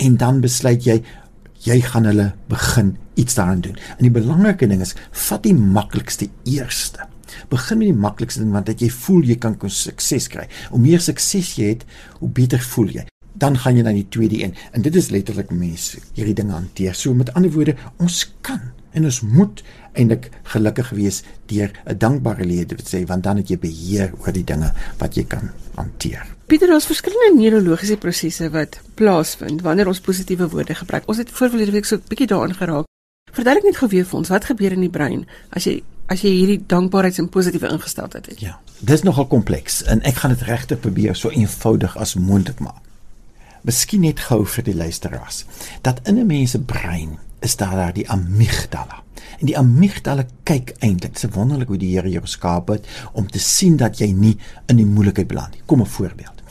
En 0.03 0.17
dan 0.19 0.41
besluit 0.43 0.85
jy 0.87 1.03
jy 1.62 1.79
gaan 1.87 2.09
hulle 2.11 2.33
begin 2.51 2.97
iets 3.15 3.37
daaraan 3.38 3.61
doen. 3.62 3.77
En 3.99 4.03
die 4.03 4.11
belangrike 4.11 4.67
ding 4.67 4.81
is, 4.83 4.97
vat 5.29 5.45
die 5.47 5.55
maklikste 5.55 6.27
eerste. 6.49 7.07
Begin 7.53 7.79
met 7.79 7.93
die 7.93 8.03
maklikste 8.03 8.43
ding 8.43 8.51
want 8.55 8.67
dat 8.67 8.83
jy 8.83 8.91
voel 8.91 9.23
jy 9.31 9.37
kan 9.41 9.55
sukses 9.71 10.27
kry. 10.33 10.49
Hoe 10.73 10.81
meer 10.83 11.01
sukses 11.01 11.55
jy 11.61 11.77
het, 11.77 11.87
hoe 12.19 12.31
beter 12.35 12.62
voel 12.75 12.91
jy. 12.99 13.07
Dan 13.38 13.57
gaan 13.62 13.79
jy 13.79 13.85
na 13.87 13.95
die 13.95 14.09
tweede 14.12 14.43
een 14.43 14.57
en 14.75 14.83
dit 14.83 14.97
is 14.99 15.12
letterlik 15.15 15.55
mense 15.55 16.03
hierdie 16.17 16.37
ding 16.43 16.51
hanteer. 16.53 16.99
So 16.99 17.15
met 17.15 17.31
ander 17.38 17.53
woorde, 17.55 17.77
ons 18.03 18.25
kan 18.43 18.73
en 18.93 19.07
ons 19.09 19.21
moet 19.25 19.62
eintlik 19.93 20.31
gelukkig 20.43 20.91
wees 20.91 21.23
deur 21.47 21.71
'n 21.87 21.99
dankbare 21.99 22.45
lewe 22.45 22.67
te 22.67 22.85
sê 22.85 23.07
want 23.07 23.23
dan 23.23 23.37
het 23.37 23.49
jy 23.49 23.59
beheer 23.59 24.13
oor 24.19 24.33
die 24.33 24.45
dinge 24.45 24.73
wat 24.99 25.15
jy 25.15 25.25
kan 25.25 25.51
hanteer. 25.75 26.27
Pieter, 26.47 26.69
daar's 26.69 26.87
verskillende 26.87 27.41
neurologiese 27.41 27.97
prosesse 27.97 28.51
wat 28.51 28.81
plaasvind 28.95 29.63
wanneer 29.63 29.87
ons 29.87 30.01
positiewe 30.01 30.49
woorde 30.49 30.75
gebruik. 30.75 31.09
Ons 31.09 31.19
het 31.19 31.31
voorverlede 31.31 31.73
week 31.73 31.85
so 31.85 31.97
'n 31.97 32.03
bietjie 32.09 32.27
daarin 32.27 32.55
geraak. 32.55 32.85
Verduidelik 33.33 33.65
net 33.65 33.77
gou 33.77 33.89
weer 33.91 34.05
vir 34.05 34.19
ons 34.19 34.29
wat 34.29 34.45
gebeur 34.45 34.73
in 34.73 34.81
die 34.81 34.91
brein 34.91 35.27
as 35.51 35.65
jy 35.65 35.83
as 36.07 36.21
jy 36.21 36.31
hierdie 36.31 36.65
dankbaarheids- 36.67 37.19
en 37.19 37.29
positiewe 37.29 37.69
ingesteldheid 37.69 38.27
het. 38.27 38.41
Ja. 38.41 38.61
Dis 38.79 39.03
nogal 39.03 39.27
kompleks 39.27 39.83
en 39.83 40.03
ek 40.03 40.15
gaan 40.15 40.31
dit 40.31 40.43
regtig 40.43 40.81
probeer 40.81 41.17
so 41.17 41.31
eenvoudig 41.31 41.97
as 41.97 42.15
moontlik 42.15 42.61
maak. 42.61 42.83
Miskien 43.63 44.01
net 44.01 44.21
gou 44.21 44.45
vir 44.47 44.65
die 44.65 44.75
luisteraars 44.75 45.45
dat 45.83 46.01
in 46.09 46.19
'n 46.19 46.27
mens 46.27 46.51
se 46.51 46.61
brein 46.61 47.19
is 47.43 47.57
daar 47.57 47.77
daar 47.77 47.93
die 47.93 48.09
amygdala. 48.11 49.03
En 49.40 49.47
die 49.47 49.59
amygdala 49.59 50.25
kyk 50.47 50.75
eintlik, 50.79 51.19
se 51.19 51.31
wonderlik 51.35 51.69
hoe 51.73 51.79
die 51.81 51.95
Here 51.97 52.11
jou 52.11 52.23
geskaap 52.23 52.71
het 52.71 52.87
om 53.13 53.27
te 53.31 53.43
sien 53.43 53.77
dat 53.77 53.99
jy 53.99 54.13
nie 54.15 54.37
in 54.71 54.79
die 54.79 54.87
moeilikheid 54.87 55.29
beland 55.29 55.57
nie. 55.57 55.63
Kom 55.67 55.83
'n 55.83 55.87
voorbeeld. 55.87 56.43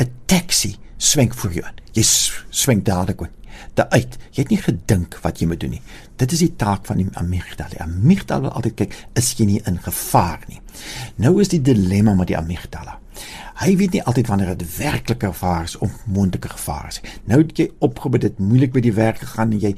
'n 0.00 0.10
Taxi 0.26 0.76
swenk 0.96 1.34
voor 1.34 1.52
jou. 1.52 1.66
Jy 1.92 2.02
swenk 2.50 2.84
dadelik 2.84 3.20
in. 3.20 3.28
Daar 3.74 3.88
uit. 3.88 4.16
Jy 4.30 4.42
het 4.42 4.50
nie 4.50 4.62
gedink 4.62 5.18
wat 5.22 5.40
jy 5.40 5.46
moet 5.46 5.60
doen 5.60 5.70
nie. 5.70 5.82
Dit 6.16 6.32
is 6.32 6.38
die 6.38 6.56
taak 6.56 6.86
van 6.86 6.96
die 6.96 7.08
amygdala. 7.12 7.70
Die 7.70 7.82
amygdala 7.82 8.40
wil 8.40 8.50
altyd 8.50 8.74
kyk, 8.74 8.94
is 9.18 9.34
jy 9.38 9.44
nie 9.44 9.60
in 9.66 9.78
gevaar 9.78 10.40
nie. 10.48 10.60
Nou 11.16 11.40
is 11.40 11.48
die 11.48 11.62
dilemma 11.62 12.14
met 12.14 12.26
die 12.26 12.38
amygdala. 12.38 12.98
Hy 13.62 13.76
weet 13.76 13.96
nie 13.96 14.02
altyd 14.02 14.26
wanneer 14.26 14.56
dit 14.56 14.76
werklike 14.76 15.26
gevaar 15.26 15.64
is 15.64 15.78
of 15.78 15.94
moontlike 16.06 16.48
gevaar 16.48 16.88
is. 16.88 17.00
Nou 17.24 17.40
het 17.42 17.58
jy 17.58 17.70
opgebid 17.78 18.20
dit 18.20 18.38
moeilik 18.38 18.72
by 18.72 18.80
die 18.80 18.94
werk 18.94 19.18
gegaan 19.24 19.52
en 19.52 19.60
jy 19.60 19.74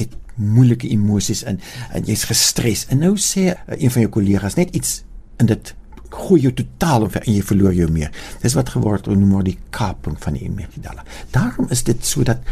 het 0.00 0.16
moeilike 0.34 0.88
emosies 0.88 1.42
in 1.42 1.60
en 1.92 2.04
jy's 2.08 2.24
gestres. 2.24 2.86
En 2.88 3.02
nou 3.04 3.14
sê 3.20 3.52
een 3.66 3.90
van 3.90 4.06
jou 4.06 4.10
kollegas 4.18 4.58
net 4.60 4.74
iets 4.76 5.02
in 5.40 5.46
dit 5.46 5.74
gooi 6.12 6.40
jou 6.44 6.52
totaal 6.52 7.06
of 7.06 7.16
en 7.20 7.28
jy 7.32 7.42
verloor 7.44 7.74
jou 7.76 7.88
meer. 7.92 8.12
Dis 8.42 8.56
wat 8.58 8.74
geword 8.74 9.08
word 9.08 9.18
noem 9.18 9.36
maar 9.36 9.46
die 9.48 9.58
kaping 9.70 10.18
van 10.20 10.36
die 10.36 10.48
amygdala. 10.48 11.06
Daarom 11.32 11.70
is 11.72 11.84
dit 11.88 12.04
sodat 12.06 12.44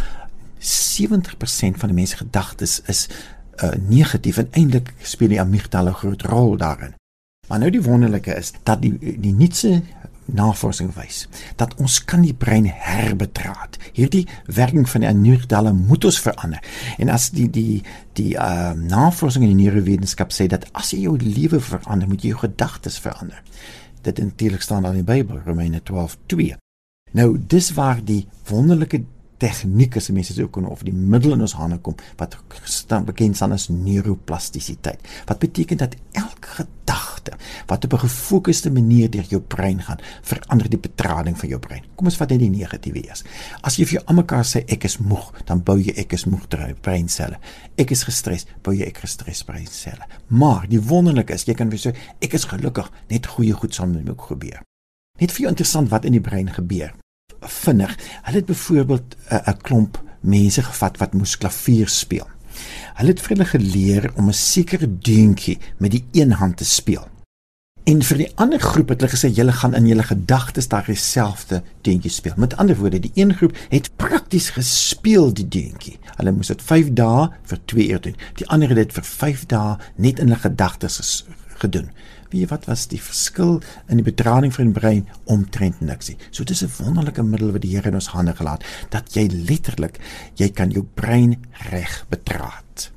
70% 0.61 1.81
van 1.81 1.93
die 1.93 1.97
mense 1.97 2.17
gedagtes 2.21 2.81
is 2.93 3.07
uh, 3.61 3.73
negatief 3.89 4.41
en 4.41 4.49
eintlik 4.53 4.95
speel 5.03 5.37
die 5.37 5.41
amygdala 5.41 5.91
'n 5.91 6.01
groot 6.03 6.23
rol 6.23 6.57
daarin. 6.57 7.00
Maar 7.51 7.59
nou 7.59 7.71
die 7.75 7.83
wonderlike 7.83 8.35
is 8.39 8.53
dat 8.63 8.79
die 8.83 8.95
die 9.19 9.35
nuutste 9.35 9.81
navorsing 10.31 10.93
wys 10.95 11.25
dat 11.59 11.75
ons 11.83 11.97
kan 12.07 12.23
die 12.23 12.35
brein 12.35 12.69
herbetraat. 12.71 13.79
Hierdie 13.97 14.23
werking 14.47 14.87
van 14.89 15.03
die 15.03 15.11
amygdala 15.11 15.73
moet 15.75 16.07
ons 16.07 16.21
verander. 16.23 16.63
En 17.03 17.11
as 17.11 17.31
die 17.35 17.49
die 17.51 17.83
die 18.15 18.37
uh, 18.39 18.71
navorsing 18.79 19.45
in 19.49 19.57
die 19.57 19.67
neurowetenskap 19.67 20.31
sê 20.35 20.47
dat 20.47 20.69
as 20.79 20.93
jy 20.95 21.03
jou 21.09 21.17
lewe 21.19 21.59
verander, 21.59 22.07
moet 22.07 22.23
jy 22.23 22.35
jou 22.37 22.45
gedagtes 22.45 23.01
verander. 23.03 23.43
Dit 24.07 24.23
natuurlik 24.23 24.63
staan 24.63 24.87
al 24.87 24.95
in 24.95 25.03
die 25.03 25.11
Bybel, 25.11 25.43
Romeine 25.47 25.83
12:2. 25.91 26.55
Nou 27.19 27.33
dis 27.35 27.73
waar 27.75 27.99
die 28.05 28.29
wonderlike 28.47 29.03
tegniek 29.41 29.97
as 29.97 30.11
mense 30.15 30.35
sou 30.37 30.49
kon 30.53 30.69
of 30.69 30.85
die 30.87 30.95
middel 30.95 31.35
in 31.37 31.45
ons 31.47 31.57
hande 31.59 31.81
kom 31.85 31.97
wat 32.21 32.37
staan 32.69 33.07
bekend 33.09 33.39
staan 33.39 33.57
as 33.57 33.69
neuroplastisiteit. 33.73 35.01
Wat 35.29 35.41
beteken 35.43 35.81
dat 35.81 35.97
elke 36.19 36.61
gedagte 36.61 37.37
wat 37.67 37.85
op 37.85 37.93
'n 37.93 38.05
gefokusde 38.07 38.71
manier 38.71 39.11
deur 39.11 39.25
jou 39.29 39.41
brein 39.41 39.83
gaan, 39.83 39.99
verander 40.23 40.69
die 40.69 40.79
betrading 40.79 41.39
van 41.39 41.49
jou 41.49 41.61
brein. 41.61 41.85
Kom 41.95 42.07
ons 42.07 42.17
vat 42.17 42.31
net 42.31 42.39
die 42.39 42.51
negatiewe 42.51 43.07
eers. 43.07 43.25
As 43.63 43.77
jy 43.77 43.85
vir 43.85 43.93
jou 43.93 44.05
almekaar 44.07 44.45
sê 44.45 44.65
ek 44.67 44.85
is 44.85 44.99
moeg, 44.99 45.33
dan 45.45 45.63
bou 45.63 45.79
jy 45.79 45.93
ek 45.97 46.13
is 46.13 46.25
moeg 46.25 46.49
breinselle. 46.81 47.39
Ek 47.77 47.91
is 47.91 48.05
gestres, 48.05 48.47
bou 48.63 48.75
jy 48.75 48.87
ek 48.87 48.99
gestres 48.99 49.45
breinselle. 49.45 50.07
Maar 50.27 50.69
die 50.69 50.81
wonderlike 50.81 51.33
is 51.33 51.45
jy 51.45 51.55
kan 51.55 51.71
weer 51.71 51.79
sê 51.79 51.95
ek 52.21 52.35
is 52.35 52.45
gelukkig, 52.45 52.91
net 53.09 53.27
goeie 53.27 53.53
goed 53.53 53.75
sal 53.75 53.87
met 53.87 54.05
my 54.05 54.11
ook 54.11 54.27
gebeur. 54.27 54.63
Net 55.21 55.33
vir 55.33 55.41
jou 55.41 55.49
interessant 55.49 55.89
wat 55.89 56.05
in 56.05 56.13
die 56.13 56.21
brein 56.21 56.49
gebeur 56.49 56.93
vinnig. 57.41 57.97
Hulle 58.23 58.37
het 58.37 58.47
byvoorbeeld 58.47 59.17
'n 59.31 59.35
uh, 59.35 59.55
klomp 59.63 60.03
mense 60.21 60.63
gevat 60.63 60.99
wat 60.99 61.13
moes 61.13 61.39
klavier 61.39 61.89
speel. 61.89 62.29
Hulle 62.95 63.09
het 63.09 63.21
vir 63.21 63.37
hulle 63.37 63.49
geleer 63.49 64.13
om 64.15 64.29
'n 64.29 64.33
sekere 64.33 64.99
deuntjie 64.99 65.59
met 65.77 65.91
die 65.91 66.05
een 66.13 66.33
hand 66.33 66.57
te 66.57 66.65
speel. 66.65 67.09
En 67.85 68.03
vir 68.03 68.17
die 68.17 68.33
ander 68.35 68.61
groep 68.61 68.89
het 68.93 69.01
hulle 69.01 69.13
gesê 69.13 69.31
julle 69.35 69.53
gaan 69.53 69.75
in 69.75 69.87
julle 69.87 70.03
gedagtes 70.03 70.69
daai 70.69 70.85
dieselfde 70.85 71.63
deuntjie 71.81 72.11
speel. 72.11 72.33
Met 72.37 72.57
ander 72.57 72.77
woorde, 72.77 73.01
die 73.01 73.13
een 73.15 73.35
groep 73.35 73.57
het 73.69 73.91
prakties 73.97 74.51
gespeel 74.51 75.33
die 75.33 75.49
deuntjie. 75.49 75.99
Hulle 76.17 76.33
moes 76.33 76.53
dit 76.53 76.63
5 76.63 76.93
dae 76.93 77.29
vir 77.43 77.59
2 77.65 77.89
uur 77.89 78.01
doen. 78.01 78.17
Die 78.35 78.49
ander 78.49 78.69
het 78.69 78.77
dit 78.77 78.93
vir 78.93 79.05
5 79.05 79.47
dae 79.47 79.77
net 79.97 80.19
in 80.19 80.29
hulle 80.29 80.41
gedagtes 80.41 81.25
gedoen. 81.61 81.91
Wie 82.31 82.47
wat 82.51 82.67
was 82.71 82.87
die 82.91 83.01
verskil 83.03 83.59
in 83.89 84.01
die 84.01 84.07
bedrading 84.07 84.55
van 84.55 84.71
die 84.71 84.79
brein 84.79 85.09
omtrent 85.25 85.81
niks 85.81 86.09
nie. 86.13 86.19
So 86.31 86.45
dis 86.45 86.63
'n 86.63 86.71
wonderlike 86.79 87.23
middel 87.23 87.53
wat 87.53 87.63
die 87.63 87.75
Here 87.75 87.89
in 87.89 87.95
ons 87.95 88.13
hande 88.15 88.35
gelaat 88.35 88.65
dat 88.91 89.15
jy 89.15 89.29
letterlik 89.29 90.01
jy 90.35 90.51
kan 90.51 90.71
jou 90.71 90.87
brein 90.95 91.37
reg 91.71 92.05
bedraad. 92.09 92.91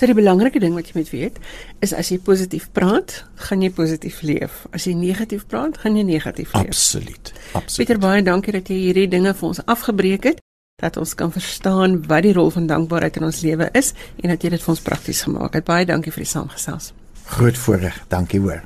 So 0.00 0.06
die 0.06 0.14
belangrike 0.14 0.58
ding 0.58 0.74
wat 0.74 0.88
jy 0.88 0.92
moet 0.98 1.10
weet 1.10 1.36
is 1.78 1.92
as 1.94 2.08
jy 2.10 2.18
positief 2.18 2.64
praat, 2.72 3.24
gaan 3.46 3.62
jy 3.62 3.70
positief 3.70 4.22
leef. 4.22 4.66
As 4.74 4.88
jy 4.88 4.94
negatief 4.98 5.46
praat, 5.46 5.78
gaan 5.78 5.96
jy 5.96 6.02
negatief 6.02 6.50
leef. 6.52 6.66
Absoluut. 6.66 7.32
Absoluut. 7.52 7.76
Pieter 7.76 8.00
baie 8.02 8.22
dankie 8.22 8.52
dat 8.52 8.68
jy 8.68 8.80
hierdie 8.88 9.06
dinge 9.08 9.34
vir 9.34 9.48
ons 9.48 9.62
afgebreek 9.64 10.24
het 10.24 10.42
dat 10.82 10.96
ons 10.98 11.14
kan 11.14 11.30
verstaan 11.30 12.00
wat 12.10 12.26
die 12.26 12.34
rol 12.34 12.50
van 12.50 12.66
dankbaarheid 12.66 13.22
in 13.22 13.28
ons 13.30 13.40
lewe 13.46 13.70
is 13.78 13.92
en 14.18 14.34
dat 14.34 14.42
jy 14.42 14.50
dit 14.56 14.66
vir 14.66 14.74
ons 14.74 14.84
prakties 14.90 15.22
gemaak 15.28 15.54
het. 15.54 15.64
Baie 15.70 15.86
dankie 15.86 16.12
vir 16.12 16.26
die 16.26 16.32
saamgesels. 16.34 16.90
Groot 17.34 17.58
voorreg. 17.58 18.04
Dankie 18.08 18.40
hoor. 18.40 18.62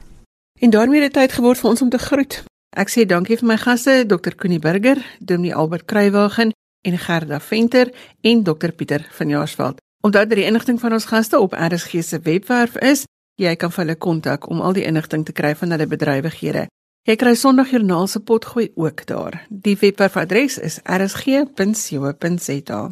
En 0.60 0.70
daarmee 0.70 1.02
het 1.02 1.12
tyd 1.12 1.32
geword 1.32 1.58
vir 1.58 1.70
ons 1.70 1.82
om 1.82 1.88
te 1.88 1.98
groet. 1.98 2.44
Ek 2.76 2.90
sê 2.92 3.06
dankie 3.08 3.38
vir 3.40 3.48
my 3.48 3.56
gaste, 3.56 4.04
Dr. 4.06 4.36
Connie 4.36 4.60
Burger, 4.60 5.00
Dominee 5.18 5.54
Albert 5.54 5.84
Kruiwagen 5.88 6.52
en 6.84 6.98
Gerda 6.98 7.40
Venter 7.40 7.94
en 8.20 8.42
Dr. 8.44 8.68
Pieter 8.76 9.06
van 9.10 9.28
Jaarsveld. 9.28 9.80
Onthou 10.04 10.26
dat 10.26 10.36
die 10.36 10.44
inligting 10.44 10.80
van 10.80 10.92
ons 10.92 11.04
gaste 11.08 11.38
op 11.40 11.54
RSG 11.56 12.02
se 12.04 12.20
webwerf 12.22 12.76
is. 12.76 13.04
Jy 13.40 13.56
kan 13.56 13.72
hulle 13.74 13.96
kontak 13.96 14.48
om 14.50 14.60
al 14.60 14.72
die 14.76 14.84
inligting 14.84 15.24
te 15.24 15.32
kry 15.32 15.56
van 15.56 15.70
hulle 15.70 15.86
bedrywighede. 15.86 16.66
Jy 17.08 17.16
kry 17.16 17.34
Sondagjoernaal 17.34 18.06
se 18.06 18.20
potgooi 18.20 18.72
ook 18.74 19.06
daar. 19.06 19.46
Die 19.48 19.76
webwerfadres 19.80 20.58
is 20.58 20.80
rsg.co.za. 20.84 22.90